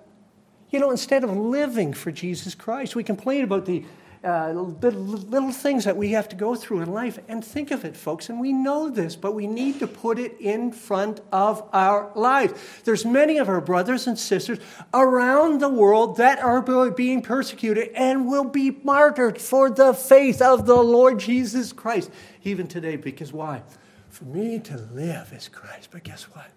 You 0.71 0.81
know, 0.81 0.91
instead 0.91 1.25
of 1.25 1.31
living 1.31 1.95
for 1.95 2.13
Jesus 2.13 2.55
Christ, 2.55 2.95
we 2.95 3.03
complain 3.03 3.45
about 3.45 3.65
the 3.65 3.85
uh, 4.25 4.53
little, 4.53 4.93
little 4.93 5.53
things 5.53 5.85
that 5.85 5.97
we 5.97 6.11
have 6.11 6.29
to 6.29 6.37
go 6.37 6.55
through 6.55 6.81
in 6.81 6.93
life. 6.93 7.19
And 7.29 7.45
think 7.45 7.71
of 7.71 7.85
it, 7.85 7.97
folks, 7.97 8.29
and 8.29 8.41
we 8.41 8.53
know 8.53 8.91
this, 8.91 9.17
but 9.17 9.33
we 9.33 9.47
need 9.47 9.79
to 9.81 9.87
put 9.87 10.19
it 10.19 10.37
in 10.41 10.73
front 10.73 11.21
of 11.33 11.69
our 11.73 12.11
lives. 12.15 12.55
There's 12.85 13.05
many 13.05 13.39
of 13.39 13.49
our 13.49 13.61
brothers 13.61 14.07
and 14.07 14.19
sisters 14.19 14.59
around 14.93 15.61
the 15.61 15.69
world 15.69 16.17
that 16.17 16.39
are 16.39 16.61
being 16.91 17.23
persecuted 17.23 17.91
and 17.95 18.27
will 18.27 18.45
be 18.45 18.71
martyred 18.71 19.41
for 19.41 19.71
the 19.71 19.95
faith 19.95 20.43
of 20.43 20.67
the 20.67 20.77
Lord 20.77 21.19
Jesus 21.19 21.73
Christ, 21.73 22.11
even 22.45 22.67
today. 22.67 22.97
Because 22.97 23.33
why? 23.33 23.63
For 24.09 24.25
me 24.25 24.59
to 24.61 24.77
live 24.93 25.33
is 25.33 25.49
Christ. 25.49 25.91
But 25.91 26.03
guess 26.03 26.25
what? 26.25 26.51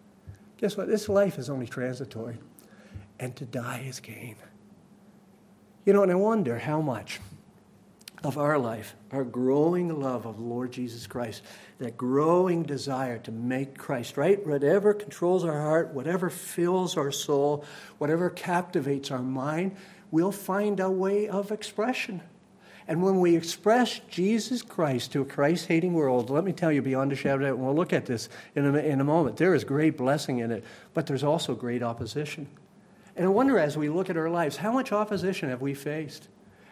Guess 0.57 0.75
what? 0.75 0.87
This 0.87 1.07
life 1.07 1.37
is 1.37 1.49
only 1.49 1.67
transitory, 1.67 2.37
and 3.19 3.35
to 3.37 3.45
die 3.45 3.85
is 3.87 3.99
gain. 3.99 4.35
You 5.85 5.93
know, 5.93 6.03
and 6.03 6.11
I 6.11 6.15
wonder 6.15 6.59
how 6.59 6.81
much 6.81 7.19
of 8.23 8.37
our 8.37 8.57
life, 8.57 8.95
our 9.11 9.23
growing 9.23 10.01
love 10.01 10.25
of 10.25 10.39
Lord 10.39 10.71
Jesus 10.71 11.07
Christ, 11.07 11.41
that 11.77 11.97
growing 11.97 12.63
desire 12.63 13.17
to 13.19 13.31
make 13.31 13.77
Christ, 13.77 14.17
right? 14.17 14.45
Whatever 14.45 14.93
controls 14.93 15.45
our 15.45 15.59
heart, 15.59 15.93
whatever 15.93 16.29
fills 16.29 16.97
our 16.97 17.11
soul, 17.11 17.63
whatever 17.97 18.29
captivates 18.29 19.09
our 19.11 19.21
mind, 19.21 19.75
we'll 20.11 20.31
find 20.31 20.79
a 20.79 20.91
way 20.91 21.27
of 21.29 21.51
expression. 21.51 22.21
And 22.89 23.03
when 23.03 23.19
we 23.19 23.35
express 23.35 23.99
Jesus 24.09 24.63
Christ 24.63 25.11
to 25.11 25.21
a 25.21 25.25
Christ 25.25 25.67
hating 25.67 25.93
world, 25.93 26.29
let 26.29 26.43
me 26.43 26.51
tell 26.51 26.71
you 26.71 26.81
beyond 26.81 27.13
a 27.13 27.15
shadow 27.15 27.35
of 27.35 27.41
doubt, 27.41 27.55
and 27.55 27.65
we'll 27.65 27.75
look 27.75 27.93
at 27.93 28.07
this 28.07 28.27
in 28.55 28.65
a, 28.65 28.79
in 28.79 28.99
a 28.99 29.03
moment, 29.03 29.37
there 29.37 29.53
is 29.53 29.63
great 29.63 29.95
blessing 29.95 30.39
in 30.39 30.51
it, 30.51 30.65
but 30.93 31.05
there's 31.05 31.23
also 31.23 31.53
great 31.53 31.83
opposition. 31.83 32.47
And 33.15 33.25
I 33.25 33.29
wonder 33.29 33.59
as 33.59 33.77
we 33.77 33.89
look 33.89 34.09
at 34.09 34.17
our 34.17 34.29
lives, 34.29 34.57
how 34.57 34.71
much 34.71 34.91
opposition 34.91 35.49
have 35.49 35.61
we 35.61 35.73
faced? 35.73 36.27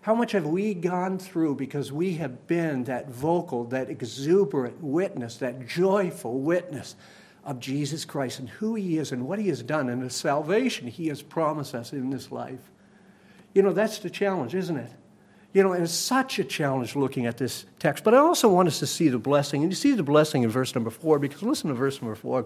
How 0.07 0.15
much 0.15 0.31
have 0.31 0.47
we 0.47 0.73
gone 0.73 1.19
through 1.19 1.55
because 1.55 1.91
we 1.91 2.13
have 2.13 2.47
been 2.47 2.85
that 2.85 3.09
vocal, 3.09 3.65
that 3.65 3.89
exuberant 3.89 4.81
witness, 4.81 5.35
that 5.39 5.67
joyful 5.67 6.39
witness 6.39 6.95
of 7.43 7.59
Jesus 7.59 8.05
Christ 8.05 8.39
and 8.39 8.47
who 8.47 8.75
he 8.75 8.99
is 8.99 9.11
and 9.11 9.27
what 9.27 9.37
he 9.37 9.49
has 9.49 9.61
done 9.61 9.89
and 9.89 10.01
the 10.01 10.09
salvation 10.09 10.87
he 10.87 11.07
has 11.07 11.21
promised 11.21 11.75
us 11.75 11.91
in 11.91 12.09
this 12.09 12.31
life? 12.31 12.71
You 13.53 13.61
know, 13.63 13.73
that's 13.73 13.99
the 13.99 14.09
challenge, 14.09 14.55
isn't 14.55 14.77
it? 14.77 14.91
You 15.51 15.61
know, 15.61 15.73
and 15.73 15.83
it's 15.83 15.91
such 15.91 16.39
a 16.39 16.45
challenge 16.45 16.95
looking 16.95 17.25
at 17.25 17.35
this 17.35 17.65
text. 17.77 18.05
But 18.05 18.13
I 18.13 18.19
also 18.19 18.47
want 18.47 18.69
us 18.69 18.79
to 18.79 18.87
see 18.87 19.09
the 19.09 19.19
blessing. 19.19 19.61
And 19.61 19.73
you 19.73 19.75
see 19.75 19.91
the 19.91 20.03
blessing 20.03 20.43
in 20.43 20.49
verse 20.49 20.73
number 20.73 20.89
four, 20.89 21.19
because 21.19 21.43
listen 21.43 21.67
to 21.67 21.73
verse 21.73 22.01
number 22.01 22.15
four. 22.15 22.45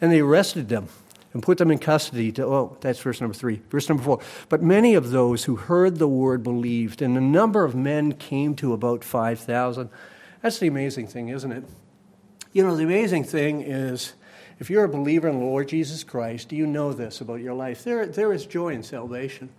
And 0.00 0.10
they 0.10 0.20
arrested 0.20 0.70
them 0.70 0.88
and 1.34 1.42
put 1.42 1.58
them 1.58 1.70
in 1.70 1.78
custody. 1.78 2.32
To, 2.32 2.46
oh, 2.46 2.76
that's 2.80 3.00
verse 3.00 3.20
number 3.20 3.34
three. 3.34 3.60
Verse 3.68 3.88
number 3.88 4.02
four. 4.02 4.20
But 4.48 4.62
many 4.62 4.94
of 4.94 5.10
those 5.10 5.44
who 5.44 5.56
heard 5.56 5.98
the 5.98 6.08
word 6.08 6.42
believed, 6.42 7.02
and 7.02 7.14
the 7.14 7.20
number 7.20 7.64
of 7.64 7.74
men 7.74 8.12
came 8.12 8.54
to 8.56 8.72
about 8.72 9.04
5,000. 9.04 9.90
That's 10.40 10.58
the 10.58 10.68
amazing 10.68 11.08
thing, 11.08 11.28
isn't 11.28 11.52
it? 11.52 11.64
You 12.52 12.62
know, 12.62 12.76
the 12.76 12.84
amazing 12.84 13.24
thing 13.24 13.60
is 13.60 14.14
if 14.60 14.70
you're 14.70 14.84
a 14.84 14.88
believer 14.88 15.28
in 15.28 15.40
the 15.40 15.44
Lord 15.44 15.68
Jesus 15.68 16.04
Christ, 16.04 16.52
you 16.52 16.66
know 16.66 16.92
this 16.92 17.20
about 17.20 17.40
your 17.40 17.54
life. 17.54 17.82
There, 17.82 18.06
there 18.06 18.32
is 18.32 18.46
joy 18.46 18.68
in 18.68 18.84
salvation. 18.84 19.50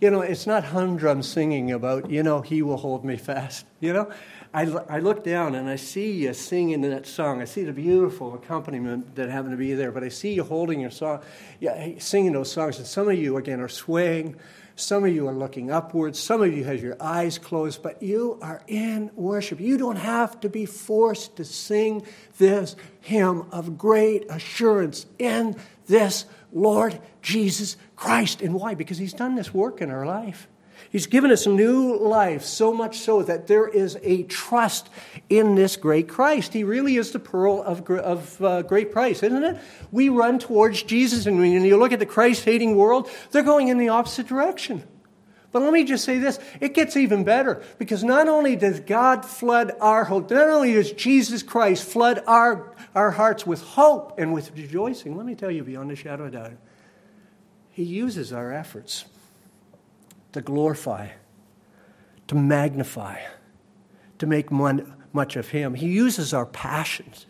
You 0.00 0.10
know, 0.10 0.20
it's 0.20 0.46
not 0.46 0.64
humdrum 0.64 1.22
singing 1.22 1.72
about, 1.72 2.10
you 2.10 2.22
know, 2.22 2.42
he 2.42 2.60
will 2.60 2.76
hold 2.76 3.04
me 3.04 3.16
fast. 3.16 3.66
You 3.80 3.92
know, 3.92 4.10
I, 4.54 4.62
I 4.88 4.98
look 5.00 5.24
down 5.24 5.56
and 5.56 5.68
I 5.68 5.74
see 5.74 6.12
you 6.12 6.32
singing 6.32 6.82
that 6.82 7.08
song. 7.08 7.42
I 7.42 7.44
see 7.44 7.64
the 7.64 7.72
beautiful 7.72 8.34
accompaniment 8.34 9.16
that 9.16 9.28
happened 9.28 9.50
to 9.50 9.56
be 9.56 9.74
there, 9.74 9.90
but 9.90 10.04
I 10.04 10.08
see 10.08 10.32
you 10.32 10.44
holding 10.44 10.78
your 10.78 10.92
song, 10.92 11.22
yeah, 11.58 11.94
singing 11.98 12.32
those 12.32 12.52
songs. 12.52 12.78
And 12.78 12.86
some 12.86 13.08
of 13.08 13.18
you, 13.18 13.36
again, 13.36 13.60
are 13.60 13.68
swaying. 13.68 14.36
Some 14.76 15.04
of 15.04 15.12
you 15.12 15.26
are 15.26 15.34
looking 15.34 15.72
upwards. 15.72 16.20
Some 16.20 16.40
of 16.40 16.56
you 16.56 16.62
have 16.62 16.80
your 16.80 16.96
eyes 17.00 17.36
closed, 17.36 17.82
but 17.82 18.00
you 18.00 18.38
are 18.42 18.62
in 18.68 19.10
worship. 19.16 19.58
You 19.58 19.76
don't 19.76 19.96
have 19.96 20.38
to 20.40 20.48
be 20.48 20.66
forced 20.66 21.34
to 21.36 21.44
sing 21.44 22.06
this 22.38 22.76
hymn 23.00 23.48
of 23.50 23.76
great 23.76 24.24
assurance 24.30 25.06
in 25.18 25.56
this 25.86 26.26
Lord 26.52 27.00
Jesus 27.22 27.76
Christ. 27.96 28.40
And 28.40 28.54
why? 28.54 28.74
Because 28.74 28.98
He's 28.98 29.14
done 29.14 29.34
this 29.34 29.52
work 29.52 29.80
in 29.80 29.90
our 29.90 30.06
life. 30.06 30.46
He's 30.94 31.08
given 31.08 31.32
us 31.32 31.44
new 31.44 31.96
life, 31.96 32.44
so 32.44 32.72
much 32.72 33.00
so 33.00 33.24
that 33.24 33.48
there 33.48 33.66
is 33.66 33.98
a 34.04 34.22
trust 34.22 34.88
in 35.28 35.56
this 35.56 35.74
great 35.74 36.08
Christ. 36.08 36.52
He 36.52 36.62
really 36.62 36.98
is 36.98 37.10
the 37.10 37.18
pearl 37.18 37.64
of, 37.64 37.90
of 37.90 38.40
uh, 38.40 38.62
great 38.62 38.92
price, 38.92 39.24
isn't 39.24 39.42
it? 39.42 39.56
We 39.90 40.08
run 40.08 40.38
towards 40.38 40.84
Jesus, 40.84 41.26
and 41.26 41.40
when 41.40 41.64
you 41.64 41.76
look 41.78 41.90
at 41.90 41.98
the 41.98 42.06
Christ 42.06 42.44
hating 42.44 42.76
world, 42.76 43.10
they're 43.32 43.42
going 43.42 43.66
in 43.66 43.78
the 43.78 43.88
opposite 43.88 44.28
direction. 44.28 44.84
But 45.50 45.62
let 45.62 45.72
me 45.72 45.82
just 45.82 46.04
say 46.04 46.18
this 46.18 46.38
it 46.60 46.74
gets 46.74 46.96
even 46.96 47.24
better 47.24 47.60
because 47.76 48.04
not 48.04 48.28
only 48.28 48.54
does 48.54 48.78
God 48.78 49.24
flood 49.24 49.72
our 49.80 50.04
hope, 50.04 50.30
not 50.30 50.48
only 50.48 50.74
does 50.74 50.92
Jesus 50.92 51.42
Christ 51.42 51.82
flood 51.82 52.22
our, 52.28 52.72
our 52.94 53.10
hearts 53.10 53.44
with 53.44 53.62
hope 53.62 54.16
and 54.16 54.32
with 54.32 54.52
rejoicing, 54.52 55.16
let 55.16 55.26
me 55.26 55.34
tell 55.34 55.50
you 55.50 55.64
beyond 55.64 55.90
a 55.90 55.96
shadow 55.96 56.26
of 56.26 56.34
doubt, 56.34 56.52
He 57.70 57.82
uses 57.82 58.32
our 58.32 58.52
efforts 58.52 59.06
to 60.34 60.42
glorify, 60.42 61.08
to 62.26 62.34
magnify, 62.34 63.20
to 64.18 64.26
make 64.26 64.50
much 64.50 65.36
of 65.36 65.48
Him. 65.48 65.74
He 65.74 65.86
uses 65.86 66.34
our 66.34 66.46
passions 66.46 67.26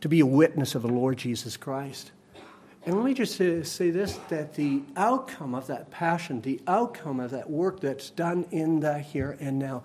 to 0.00 0.08
be 0.08 0.20
a 0.20 0.26
witness 0.26 0.74
of 0.74 0.82
the 0.82 0.88
Lord 0.88 1.16
Jesus 1.18 1.56
Christ. 1.56 2.10
And 2.84 2.96
let 2.96 3.04
me 3.04 3.14
just 3.14 3.36
say, 3.36 3.62
say, 3.62 3.90
this 3.90 4.18
that 4.28 4.54
the 4.54 4.82
outcome 4.96 5.54
of 5.54 5.66
that 5.68 5.90
passion, 5.90 6.40
the 6.40 6.60
outcome 6.66 7.20
of 7.20 7.30
that 7.30 7.48
work 7.48 7.80
that's 7.80 8.10
done 8.10 8.46
in 8.50 8.80
the 8.80 8.98
here 8.98 9.36
and 9.40 9.58
now, 9.58 9.82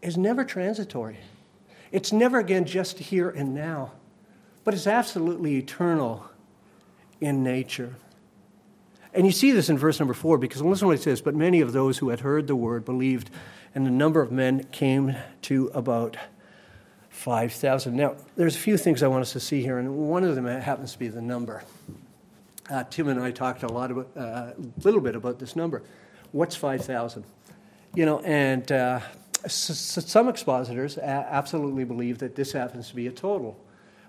is 0.00 0.16
never 0.16 0.44
transitory. 0.44 1.18
It's 1.90 2.12
never, 2.12 2.38
again, 2.38 2.64
just 2.64 2.98
here 2.98 3.28
and 3.28 3.54
now, 3.54 3.92
but 4.64 4.72
it's 4.72 4.86
absolutely 4.86 5.56
eternal 5.56 6.30
in 7.20 7.42
nature. 7.44 7.96
And 9.14 9.26
you 9.26 9.32
see 9.32 9.52
this 9.52 9.68
in 9.68 9.76
verse 9.76 9.98
number 9.98 10.14
four, 10.14 10.38
because 10.38 10.62
listen 10.62 10.80
to 10.80 10.86
what 10.86 10.96
it 10.96 11.02
says 11.02 11.20
But 11.20 11.34
many 11.34 11.60
of 11.60 11.72
those 11.72 11.98
who 11.98 12.08
had 12.08 12.20
heard 12.20 12.46
the 12.46 12.56
word 12.56 12.84
believed, 12.84 13.30
and 13.74 13.86
the 13.86 13.90
number 13.90 14.22
of 14.22 14.32
men 14.32 14.64
came 14.72 15.16
to 15.42 15.70
about 15.74 16.16
5,000. 17.10 17.94
Now, 17.94 18.16
there's 18.36 18.56
a 18.56 18.58
few 18.58 18.76
things 18.78 19.02
I 19.02 19.08
want 19.08 19.22
us 19.22 19.32
to 19.32 19.40
see 19.40 19.62
here, 19.62 19.78
and 19.78 19.96
one 19.96 20.24
of 20.24 20.34
them 20.34 20.46
happens 20.46 20.92
to 20.92 20.98
be 20.98 21.08
the 21.08 21.20
number. 21.20 21.62
Uh, 22.70 22.84
Tim 22.84 23.08
and 23.08 23.20
I 23.20 23.30
talked 23.30 23.62
a 23.62 23.68
lot 23.68 23.90
about, 23.90 24.08
uh, 24.16 24.20
a 24.20 24.24
uh, 24.24 24.52
little 24.82 25.00
bit 25.00 25.14
about 25.14 25.38
this 25.38 25.54
number. 25.56 25.82
What's 26.32 26.56
5,000? 26.56 27.24
You 27.94 28.06
know, 28.06 28.20
and 28.20 28.70
uh, 28.72 29.00
some 29.46 30.28
expositors 30.28 30.96
absolutely 30.96 31.84
believe 31.84 32.18
that 32.18 32.34
this 32.34 32.52
happens 32.52 32.88
to 32.88 32.96
be 32.96 33.06
a 33.08 33.12
total 33.12 33.58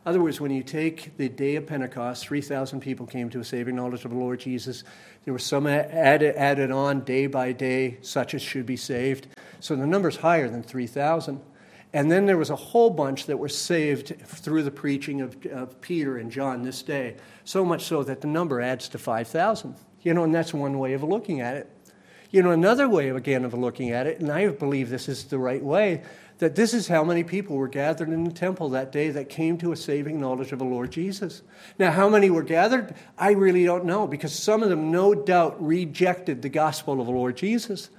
other 0.05 0.21
words, 0.21 0.41
when 0.41 0.51
you 0.51 0.63
take 0.63 1.15
the 1.17 1.29
day 1.29 1.55
of 1.55 1.65
Pentecost, 1.65 2.27
3,000 2.27 2.81
people 2.81 3.05
came 3.05 3.29
to 3.29 3.39
a 3.39 3.43
saving 3.43 3.75
knowledge 3.75 4.03
of 4.03 4.11
the 4.11 4.17
Lord 4.17 4.39
Jesus. 4.39 4.83
There 5.23 5.33
were 5.33 5.39
some 5.39 5.65
added, 5.65 6.35
added 6.35 6.71
on 6.71 7.01
day 7.01 7.27
by 7.27 7.53
day, 7.53 7.99
such 8.01 8.33
as 8.33 8.41
should 8.41 8.65
be 8.65 8.75
saved. 8.75 9.27
So 9.61 9.75
the 9.75 9.87
number's 9.87 10.17
higher 10.17 10.49
than 10.49 10.61
3,000. 10.61 11.39
And 11.93 12.11
then 12.11 12.25
there 12.25 12.37
was 12.37 12.49
a 12.49 12.55
whole 12.55 12.89
bunch 12.89 13.27
that 13.27 13.37
were 13.37 13.47
saved 13.47 14.19
through 14.25 14.63
the 14.63 14.71
preaching 14.71 15.21
of, 15.21 15.37
of 15.45 15.79
Peter 15.79 16.17
and 16.17 16.31
John 16.31 16.63
this 16.63 16.81
day, 16.81 17.15
so 17.45 17.63
much 17.63 17.83
so 17.83 18.03
that 18.03 18.19
the 18.19 18.27
number 18.27 18.59
adds 18.59 18.89
to 18.89 18.97
5,000. 18.97 19.75
You 20.01 20.13
know, 20.13 20.23
and 20.23 20.35
that's 20.35 20.53
one 20.53 20.79
way 20.79 20.93
of 20.93 21.03
looking 21.03 21.39
at 21.39 21.55
it. 21.55 21.69
You 22.31 22.41
know, 22.41 22.49
another 22.49 22.89
way, 22.89 23.09
again, 23.09 23.45
of 23.45 23.53
looking 23.53 23.91
at 23.91 24.07
it, 24.07 24.19
and 24.19 24.31
I 24.31 24.47
believe 24.47 24.89
this 24.89 25.07
is 25.07 25.25
the 25.25 25.37
right 25.37 25.63
way, 25.63 26.01
that 26.43 26.55
this 26.55 26.73
is 26.73 26.89
how 26.89 27.05
many 27.05 27.23
people 27.23 27.55
were 27.55 27.69
gathered 27.69 28.09
in 28.09 28.25
the 28.25 28.31
temple 28.31 28.71
that 28.71 28.91
day 28.91 29.09
that 29.09 29.29
came 29.29 29.57
to 29.57 29.71
a 29.71 29.77
saving 29.77 30.19
knowledge 30.19 30.51
of 30.51 30.59
the 30.59 30.65
Lord 30.65 30.91
Jesus. 30.91 31.41
Now, 31.79 31.89
how 31.89 32.09
many 32.09 32.29
were 32.29 32.43
gathered? 32.43 32.93
I 33.17 33.31
really 33.31 33.63
don't 33.63 33.85
know, 33.85 34.07
because 34.07 34.33
some 34.37 34.61
of 34.61 34.69
them, 34.69 34.91
no 34.91 35.15
doubt, 35.15 35.65
rejected 35.65 36.41
the 36.41 36.49
gospel 36.49 36.99
of 36.99 37.07
the 37.07 37.13
Lord 37.13 37.37
Jesus. 37.37 37.89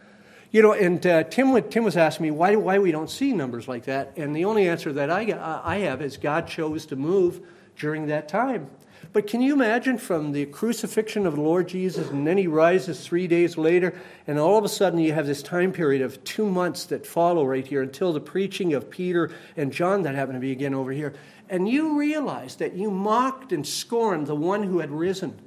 You 0.50 0.60
know, 0.60 0.74
and 0.74 1.06
uh, 1.06 1.24
Tim, 1.24 1.58
Tim 1.70 1.84
was 1.84 1.96
asking 1.96 2.24
me 2.24 2.30
why, 2.32 2.54
why 2.56 2.78
we 2.78 2.92
don't 2.92 3.08
see 3.08 3.32
numbers 3.32 3.66
like 3.66 3.86
that. 3.86 4.12
And 4.18 4.36
the 4.36 4.44
only 4.44 4.68
answer 4.68 4.92
that 4.92 5.10
I, 5.10 5.62
I 5.64 5.78
have 5.78 6.02
is 6.02 6.18
God 6.18 6.46
chose 6.46 6.84
to 6.86 6.96
move 6.96 7.40
during 7.78 8.08
that 8.08 8.28
time. 8.28 8.68
But 9.14 9.28
can 9.28 9.40
you 9.40 9.52
imagine 9.54 9.96
from 9.96 10.32
the 10.32 10.44
crucifixion 10.46 11.24
of 11.24 11.36
the 11.36 11.40
Lord 11.40 11.68
Jesus, 11.68 12.10
and 12.10 12.26
then 12.26 12.36
he 12.36 12.48
rises 12.48 13.06
three 13.06 13.28
days 13.28 13.56
later, 13.56 13.94
and 14.26 14.40
all 14.40 14.58
of 14.58 14.64
a 14.64 14.68
sudden 14.68 14.98
you 14.98 15.12
have 15.12 15.26
this 15.26 15.40
time 15.40 15.70
period 15.70 16.02
of 16.02 16.22
two 16.24 16.50
months 16.50 16.84
that 16.86 17.06
follow 17.06 17.46
right 17.46 17.64
here 17.64 17.80
until 17.80 18.12
the 18.12 18.20
preaching 18.20 18.74
of 18.74 18.90
Peter 18.90 19.30
and 19.56 19.72
John 19.72 20.02
that 20.02 20.16
happened 20.16 20.34
to 20.34 20.40
be 20.40 20.50
again 20.50 20.74
over 20.74 20.90
here. 20.90 21.14
And 21.48 21.68
you 21.68 21.96
realize 21.96 22.56
that 22.56 22.74
you 22.74 22.90
mocked 22.90 23.52
and 23.52 23.64
scorned 23.64 24.26
the 24.26 24.34
one 24.34 24.64
who 24.64 24.80
had 24.80 24.90
risen 24.90 25.40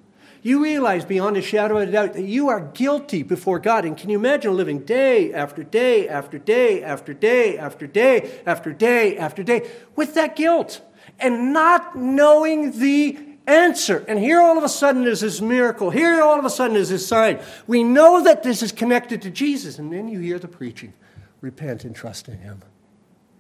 you 0.44 0.64
realize 0.64 1.04
beyond 1.04 1.36
a 1.36 1.42
shadow 1.42 1.78
of 1.78 1.90
a 1.90 1.92
doubt 1.92 2.14
that 2.14 2.24
you 2.24 2.48
are 2.48 2.62
guilty 2.62 3.22
before 3.22 3.60
God. 3.60 3.84
And 3.84 3.98
can 3.98 4.10
you 4.10 4.18
imagine 4.18 4.56
living 4.56 4.80
day 4.80 5.34
after 5.34 5.62
day 5.62 6.08
after 6.08 6.38
day 6.38 6.82
after 6.82 7.14
day 7.14 7.58
after 7.58 7.86
day 7.86 8.42
after 8.46 8.72
day 8.72 9.18
after 9.18 9.44
day 9.44 9.70
with 9.98 10.14
that 10.14 10.38
guilt 10.38 10.80
and 11.20 11.52
not 11.52 11.98
knowing 11.98 12.80
the 12.80 13.27
answer? 13.48 14.06
And 14.08 14.20
here 14.20 14.42
all 14.42 14.58
of 14.58 14.64
a 14.64 14.70
sudden 14.70 15.06
is 15.06 15.22
this 15.22 15.42
miracle. 15.42 15.90
Here 15.90 16.22
all 16.22 16.38
of 16.38 16.46
a 16.46 16.50
sudden 16.50 16.76
is 16.76 16.90
this 16.90 17.08
sign. 17.08 17.40
We 17.66 17.84
know 17.84 18.24
that 18.24 18.44
this 18.44 18.62
is 18.62 18.72
connected 18.72 19.22
to 19.24 19.32
Jesus. 19.32 19.80
And 19.80 19.92
then 19.92 20.08
you 20.08 20.20
hear 20.20 20.38
the 20.38 20.48
preaching 20.48 20.94
repent 21.42 21.84
and 21.84 21.96
trust 21.96 22.28
in 22.28 22.40
Him. 22.40 22.62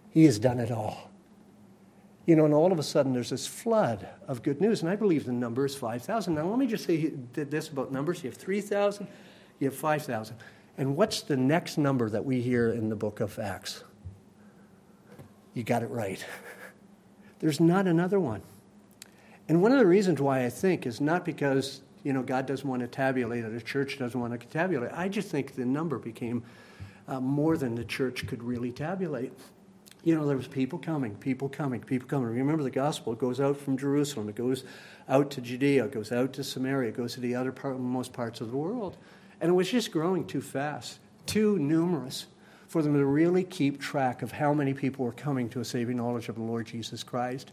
He 0.09 0.25
has 0.25 0.39
done 0.39 0.59
it 0.59 0.71
all. 0.71 1.11
You 2.25 2.35
know, 2.35 2.45
and 2.45 2.53
all 2.53 2.71
of 2.71 2.79
a 2.79 2.83
sudden 2.83 3.13
there's 3.13 3.29
this 3.29 3.47
flood 3.47 4.07
of 4.27 4.43
good 4.43 4.59
news. 4.59 4.81
And 4.81 4.89
I 4.89 4.95
believe 4.95 5.25
the 5.25 5.31
number 5.31 5.65
is 5.65 5.75
5,000. 5.75 6.33
Now, 6.33 6.45
let 6.47 6.59
me 6.59 6.67
just 6.67 6.85
say 6.85 7.13
this 7.33 7.69
about 7.69 7.91
numbers 7.91 8.23
you 8.23 8.29
have 8.29 8.37
3,000, 8.37 9.07
you 9.59 9.67
have 9.67 9.75
5,000. 9.75 10.35
And 10.77 10.95
what's 10.95 11.21
the 11.21 11.37
next 11.37 11.77
number 11.77 12.09
that 12.09 12.25
we 12.25 12.41
hear 12.41 12.71
in 12.71 12.89
the 12.89 12.95
book 12.95 13.19
of 13.19 13.39
Acts? 13.39 13.83
You 15.53 15.63
got 15.63 15.81
it 15.81 15.89
right. 15.89 16.23
There's 17.39 17.59
not 17.59 17.87
another 17.87 18.19
one. 18.19 18.41
And 19.49 19.61
one 19.61 19.71
of 19.71 19.79
the 19.79 19.85
reasons 19.85 20.21
why 20.21 20.45
I 20.45 20.49
think 20.49 20.85
is 20.85 20.99
not 20.99 21.23
because, 21.23 21.81
you 22.03 22.13
know, 22.13 22.21
God 22.21 22.45
doesn't 22.45 22.67
want 22.67 22.81
to 22.81 22.87
tabulate 22.87 23.45
or 23.45 23.49
the 23.49 23.61
church 23.61 23.97
doesn't 23.97 24.19
want 24.19 24.39
to 24.39 24.47
tabulate. 24.47 24.91
I 24.93 25.07
just 25.07 25.29
think 25.29 25.55
the 25.55 25.65
number 25.65 25.97
became 25.97 26.43
uh, 27.07 27.21
more 27.21 27.55
than 27.57 27.75
the 27.75 27.85
church 27.85 28.27
could 28.27 28.43
really 28.43 28.71
tabulate 28.71 29.31
you 30.07 30.15
know, 30.15 30.25
there 30.25 30.37
was 30.37 30.47
people 30.47 30.79
coming, 30.79 31.15
people 31.15 31.49
coming, 31.49 31.81
people 31.81 32.07
coming. 32.07 32.29
Remember, 32.29 32.63
the 32.63 32.71
gospel 32.71 33.13
goes 33.13 33.41
out 33.41 33.57
from 33.57 33.77
Jerusalem, 33.77 34.29
it 34.29 34.35
goes 34.35 34.63
out 35.09 35.29
to 35.31 35.41
Judea, 35.41 35.83
it 35.83 35.91
goes 35.91 36.13
out 36.13 36.31
to 36.33 36.45
Samaria, 36.45 36.91
it 36.91 36.95
goes 36.95 37.15
to 37.15 37.19
the 37.19 37.35
other 37.35 37.51
part, 37.51 37.77
most 37.77 38.13
parts 38.13 38.39
of 38.39 38.49
the 38.49 38.55
world. 38.55 38.95
And 39.41 39.49
it 39.49 39.53
was 39.53 39.69
just 39.69 39.91
growing 39.91 40.25
too 40.25 40.39
fast, 40.39 40.99
too 41.25 41.59
numerous 41.59 42.27
for 42.69 42.81
them 42.81 42.93
to 42.93 43.05
really 43.05 43.43
keep 43.43 43.81
track 43.81 44.21
of 44.21 44.31
how 44.31 44.53
many 44.53 44.73
people 44.73 45.03
were 45.03 45.11
coming 45.11 45.49
to 45.49 45.59
a 45.59 45.65
saving 45.65 45.97
knowledge 45.97 46.29
of 46.29 46.35
the 46.35 46.41
Lord 46.41 46.67
Jesus 46.67 47.03
Christ. 47.03 47.51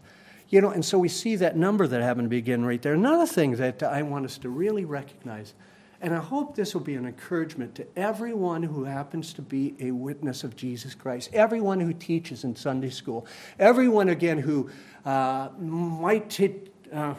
You 0.49 0.61
know, 0.61 0.69
and 0.69 0.85
so 0.85 0.99
we 0.99 1.09
see 1.09 1.35
that 1.37 1.57
number 1.57 1.87
that 1.87 2.01
happened 2.01 2.25
to 2.25 2.29
begin 2.29 2.65
right 2.65 2.81
there. 2.81 2.93
Another 2.93 3.25
thing 3.25 3.55
that 3.55 3.81
I 3.81 4.03
want 4.03 4.25
us 4.25 4.37
to 4.39 4.49
really 4.49 4.85
recognize 4.85 5.53
and 6.01 6.13
I 6.13 6.19
hope 6.19 6.55
this 6.55 6.73
will 6.73 6.81
be 6.81 6.95
an 6.95 7.05
encouragement 7.05 7.73
to 7.75 7.87
everyone 7.97 8.63
who 8.63 8.83
happens 8.83 9.33
to 9.33 9.41
be 9.41 9.75
a 9.79 9.89
witness 9.89 10.43
of 10.43 10.55
Jesus 10.55 10.93
Christ, 10.93 11.29
everyone 11.33 11.79
who 11.79 11.93
teaches 11.93 12.43
in 12.43 12.55
Sunday 12.55 12.89
school, 12.89 13.25
everyone, 13.57 14.09
again, 14.09 14.37
who 14.37 14.69
uh, 15.05 15.49
might 15.57 16.29
t- 16.29 16.53
uh, 16.93 17.15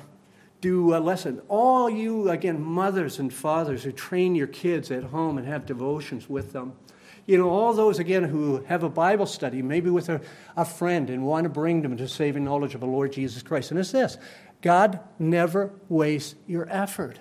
do 0.61 0.95
a 0.95 0.99
lesson. 0.99 1.41
All 1.49 1.89
you, 1.89 2.31
again, 2.31 2.63
mothers 2.63 3.19
and 3.19 3.35
fathers 3.35 3.83
who 3.83 3.93
train 3.93 4.35
your 4.35 4.47
kids 4.47 4.91
at 4.91 5.05
home 5.05 5.39
and 5.39 5.47
have 5.47 5.67
devotions 5.67 6.29
with 6.29 6.53
them. 6.53 6.75
You 7.27 7.39
know, 7.39 7.51
all 7.51 7.73
those, 7.73 7.99
again, 7.99 8.23
who 8.23 8.65
have 8.65 8.85
a 8.85 8.89
Bible 8.89 9.27
study, 9.27 9.61
maybe 9.61 9.91
with 9.91 10.09
a, 10.09 10.21
a 10.57 10.65
friend, 10.65 11.11
and 11.11 11.27
want 11.27 11.45
to 11.45 11.51
bring 11.51 11.83
them 11.83 11.97
to 11.97 12.09
saving 12.09 12.45
knowledge 12.45 12.75
of 12.75 12.81
the 12.81 12.87
Lord 12.87 13.13
Jesus 13.13 13.43
Christ. 13.43 13.73
And 13.73 13.81
it's 13.81 13.91
this 13.91 14.17
God 14.63 15.01
never 15.19 15.73
wastes 15.89 16.37
your 16.47 16.69
effort. 16.71 17.19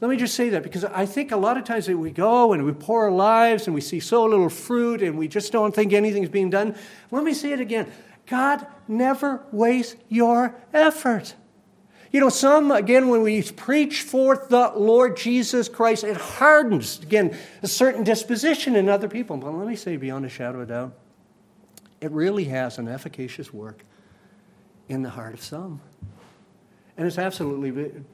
Let 0.00 0.10
me 0.10 0.16
just 0.18 0.34
say 0.34 0.50
that 0.50 0.62
because 0.62 0.84
I 0.84 1.06
think 1.06 1.32
a 1.32 1.36
lot 1.36 1.56
of 1.56 1.64
times 1.64 1.86
that 1.86 1.96
we 1.96 2.10
go 2.10 2.52
and 2.52 2.64
we 2.66 2.72
pour 2.72 3.04
our 3.04 3.10
lives 3.10 3.66
and 3.66 3.74
we 3.74 3.80
see 3.80 4.00
so 4.00 4.24
little 4.26 4.50
fruit 4.50 5.02
and 5.02 5.16
we 5.16 5.28
just 5.28 5.50
don't 5.50 5.74
think 5.74 5.94
anything's 5.94 6.28
being 6.28 6.50
done. 6.50 6.74
Let 7.10 7.24
me 7.24 7.32
say 7.32 7.52
it 7.52 7.60
again 7.60 7.90
God 8.26 8.66
never 8.86 9.42
wastes 9.50 9.96
your 10.08 10.54
effort. 10.72 11.34
You 12.14 12.20
know, 12.20 12.28
some, 12.28 12.70
again, 12.70 13.08
when 13.08 13.22
we 13.22 13.42
preach 13.42 14.02
forth 14.02 14.48
the 14.48 14.70
Lord 14.76 15.16
Jesus 15.16 15.68
Christ, 15.68 16.04
it 16.04 16.16
hardens, 16.16 17.00
again, 17.00 17.36
a 17.60 17.66
certain 17.66 18.04
disposition 18.04 18.76
in 18.76 18.88
other 18.88 19.08
people. 19.08 19.36
But 19.36 19.50
let 19.50 19.66
me 19.66 19.74
say, 19.74 19.96
beyond 19.96 20.24
a 20.24 20.28
shadow 20.28 20.60
of 20.60 20.70
a 20.70 20.72
doubt, 20.72 20.92
it 22.00 22.12
really 22.12 22.44
has 22.44 22.78
an 22.78 22.86
efficacious 22.86 23.52
work 23.52 23.84
in 24.88 25.02
the 25.02 25.10
heart 25.10 25.34
of 25.34 25.42
some. 25.42 25.80
And 26.96 27.04
it's 27.04 27.18
absolutely 27.18 27.72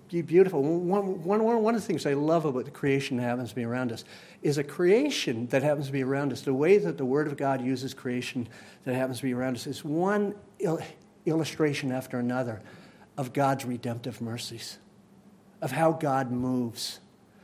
beautiful. 0.08 0.62
One, 0.62 1.22
one, 1.22 1.44
one 1.44 1.74
of 1.74 1.82
the 1.82 1.86
things 1.86 2.06
I 2.06 2.14
love 2.14 2.46
about 2.46 2.64
the 2.64 2.70
creation 2.70 3.18
that 3.18 3.24
happens 3.24 3.50
to 3.50 3.54
be 3.54 3.64
around 3.64 3.92
us 3.92 4.04
is 4.40 4.56
a 4.56 4.64
creation 4.64 5.46
that 5.48 5.62
happens 5.62 5.88
to 5.88 5.92
be 5.92 6.02
around 6.02 6.32
us. 6.32 6.40
The 6.40 6.54
way 6.54 6.78
that 6.78 6.96
the 6.96 7.04
Word 7.04 7.26
of 7.26 7.36
God 7.36 7.60
uses 7.60 7.92
creation 7.92 8.48
that 8.84 8.94
happens 8.94 9.18
to 9.18 9.24
be 9.24 9.34
around 9.34 9.56
us 9.56 9.66
is 9.66 9.84
one 9.84 10.34
il- 10.58 10.80
illustration 11.26 11.92
after 11.92 12.18
another 12.18 12.62
of 13.20 13.34
God's 13.34 13.66
redemptive 13.66 14.22
mercies, 14.22 14.78
of 15.60 15.72
how 15.72 15.92
God 15.92 16.30
moves, 16.30 17.00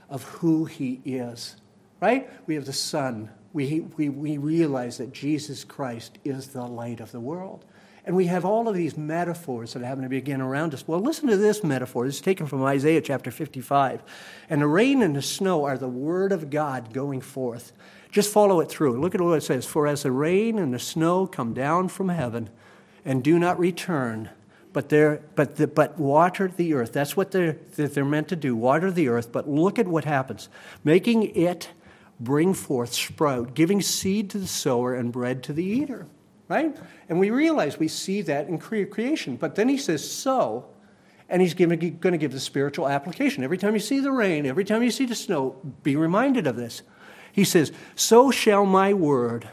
of 0.08 0.22
who 0.22 0.64
He 0.64 1.02
is. 1.04 1.56
Right? 2.00 2.30
We 2.46 2.54
have 2.54 2.64
the 2.64 2.72
sun. 2.72 3.28
We, 3.52 3.80
we, 3.80 4.08
we 4.08 4.38
realize 4.38 4.96
that 4.96 5.12
Jesus 5.12 5.64
Christ 5.64 6.18
is 6.24 6.46
the 6.48 6.64
light 6.64 7.00
of 7.00 7.12
the 7.12 7.20
world. 7.20 7.66
And 8.06 8.16
we 8.16 8.24
have 8.24 8.46
all 8.46 8.68
of 8.68 8.74
these 8.74 8.96
metaphors 8.96 9.74
that 9.74 9.82
happen 9.82 10.02
to 10.02 10.08
begin 10.08 10.40
around 10.40 10.72
us. 10.72 10.88
Well, 10.88 10.98
listen 10.98 11.28
to 11.28 11.36
this 11.36 11.62
metaphor. 11.62 12.06
This 12.06 12.14
is 12.14 12.20
taken 12.22 12.46
from 12.46 12.64
Isaiah 12.64 13.02
chapter 13.02 13.30
55. 13.30 14.02
And 14.48 14.62
the 14.62 14.66
rain 14.66 15.02
and 15.02 15.14
the 15.14 15.20
snow 15.20 15.64
are 15.64 15.76
the 15.76 15.88
word 15.88 16.32
of 16.32 16.48
God 16.48 16.94
going 16.94 17.20
forth. 17.20 17.74
Just 18.10 18.32
follow 18.32 18.60
it 18.60 18.70
through. 18.70 18.98
Look 18.98 19.14
at 19.14 19.20
what 19.20 19.36
it 19.36 19.42
says. 19.42 19.66
For 19.66 19.86
as 19.86 20.04
the 20.04 20.10
rain 20.10 20.58
and 20.58 20.72
the 20.72 20.78
snow 20.78 21.26
come 21.26 21.52
down 21.52 21.88
from 21.88 22.08
heaven 22.08 22.48
and 23.04 23.22
do 23.22 23.38
not 23.38 23.58
return, 23.58 24.30
but, 24.76 24.90
they're, 24.90 25.22
but, 25.36 25.56
the, 25.56 25.66
but 25.66 25.98
water 25.98 26.52
the 26.54 26.74
earth. 26.74 26.92
That's 26.92 27.16
what 27.16 27.30
they're, 27.30 27.56
they're 27.76 28.04
meant 28.04 28.28
to 28.28 28.36
do, 28.36 28.54
water 28.54 28.90
the 28.90 29.08
earth. 29.08 29.32
But 29.32 29.48
look 29.48 29.78
at 29.78 29.88
what 29.88 30.04
happens 30.04 30.50
making 30.84 31.34
it 31.34 31.70
bring 32.20 32.52
forth 32.52 32.92
sprout, 32.92 33.54
giving 33.54 33.80
seed 33.80 34.28
to 34.28 34.38
the 34.38 34.46
sower 34.46 34.94
and 34.94 35.10
bread 35.10 35.42
to 35.44 35.54
the 35.54 35.64
eater 35.64 36.06
right? 36.48 36.76
And 37.08 37.18
we 37.18 37.30
realize 37.30 37.76
we 37.76 37.88
see 37.88 38.22
that 38.22 38.46
in 38.48 38.58
creation. 38.58 39.34
But 39.34 39.56
then 39.56 39.68
he 39.68 39.76
says, 39.76 40.08
so, 40.08 40.66
and 41.28 41.42
he's 41.42 41.54
going 41.54 41.70
to 41.80 42.18
give 42.18 42.30
the 42.30 42.38
spiritual 42.38 42.86
application. 42.86 43.42
Every 43.42 43.58
time 43.58 43.74
you 43.74 43.80
see 43.80 43.98
the 43.98 44.12
rain, 44.12 44.46
every 44.46 44.64
time 44.64 44.82
you 44.84 44.92
see 44.92 45.06
the 45.06 45.16
snow, 45.16 45.56
be 45.82 45.96
reminded 45.96 46.46
of 46.46 46.54
this. 46.54 46.82
He 47.32 47.42
says, 47.42 47.72
So 47.96 48.30
shall 48.30 48.64
my 48.64 48.94
word 48.94 49.48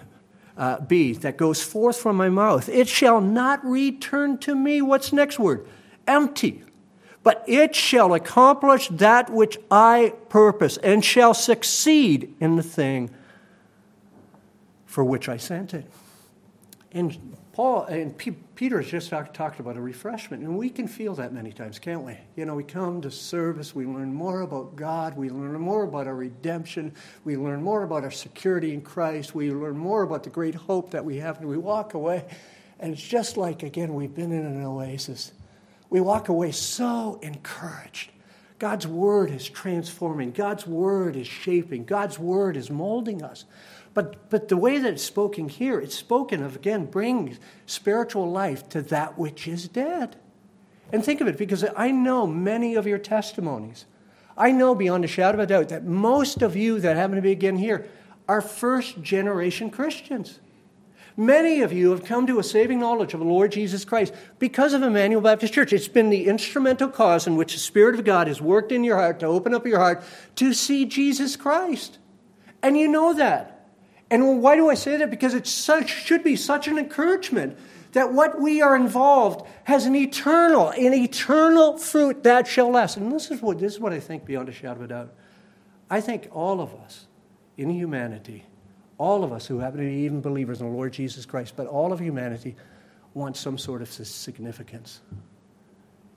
uh, 0.57 0.79
be 0.81 1.13
that 1.13 1.37
goes 1.37 1.63
forth 1.63 1.97
from 1.97 2.15
my 2.15 2.29
mouth. 2.29 2.69
It 2.69 2.87
shall 2.87 3.21
not 3.21 3.63
return 3.65 4.37
to 4.39 4.55
me. 4.55 4.81
What's 4.81 5.11
next 5.11 5.39
word? 5.39 5.65
Empty. 6.07 6.63
But 7.23 7.43
it 7.47 7.75
shall 7.75 8.13
accomplish 8.13 8.89
that 8.89 9.29
which 9.29 9.57
I 9.71 10.13
purpose 10.29 10.77
and 10.77 11.03
shall 11.03 11.33
succeed 11.33 12.35
in 12.39 12.57
the 12.57 12.63
thing 12.63 13.09
for 14.85 15.03
which 15.03 15.29
I 15.29 15.37
sent 15.37 15.73
it. 15.73 15.85
And 16.91 17.35
Paul 17.53 17.83
and 17.83 18.17
P- 18.17 18.31
Peter 18.55 18.81
has 18.81 18.89
just 18.89 19.11
talk, 19.11 19.31
talked 19.31 19.59
about 19.59 19.77
a 19.77 19.81
refreshment, 19.81 20.41
and 20.41 20.57
we 20.57 20.71
can 20.71 20.87
feel 20.87 21.13
that 21.15 21.33
many 21.33 21.51
times, 21.51 21.77
can't 21.77 22.01
we? 22.01 22.17
You 22.35 22.45
know, 22.45 22.55
we 22.55 22.63
come 22.63 22.99
to 23.01 23.11
service, 23.11 23.75
we 23.75 23.85
learn 23.85 24.11
more 24.11 24.41
about 24.41 24.75
God, 24.75 25.15
we 25.15 25.29
learn 25.29 25.53
more 25.61 25.83
about 25.83 26.07
our 26.07 26.15
redemption, 26.15 26.93
we 27.23 27.37
learn 27.37 27.61
more 27.61 27.83
about 27.83 28.03
our 28.03 28.11
security 28.11 28.73
in 28.73 28.81
Christ, 28.81 29.35
we 29.35 29.51
learn 29.51 29.77
more 29.77 30.01
about 30.01 30.23
the 30.23 30.31
great 30.31 30.55
hope 30.55 30.89
that 30.89 31.05
we 31.05 31.17
have, 31.17 31.37
and 31.37 31.47
we 31.47 31.57
walk 31.57 31.93
away, 31.93 32.25
And 32.79 32.91
it's 32.91 33.03
just 33.03 33.37
like, 33.37 33.61
again, 33.61 33.93
we've 33.93 34.15
been 34.15 34.31
in 34.31 34.45
an 34.45 34.65
oasis. 34.65 35.31
We 35.91 36.01
walk 36.01 36.29
away 36.29 36.51
so 36.51 37.19
encouraged. 37.21 38.09
God's 38.57 38.87
word 38.87 39.29
is 39.29 39.47
transforming, 39.47 40.31
God's 40.31 40.65
word 40.65 41.15
is 41.15 41.27
shaping, 41.27 41.85
God's 41.85 42.17
word 42.17 42.57
is 42.57 42.71
molding 42.71 43.21
us. 43.21 43.45
But, 43.93 44.29
but 44.29 44.47
the 44.47 44.57
way 44.57 44.79
that 44.79 44.93
it's 44.93 45.03
spoken 45.03 45.49
here, 45.49 45.79
it's 45.79 45.95
spoken 45.95 46.41
of, 46.43 46.55
again, 46.55 46.85
bringing 46.85 47.37
spiritual 47.65 48.29
life 48.29 48.67
to 48.69 48.81
that 48.83 49.17
which 49.17 49.47
is 49.47 49.67
dead. 49.67 50.15
And 50.91 51.03
think 51.03 51.21
of 51.21 51.27
it, 51.27 51.37
because 51.37 51.65
I 51.75 51.91
know 51.91 52.25
many 52.25 52.75
of 52.75 52.87
your 52.87 52.97
testimonies. 52.97 53.85
I 54.35 54.51
know 54.51 54.73
beyond 54.73 55.05
a 55.05 55.07
shadow 55.07 55.37
of 55.37 55.43
a 55.43 55.47
doubt 55.47 55.69
that 55.69 55.85
most 55.85 56.41
of 56.41 56.55
you 56.55 56.79
that 56.79 56.95
happen 56.95 57.15
to 57.17 57.21
be 57.21 57.31
again 57.31 57.57
here 57.57 57.87
are 58.27 58.41
first 58.41 59.01
generation 59.01 59.69
Christians. 59.69 60.39
Many 61.15 61.61
of 61.61 61.71
you 61.71 61.91
have 61.91 62.05
come 62.05 62.25
to 62.25 62.39
a 62.39 62.43
saving 62.43 62.79
knowledge 62.79 63.13
of 63.13 63.19
the 63.19 63.25
Lord 63.27 63.51
Jesus 63.51 63.85
Christ 63.85 64.13
because 64.39 64.73
of 64.73 64.81
Emmanuel 64.81 65.21
Baptist 65.21 65.53
Church. 65.53 65.71
It's 65.71 65.87
been 65.87 66.09
the 66.09 66.25
instrumental 66.25 66.89
cause 66.89 67.27
in 67.27 67.35
which 67.35 67.53
the 67.53 67.59
Spirit 67.59 67.93
of 67.93 68.03
God 68.03 68.27
has 68.27 68.41
worked 68.41 68.71
in 68.71 68.83
your 68.83 68.97
heart 68.97 69.19
to 69.19 69.27
open 69.27 69.53
up 69.53 69.67
your 69.67 69.77
heart 69.77 70.03
to 70.37 70.53
see 70.53 70.85
Jesus 70.85 71.35
Christ. 71.35 71.99
And 72.63 72.75
you 72.75 72.87
know 72.87 73.13
that. 73.13 73.52
And 74.09 74.41
why 74.41 74.55
do 74.55 74.69
I 74.69 74.75
say 74.75 74.97
that? 74.97 75.09
Because 75.09 75.33
it 75.33 75.47
should 75.47 76.23
be 76.23 76.35
such 76.35 76.67
an 76.67 76.77
encouragement 76.77 77.57
that 77.93 78.11
what 78.11 78.39
we 78.39 78.61
are 78.61 78.75
involved 78.75 79.45
has 79.63 79.85
an 79.85 79.95
eternal, 79.95 80.69
an 80.69 80.93
eternal 80.93 81.77
fruit 81.77 82.23
that 82.23 82.47
shall 82.47 82.69
last. 82.69 82.97
And 82.97 83.11
this 83.11 83.31
is 83.31 83.41
what, 83.41 83.59
this 83.59 83.73
is 83.73 83.79
what 83.79 83.93
I 83.93 83.99
think 83.99 84.25
beyond 84.25 84.49
a 84.49 84.51
shadow 84.51 84.79
of 84.79 84.81
a 84.81 84.87
doubt. 84.87 85.13
I 85.89 86.01
think 86.01 86.27
all 86.31 86.59
of 86.59 86.73
us 86.75 87.05
in 87.57 87.69
humanity 87.69 88.45
all 88.97 89.23
of 89.23 89.31
us 89.31 89.47
who 89.47 89.59
happen 89.59 89.79
to 89.79 89.85
be 89.85 89.91
even 90.03 90.21
believers 90.21 90.61
in 90.61 90.67
the 90.67 90.73
Lord 90.73 90.93
Jesus 90.93 91.25
Christ, 91.25 91.55
but 91.55 91.67
all 91.67 91.91
of 91.91 91.99
humanity 91.99 92.55
want 93.13 93.37
some 93.37 93.57
sort 93.57 93.81
of 93.81 93.91
significance. 93.91 95.01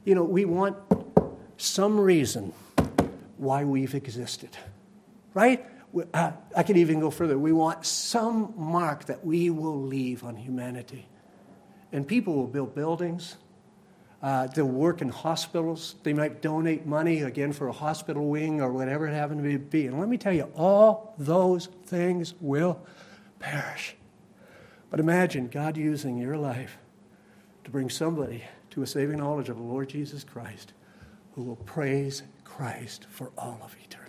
You 0.04 0.14
know, 0.14 0.24
we 0.24 0.44
want 0.44 0.76
some 1.56 1.98
reason 1.98 2.52
why 3.38 3.64
we've 3.64 3.94
existed, 3.94 4.50
right? 5.34 5.66
Uh, 6.12 6.32
I 6.56 6.62
could 6.62 6.76
even 6.76 7.00
go 7.00 7.10
further. 7.10 7.38
We 7.38 7.52
want 7.52 7.86
some 7.86 8.52
mark 8.56 9.06
that 9.06 9.24
we 9.24 9.50
will 9.50 9.80
leave 9.80 10.24
on 10.24 10.36
humanity. 10.36 11.08
And 11.92 12.06
people 12.06 12.34
will 12.34 12.46
build 12.46 12.74
buildings, 12.74 13.36
uh, 14.22 14.46
they'll 14.48 14.66
work 14.66 15.02
in 15.02 15.08
hospitals. 15.08 15.94
They 16.02 16.12
might 16.12 16.42
donate 16.42 16.86
money 16.86 17.22
again 17.22 17.52
for 17.52 17.68
a 17.68 17.72
hospital 17.72 18.28
wing 18.28 18.60
or 18.60 18.72
whatever 18.72 19.06
it 19.06 19.14
happened 19.14 19.44
to 19.44 19.58
be. 19.58 19.86
And 19.86 20.00
let 20.00 20.08
me 20.08 20.16
tell 20.16 20.32
you, 20.32 20.50
all 20.56 21.14
those 21.18 21.66
things 21.84 22.34
will 22.40 22.80
perish. 23.38 23.94
But 24.90 25.00
imagine 25.00 25.48
God 25.48 25.76
using 25.76 26.16
your 26.18 26.36
life 26.36 26.78
to 27.64 27.70
bring 27.70 27.90
somebody 27.90 28.44
to 28.70 28.82
a 28.82 28.86
saving 28.86 29.18
knowledge 29.18 29.48
of 29.48 29.56
the 29.56 29.62
Lord 29.62 29.88
Jesus 29.88 30.24
Christ 30.24 30.72
who 31.34 31.42
will 31.42 31.56
praise 31.56 32.22
Christ 32.44 33.06
for 33.10 33.30
all 33.36 33.60
of 33.62 33.76
eternity. 33.84 34.05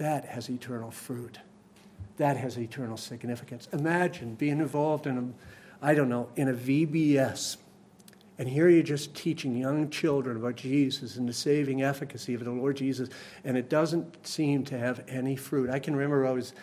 That 0.00 0.24
has 0.24 0.50
eternal 0.50 0.90
fruit. 0.90 1.38
That 2.16 2.36
has 2.36 2.58
eternal 2.58 2.96
significance. 2.96 3.68
Imagine 3.72 4.34
being 4.34 4.58
involved 4.58 5.06
in 5.06 5.16
a 5.18 5.24
I 5.82 5.94
don't 5.94 6.08
know, 6.08 6.28
in 6.36 6.48
a 6.48 6.52
VBS. 6.52 7.56
And 8.38 8.48
here 8.48 8.68
you're 8.68 8.82
just 8.82 9.14
teaching 9.14 9.56
young 9.56 9.90
children 9.90 10.36
about 10.36 10.56
Jesus 10.56 11.16
and 11.16 11.28
the 11.28 11.32
saving 11.32 11.82
efficacy 11.82 12.34
of 12.34 12.44
the 12.44 12.50
Lord 12.50 12.76
Jesus, 12.76 13.08
and 13.44 13.56
it 13.56 13.68
doesn't 13.68 14.26
seem 14.26 14.64
to 14.64 14.78
have 14.78 15.04
any 15.08 15.36
fruit. 15.36 15.70
I 15.70 15.78
can 15.78 15.94
remember 15.94 16.26
I 16.26 16.30
was, 16.30 16.54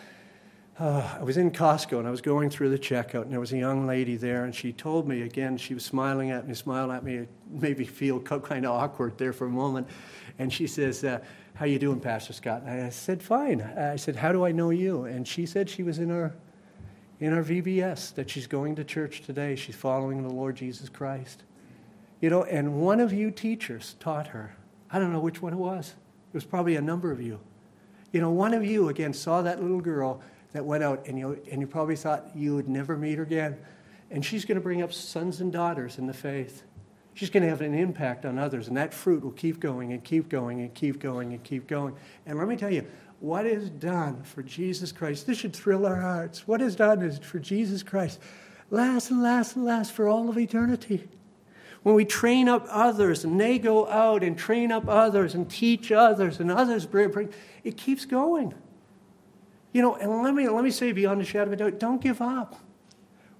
uh, 0.80 1.18
I 1.20 1.22
was 1.22 1.36
in 1.36 1.50
Costco 1.50 1.98
and 1.98 2.06
I 2.06 2.10
was 2.10 2.20
going 2.20 2.50
through 2.50 2.70
the 2.70 2.78
checkout, 2.78 3.22
and 3.22 3.32
there 3.32 3.40
was 3.40 3.52
a 3.52 3.58
young 3.58 3.86
lady 3.86 4.16
there, 4.16 4.44
and 4.44 4.54
she 4.54 4.72
told 4.72 5.06
me 5.06 5.22
again, 5.22 5.56
she 5.56 5.74
was 5.74 5.84
smiling 5.84 6.30
at 6.30 6.48
me, 6.48 6.54
smiling 6.54 6.96
at 6.96 7.04
me. 7.04 7.14
It 7.14 7.28
made 7.48 7.78
me 7.78 7.84
feel 7.84 8.20
kind 8.40 8.66
of 8.66 8.72
awkward 8.72 9.16
there 9.18 9.32
for 9.32 9.46
a 9.46 9.50
moment. 9.50 9.86
And 10.40 10.52
she 10.52 10.66
says, 10.66 11.04
uh, 11.04 11.20
How 11.58 11.64
you 11.64 11.80
doing, 11.80 11.98
Pastor 11.98 12.32
Scott? 12.32 12.62
And 12.64 12.84
I 12.84 12.90
said, 12.90 13.20
Fine. 13.20 13.62
I 13.62 13.96
said, 13.96 14.14
How 14.14 14.30
do 14.30 14.44
I 14.44 14.52
know 14.52 14.70
you? 14.70 15.06
And 15.06 15.26
she 15.26 15.44
said 15.44 15.68
she 15.68 15.82
was 15.82 15.98
in 15.98 16.08
our 16.08 16.32
in 17.18 17.32
our 17.32 17.42
VBS 17.42 18.14
that 18.14 18.30
she's 18.30 18.46
going 18.46 18.76
to 18.76 18.84
church 18.84 19.22
today. 19.22 19.56
She's 19.56 19.74
following 19.74 20.22
the 20.22 20.32
Lord 20.32 20.54
Jesus 20.54 20.88
Christ. 20.88 21.42
You 22.20 22.30
know, 22.30 22.44
and 22.44 22.80
one 22.80 23.00
of 23.00 23.12
you 23.12 23.32
teachers 23.32 23.96
taught 23.98 24.28
her. 24.28 24.54
I 24.88 25.00
don't 25.00 25.12
know 25.12 25.18
which 25.18 25.42
one 25.42 25.52
it 25.52 25.56
was. 25.56 25.88
It 25.88 26.34
was 26.34 26.44
probably 26.44 26.76
a 26.76 26.80
number 26.80 27.10
of 27.10 27.20
you. 27.20 27.40
You 28.12 28.20
know, 28.20 28.30
one 28.30 28.54
of 28.54 28.64
you, 28.64 28.88
again, 28.88 29.12
saw 29.12 29.42
that 29.42 29.60
little 29.60 29.80
girl 29.80 30.22
that 30.52 30.64
went 30.64 30.84
out, 30.84 31.08
and 31.08 31.18
you, 31.18 31.42
and 31.50 31.60
you 31.60 31.66
probably 31.66 31.96
thought 31.96 32.24
you 32.36 32.54
would 32.54 32.68
never 32.68 32.96
meet 32.96 33.18
her 33.18 33.24
again. 33.24 33.56
And 34.12 34.24
she's 34.24 34.44
going 34.44 34.54
to 34.54 34.62
bring 34.62 34.80
up 34.80 34.92
sons 34.92 35.40
and 35.40 35.52
daughters 35.52 35.98
in 35.98 36.06
the 36.06 36.14
faith. 36.14 36.62
She's 37.18 37.30
going 37.30 37.42
to 37.42 37.48
have 37.48 37.62
an 37.62 37.74
impact 37.74 38.24
on 38.24 38.38
others, 38.38 38.68
and 38.68 38.76
that 38.76 38.94
fruit 38.94 39.24
will 39.24 39.32
keep 39.32 39.58
going 39.58 39.92
and 39.92 40.04
keep 40.04 40.28
going 40.28 40.60
and 40.60 40.72
keep 40.72 41.00
going 41.00 41.32
and 41.32 41.42
keep 41.42 41.66
going. 41.66 41.96
And 42.24 42.38
let 42.38 42.46
me 42.46 42.54
tell 42.54 42.72
you, 42.72 42.86
what 43.18 43.44
is 43.44 43.70
done 43.70 44.22
for 44.22 44.40
Jesus 44.44 44.92
Christ. 44.92 45.26
This 45.26 45.36
should 45.36 45.52
thrill 45.52 45.84
our 45.84 46.00
hearts. 46.00 46.46
What 46.46 46.62
is 46.62 46.76
done 46.76 47.02
is 47.02 47.18
for 47.18 47.40
Jesus 47.40 47.82
Christ. 47.82 48.20
Last 48.70 49.10
and 49.10 49.20
last 49.20 49.56
and 49.56 49.64
last 49.64 49.90
for 49.90 50.06
all 50.06 50.30
of 50.30 50.38
eternity. 50.38 51.08
When 51.82 51.96
we 51.96 52.04
train 52.04 52.48
up 52.48 52.64
others 52.70 53.24
and 53.24 53.40
they 53.40 53.58
go 53.58 53.88
out 53.88 54.22
and 54.22 54.38
train 54.38 54.70
up 54.70 54.86
others 54.86 55.34
and 55.34 55.50
teach 55.50 55.90
others 55.90 56.38
and 56.38 56.52
others 56.52 56.86
bring, 56.86 57.34
it 57.64 57.76
keeps 57.76 58.04
going. 58.04 58.54
You 59.72 59.82
know, 59.82 59.96
and 59.96 60.22
let 60.22 60.34
me, 60.34 60.48
let 60.48 60.62
me 60.62 60.70
say 60.70 60.92
beyond 60.92 61.20
a 61.20 61.24
shadow 61.24 61.46
of 61.46 61.52
a 61.54 61.56
doubt, 61.56 61.80
don't 61.80 62.00
give 62.00 62.22
up. 62.22 62.60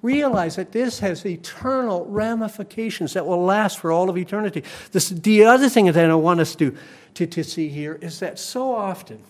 Realize 0.01 0.57
that 0.57 0.70
this 0.70 1.01
has 1.01 1.26
eternal 1.26 2.07
ramifications 2.07 3.14
that 3.14 3.26
will 3.26 3.42
last 3.42 3.80
for 3.80 3.90
all 3.90 4.09
of 4.09 4.16
eternity. 4.16 4.62
This, 4.92 5.09
the 5.09 5.44
other 5.44 5.68
thing 5.68 5.86
that 5.86 5.96
I 5.96 6.14
want 6.14 6.38
us 6.38 6.55
to, 6.57 6.76
to, 7.14 7.26
to 7.26 7.42
see 7.42 7.68
here 7.68 7.99
is 8.01 8.20
that 8.20 8.38
so 8.38 8.72
often, 8.72 9.20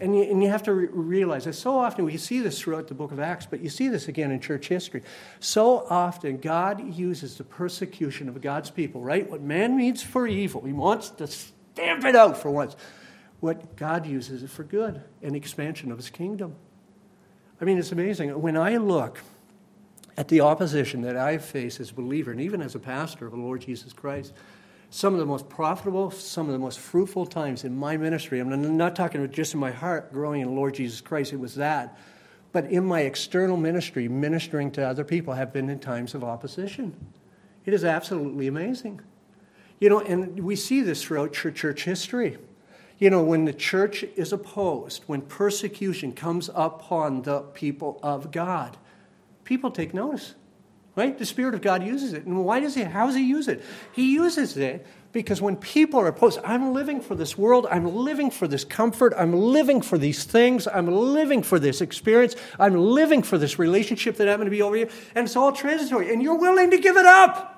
and 0.00 0.14
you, 0.14 0.22
and 0.24 0.42
you 0.42 0.50
have 0.50 0.64
to 0.64 0.74
re- 0.74 0.88
realize 0.90 1.46
that 1.46 1.54
so 1.54 1.78
often 1.78 2.04
we 2.04 2.18
see 2.18 2.40
this 2.40 2.60
throughout 2.60 2.88
the 2.88 2.94
book 2.94 3.10
of 3.10 3.20
Acts, 3.20 3.46
but 3.46 3.60
you 3.60 3.70
see 3.70 3.88
this 3.88 4.06
again 4.06 4.30
in 4.30 4.38
church 4.38 4.68
history. 4.68 5.02
So 5.40 5.86
often 5.88 6.36
God 6.36 6.94
uses 6.94 7.38
the 7.38 7.44
persecution 7.44 8.28
of 8.28 8.38
God's 8.42 8.70
people, 8.70 9.00
right? 9.00 9.28
What 9.30 9.40
man 9.40 9.76
means 9.78 10.02
for 10.02 10.26
evil, 10.26 10.60
he 10.60 10.74
wants 10.74 11.08
to 11.10 11.26
stamp 11.26 12.04
it 12.04 12.14
out 12.14 12.36
for 12.36 12.50
once. 12.50 12.76
What 13.40 13.76
God 13.76 14.06
uses 14.06 14.42
it 14.42 14.50
for 14.50 14.62
good 14.62 15.00
and 15.22 15.34
expansion 15.34 15.90
of 15.90 15.96
his 15.96 16.10
kingdom. 16.10 16.54
I 17.62 17.64
mean, 17.64 17.78
it's 17.78 17.92
amazing. 17.92 18.40
When 18.42 18.58
I 18.58 18.76
look 18.76 19.20
at 20.16 20.28
the 20.28 20.40
opposition 20.40 21.02
that 21.02 21.16
I 21.16 21.38
face 21.38 21.80
as 21.80 21.90
a 21.90 21.94
believer 21.94 22.32
and 22.32 22.40
even 22.40 22.60
as 22.60 22.74
a 22.74 22.78
pastor 22.78 23.26
of 23.26 23.32
the 23.32 23.38
Lord 23.38 23.62
Jesus 23.62 23.92
Christ, 23.92 24.32
some 24.90 25.14
of 25.14 25.20
the 25.20 25.26
most 25.26 25.48
profitable, 25.48 26.10
some 26.10 26.46
of 26.46 26.52
the 26.52 26.58
most 26.58 26.78
fruitful 26.78 27.24
times 27.24 27.64
in 27.64 27.76
my 27.76 27.96
ministry. 27.96 28.40
I'm 28.40 28.76
not 28.76 28.94
talking 28.94 29.30
just 29.30 29.54
in 29.54 29.60
my 29.60 29.70
heart 29.70 30.12
growing 30.12 30.42
in 30.42 30.48
the 30.48 30.54
Lord 30.54 30.74
Jesus 30.74 31.00
Christ, 31.00 31.32
it 31.32 31.40
was 31.40 31.54
that. 31.54 31.98
But 32.52 32.66
in 32.66 32.84
my 32.84 33.00
external 33.00 33.56
ministry, 33.56 34.06
ministering 34.08 34.70
to 34.72 34.86
other 34.86 35.04
people, 35.04 35.32
have 35.32 35.52
been 35.52 35.70
in 35.70 35.78
times 35.78 36.14
of 36.14 36.22
opposition. 36.22 36.94
It 37.64 37.72
is 37.72 37.84
absolutely 37.84 38.46
amazing. 38.46 39.00
You 39.80 39.88
know, 39.88 40.00
and 40.00 40.38
we 40.38 40.56
see 40.56 40.82
this 40.82 41.02
throughout 41.02 41.32
church 41.32 41.84
history. 41.84 42.36
You 42.98 43.08
know, 43.08 43.22
when 43.22 43.46
the 43.46 43.52
church 43.54 44.04
is 44.14 44.32
opposed, 44.32 45.04
when 45.06 45.22
persecution 45.22 46.12
comes 46.12 46.50
upon 46.54 47.22
the 47.22 47.40
people 47.40 47.98
of 48.02 48.30
God, 48.30 48.76
people 49.44 49.70
take 49.70 49.94
notice. 49.94 50.34
Right? 50.94 51.18
The 51.18 51.24
Spirit 51.24 51.54
of 51.54 51.62
God 51.62 51.82
uses 51.82 52.12
it. 52.12 52.26
And 52.26 52.44
why 52.44 52.60
does 52.60 52.74
He? 52.74 52.82
How 52.82 53.06
does 53.06 53.14
He 53.14 53.26
use 53.26 53.48
it? 53.48 53.64
He 53.92 54.12
uses 54.12 54.58
it 54.58 54.86
because 55.12 55.40
when 55.40 55.56
people 55.56 56.00
are 56.00 56.06
opposed, 56.06 56.38
I'm 56.44 56.74
living 56.74 57.00
for 57.00 57.14
this 57.14 57.36
world, 57.38 57.66
I'm 57.70 57.86
living 57.86 58.30
for 58.30 58.46
this 58.46 58.64
comfort, 58.64 59.14
I'm 59.16 59.32
living 59.32 59.80
for 59.80 59.96
these 59.96 60.24
things, 60.24 60.66
I'm 60.66 60.86
living 60.86 61.42
for 61.42 61.58
this 61.58 61.80
experience, 61.80 62.36
I'm 62.58 62.74
living 62.74 63.22
for 63.22 63.38
this 63.38 63.58
relationship 63.58 64.16
that 64.16 64.28
I'm 64.28 64.36
going 64.36 64.46
to 64.46 64.50
be 64.50 64.60
over 64.60 64.76
here, 64.76 64.90
and 65.14 65.26
it's 65.26 65.36
all 65.36 65.52
transitory. 65.52 66.12
And 66.12 66.22
you're 66.22 66.38
willing 66.38 66.70
to 66.70 66.78
give 66.78 66.96
it 66.98 67.06
up. 67.06 67.48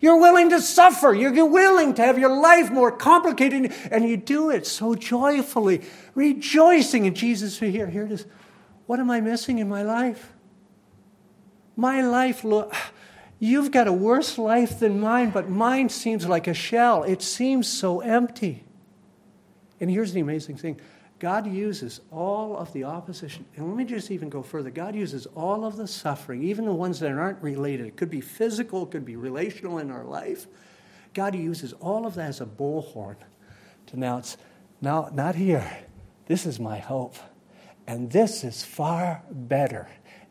You're 0.00 0.20
willing 0.20 0.50
to 0.50 0.60
suffer. 0.60 1.12
You're 1.14 1.46
willing 1.46 1.94
to 1.94 2.02
have 2.02 2.18
your 2.18 2.38
life 2.40 2.70
more 2.70 2.92
complicated, 2.92 3.72
and 3.90 4.08
you 4.08 4.16
do 4.16 4.50
it 4.50 4.66
so 4.66 4.94
joyfully, 4.94 5.82
rejoicing 6.14 7.06
in 7.06 7.14
Jesus. 7.14 7.58
Here, 7.58 7.88
here 7.88 8.04
it 8.04 8.12
is. 8.12 8.26
What 8.86 9.00
am 9.00 9.10
I 9.10 9.20
missing 9.20 9.58
in 9.58 9.68
my 9.68 9.82
life? 9.82 10.34
My 11.78 12.00
life, 12.00 12.42
look, 12.42 12.74
you've 13.38 13.70
got 13.70 13.86
a 13.86 13.92
worse 13.92 14.36
life 14.36 14.80
than 14.80 14.98
mine, 14.98 15.30
but 15.30 15.48
mine 15.48 15.88
seems 15.90 16.26
like 16.26 16.48
a 16.48 16.52
shell. 16.52 17.04
It 17.04 17.22
seems 17.22 17.68
so 17.68 18.00
empty. 18.00 18.64
And 19.78 19.88
here's 19.88 20.12
the 20.12 20.18
amazing 20.18 20.56
thing 20.56 20.80
God 21.20 21.46
uses 21.46 22.00
all 22.10 22.56
of 22.56 22.72
the 22.72 22.82
opposition. 22.82 23.44
And 23.54 23.68
let 23.68 23.76
me 23.76 23.84
just 23.84 24.10
even 24.10 24.28
go 24.28 24.42
further. 24.42 24.70
God 24.70 24.96
uses 24.96 25.26
all 25.36 25.64
of 25.64 25.76
the 25.76 25.86
suffering, 25.86 26.42
even 26.42 26.64
the 26.64 26.74
ones 26.74 26.98
that 26.98 27.12
aren't 27.12 27.40
related. 27.40 27.86
It 27.86 27.96
could 27.96 28.10
be 28.10 28.20
physical, 28.20 28.82
it 28.82 28.90
could 28.90 29.04
be 29.04 29.14
relational 29.14 29.78
in 29.78 29.92
our 29.92 30.04
life. 30.04 30.48
God 31.14 31.36
uses 31.36 31.74
all 31.74 32.08
of 32.08 32.16
that 32.16 32.28
as 32.28 32.40
a 32.40 32.46
bullhorn 32.46 33.18
to 33.86 33.96
announce, 33.96 34.36
now, 34.80 35.10
not 35.14 35.36
here. 35.36 35.78
This 36.26 36.44
is 36.44 36.58
my 36.58 36.78
hope. 36.78 37.14
And 37.86 38.10
this 38.10 38.42
is 38.42 38.64
far 38.64 39.22
better 39.30 39.88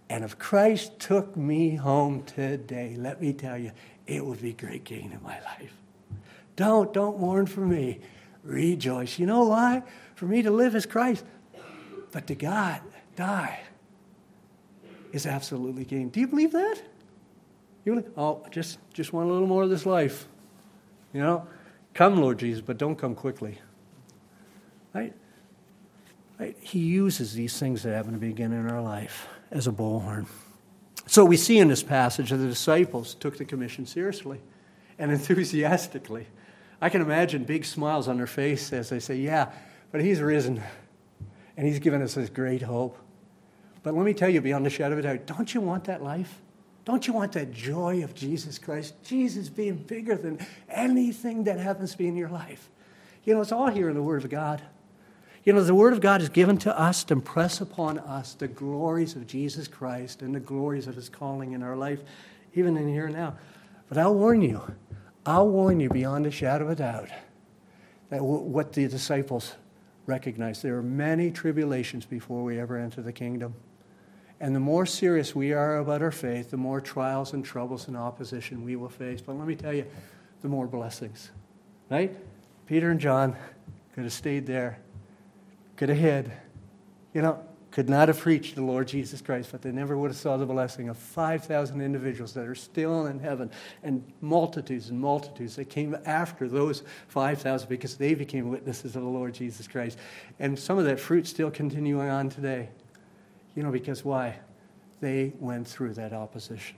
And 0.10 0.24
if 0.24 0.40
Christ 0.40 1.00
took 1.00 1.36
me 1.36 1.76
home 1.76 2.24
today, 2.24 2.96
let 2.98 3.22
me 3.22 3.34
tell 3.34 3.58
you, 3.58 3.72
it 4.06 4.26
would 4.26 4.42
be 4.42 4.54
great 4.54 4.86
gain 4.86 5.12
in 5.12 5.22
my 5.22 5.40
life. 5.42 5.74
Don't, 6.56 6.94
don't 6.94 7.20
mourn 7.20 7.46
for 7.46 7.62
me. 7.62 8.00
Rejoice. 8.44 9.20
You 9.20 9.26
know 9.26 9.44
why? 9.44 9.84
For 10.16 10.26
me 10.26 10.42
to 10.42 10.52
live 10.52 10.76
is 10.76 10.86
Christ, 10.86 11.26
but 12.12 12.26
to 12.28 12.36
God, 12.36 12.82
die 13.16 13.60
is 15.12 15.26
absolutely 15.26 15.84
gain. 15.84 16.10
Do 16.10 16.20
you 16.20 16.28
believe 16.28 16.54
that? 16.54 16.82
You 17.84 17.96
believe, 17.96 18.12
oh, 18.18 18.46
just, 18.50 18.80
just 18.94 19.14
want 19.14 19.30
a 19.30 19.32
little 19.32 19.48
more 19.48 19.64
of 19.64 19.70
this 19.70 19.86
life. 19.86 20.28
You 21.14 21.22
know, 21.22 21.48
come, 21.94 22.20
Lord 22.22 22.40
Jesus, 22.40 22.62
but 22.62 22.78
don't 22.78 22.96
come 22.96 23.14
quickly. 23.14 23.60
Right? 24.94 25.14
right? 26.40 26.56
He 26.60 26.80
uses 26.80 27.34
these 27.34 27.60
things 27.60 27.84
that 27.84 27.94
happen 27.94 28.14
to 28.14 28.20
begin 28.20 28.54
in 28.54 28.70
our 28.70 28.82
life 28.82 29.28
as 29.52 29.68
a 29.68 29.72
bullhorn. 29.72 30.28
So 31.08 31.24
we 31.24 31.38
see 31.38 31.58
in 31.60 31.70
this 31.70 31.84
passage 31.84 32.32
that 32.32 32.38
the 32.38 32.48
disciples 32.48 33.16
took 33.16 33.38
the 33.38 33.46
commission 33.46 33.86
seriously 33.86 34.42
and 35.00 35.12
enthusiastically. 35.12 36.28
I 36.82 36.90
can 36.90 37.02
imagine 37.02 37.44
big 37.44 37.66
smiles 37.66 38.08
on 38.08 38.18
their 38.18 38.28
face 38.28 38.72
as 38.74 38.90
they 38.90 39.00
say, 39.00 39.16
Yeah, 39.16 39.52
but 39.92 40.02
he's 40.02 40.22
risen 40.22 40.62
and 41.56 41.68
he's 41.68 41.80
given 41.80 42.02
us 42.02 42.14
this 42.14 42.30
great 42.30 42.62
hope. 42.62 42.98
But 43.84 43.96
let 43.96 44.06
me 44.06 44.14
tell 44.14 44.30
you, 44.30 44.42
beyond 44.42 44.66
the 44.66 44.70
shadow 44.70 44.94
of 44.94 45.00
a 45.00 45.02
doubt, 45.02 45.26
don't 45.26 45.54
you 45.54 45.62
want 45.62 45.86
that 45.86 46.04
life? 46.04 46.42
Don't 46.86 47.06
you 47.08 47.14
want 47.14 47.34
that 47.34 47.52
joy 47.52 48.04
of 48.04 48.14
Jesus 48.16 48.60
Christ? 48.60 48.94
Jesus 49.04 49.50
being 49.50 49.76
bigger 49.76 50.16
than 50.16 50.40
anything 50.70 51.46
that 51.46 51.60
happens 51.60 51.92
to 51.92 51.98
be 51.98 52.08
in 52.08 52.16
your 52.16 52.30
life. 52.30 52.70
You 53.24 53.34
know, 53.34 53.42
it's 53.42 53.52
all 53.52 53.68
here 53.68 53.90
in 53.90 53.96
the 53.96 54.02
Word 54.02 54.24
of 54.24 54.30
God. 54.30 54.62
You 55.48 55.54
know, 55.54 55.64
the 55.64 55.74
Word 55.74 55.94
of 55.94 56.02
God 56.02 56.22
is 56.22 56.28
given 56.28 56.58
to 56.58 56.78
us 56.78 57.06
to 57.06 57.14
impress 57.14 57.62
upon 57.62 58.00
us 58.00 58.34
the 58.34 58.50
glories 58.50 59.16
of 59.16 59.28
Jesus 59.28 59.66
Christ 59.66 60.22
and 60.22 60.36
the 60.36 60.42
glories 60.42 60.88
of 60.88 60.96
His 60.96 61.08
calling 61.08 61.54
in 61.54 61.64
our 61.64 61.78
life, 61.78 62.02
even 62.54 62.76
in 62.76 62.90
here 62.90 63.06
and 63.06 63.16
now. 63.16 63.38
But 63.88 63.98
I'll 63.98 64.14
warn 64.14 64.42
you, 64.42 64.62
I'll 65.26 65.48
warn 65.48 65.80
you 65.80 65.88
beyond 65.88 66.26
a 66.26 66.32
shadow 66.32 66.66
of 66.66 66.72
a 66.72 66.76
doubt 66.76 67.08
that 68.10 68.22
what 68.22 68.74
the 68.74 68.90
disciples 68.90 69.54
recognized 70.06 70.64
there 70.64 70.76
are 70.76 70.84
many 70.84 71.32
tribulations 71.32 72.06
before 72.06 72.44
we 72.44 72.60
ever 72.60 72.76
enter 72.76 73.02
the 73.02 73.14
kingdom. 73.14 73.56
And 74.42 74.54
the 74.54 74.60
more 74.60 74.86
serious 74.86 75.34
we 75.34 75.54
are 75.54 75.78
about 75.78 76.02
our 76.02 76.12
faith, 76.12 76.52
the 76.52 76.58
more 76.58 76.82
trials 76.82 77.32
and 77.32 77.46
troubles 77.46 77.88
and 77.88 77.96
opposition 77.96 78.66
we 78.66 78.76
will 78.76 78.90
face. 78.90 79.22
But 79.22 79.38
let 79.38 79.48
me 79.48 79.56
tell 79.56 79.74
you, 79.74 79.86
the 80.42 80.50
more 80.50 80.68
blessings. 80.68 81.32
Right? 81.90 82.14
Peter 82.66 82.92
and 82.92 83.00
John 83.00 83.38
could 83.96 84.04
have 84.04 84.12
stayed 84.12 84.46
there, 84.46 84.80
could 85.78 85.90
have 85.90 85.98
hid. 85.98 86.32
You 87.14 87.22
know, 87.22 87.44
could 87.72 87.90
not 87.90 88.08
have 88.08 88.20
preached 88.20 88.56
the 88.56 88.64
Lord 88.64 88.88
Jesus 88.88 89.22
Christ, 89.22 89.50
but 89.52 89.62
they 89.62 89.72
never 89.72 89.98
would 89.98 90.10
have 90.10 90.18
saw 90.18 90.36
the 90.36 90.46
blessing 90.46 90.90
of 90.90 90.98
5,000 90.98 91.80
individuals 91.80 92.34
that 92.34 92.48
are 92.48 92.56
still 92.56 93.06
in 93.06 93.20
heaven 93.20 93.52
and 93.84 94.04
multitudes 94.20 94.90
and 94.90 95.00
multitudes 95.00 95.56
that 95.58 95.70
came 95.70 95.96
after 96.06 96.48
those 96.48 96.84
5,000 97.10 97.70
because 97.70 97.96
they 97.96 98.16
became 98.16 98.50
witnesses 98.50 98.96
of 98.96 99.04
the 99.04 99.08
Lord 99.08 99.36
Jesus 99.36 99.68
Christ. 99.68 100.00
And 100.40 100.58
some 100.58 100.80
of 100.80 100.86
that 100.86 101.00
fruit 101.00 101.28
still 101.28 101.52
continuing 101.52 102.10
on 102.10 102.30
today. 102.30 102.70
You 103.54 103.64
know, 103.64 103.72
because 103.72 104.04
why? 104.04 104.40
They 105.00 105.34
went 105.40 105.68
through 105.68 105.94
that 105.96 106.14
opposition. 106.14 106.78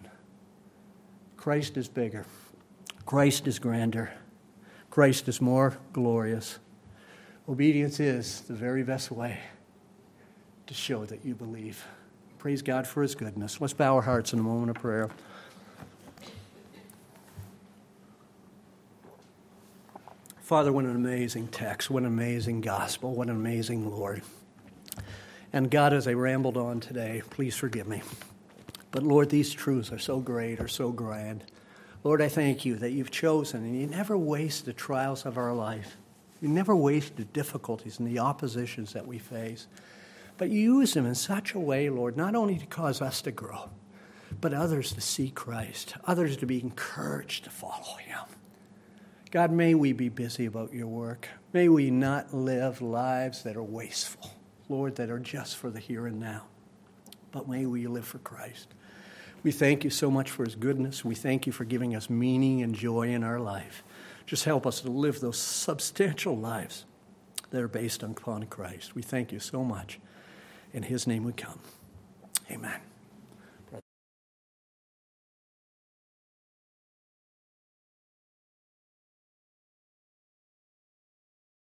Christ 1.37 1.77
is 1.77 1.87
bigger, 1.87 2.25
Christ 3.05 3.47
is 3.47 3.59
grander, 3.59 4.11
Christ 4.89 5.29
is 5.29 5.39
more 5.39 5.77
glorious. 5.93 6.59
Obedience 7.49 7.99
is 7.99 8.41
the 8.41 8.53
very 8.53 8.83
best 8.83 9.09
way 9.09 9.39
to 10.67 10.73
show 10.75 11.03
that 11.05 11.25
you 11.25 11.33
believe. 11.33 11.83
Praise 12.37 12.61
God 12.61 12.85
for 12.85 13.01
his 13.01 13.15
goodness. 13.15 13.59
Let's 13.59 13.73
bow 13.73 13.95
our 13.95 14.03
hearts 14.03 14.33
in 14.33 14.39
a 14.39 14.43
moment 14.43 14.69
of 14.69 14.75
prayer. 14.75 15.09
Father, 20.41 20.71
what 20.71 20.85
an 20.85 20.95
amazing 20.95 21.47
text. 21.47 21.89
What 21.89 22.03
an 22.03 22.07
amazing 22.07 22.61
gospel. 22.61 23.15
What 23.15 23.29
an 23.29 23.35
amazing 23.35 23.89
Lord. 23.89 24.21
And 25.51 25.71
God, 25.71 25.91
as 25.91 26.07
I 26.07 26.13
rambled 26.13 26.55
on 26.55 26.79
today, 26.79 27.23
please 27.31 27.55
forgive 27.55 27.87
me. 27.87 28.03
But 28.91 29.01
Lord, 29.01 29.31
these 29.31 29.51
truths 29.51 29.91
are 29.91 29.97
so 29.97 30.19
great, 30.19 30.59
are 30.59 30.67
so 30.67 30.91
grand. 30.91 31.45
Lord, 32.03 32.21
I 32.21 32.29
thank 32.29 32.63
you 32.63 32.75
that 32.75 32.91
you've 32.91 33.09
chosen 33.09 33.63
and 33.63 33.79
you 33.79 33.87
never 33.87 34.15
waste 34.15 34.65
the 34.65 34.73
trials 34.73 35.25
of 35.25 35.35
our 35.35 35.53
life. 35.53 35.97
You 36.41 36.47
never 36.47 36.75
waste 36.75 37.15
the 37.17 37.25
difficulties 37.25 37.99
and 37.99 38.07
the 38.07 38.19
oppositions 38.19 38.93
that 38.93 39.07
we 39.07 39.19
face. 39.19 39.67
But 40.37 40.49
use 40.49 40.93
them 40.93 41.05
in 41.05 41.15
such 41.15 41.53
a 41.53 41.59
way, 41.59 41.89
Lord, 41.89 42.15
not 42.15 42.35
only 42.35 42.57
to 42.57 42.65
cause 42.65 43.01
us 43.01 43.21
to 43.23 43.31
grow, 43.31 43.69
but 44.39 44.53
others 44.53 44.93
to 44.93 45.01
see 45.01 45.29
Christ, 45.31 45.95
others 46.05 46.37
to 46.37 46.45
be 46.45 46.61
encouraged 46.61 47.43
to 47.43 47.49
follow 47.49 47.97
him. 47.97 48.19
God, 49.31 49.51
may 49.51 49.75
we 49.75 49.91
be 49.91 50.09
busy 50.09 50.45
about 50.45 50.73
your 50.73 50.87
work. 50.87 51.27
May 51.51 51.67
we 51.67 51.91
not 51.91 52.33
live 52.33 52.81
lives 52.81 53.43
that 53.43 53.57
are 53.57 53.63
wasteful. 53.63 54.31
Lord, 54.69 54.95
that 54.95 55.09
are 55.09 55.19
just 55.19 55.57
for 55.57 55.69
the 55.69 55.79
here 55.79 56.07
and 56.07 56.19
now. 56.19 56.43
But 57.31 57.49
may 57.49 57.65
we 57.65 57.87
live 57.87 58.05
for 58.05 58.19
Christ. 58.19 58.67
We 59.41 59.51
thank 59.51 59.83
you 59.83 59.89
so 59.89 60.11
much 60.11 60.29
for 60.29 60.45
his 60.45 60.55
goodness. 60.55 61.03
We 61.03 61.15
thank 61.15 61.47
you 61.47 61.53
for 61.53 61.65
giving 61.65 61.95
us 61.95 62.09
meaning 62.09 62.61
and 62.61 62.73
joy 62.73 63.09
in 63.09 63.23
our 63.23 63.39
life. 63.39 63.83
Just 64.29 64.45
help 64.45 64.67
us 64.67 64.81
to 64.81 64.91
live 64.91 65.21
those 65.21 65.39
substantial 65.39 66.37
lives 66.37 66.85
that 67.49 67.63
are 67.63 67.67
based 67.67 68.03
upon 68.03 68.43
Christ. 68.43 68.93
We 68.93 69.01
thank 69.01 69.31
you 69.31 69.39
so 69.39 69.63
much. 69.63 69.99
In 70.71 70.83
his 70.83 71.07
name 71.07 71.23
we 71.23 71.33
come. 71.33 71.59
Amen. 72.51 72.79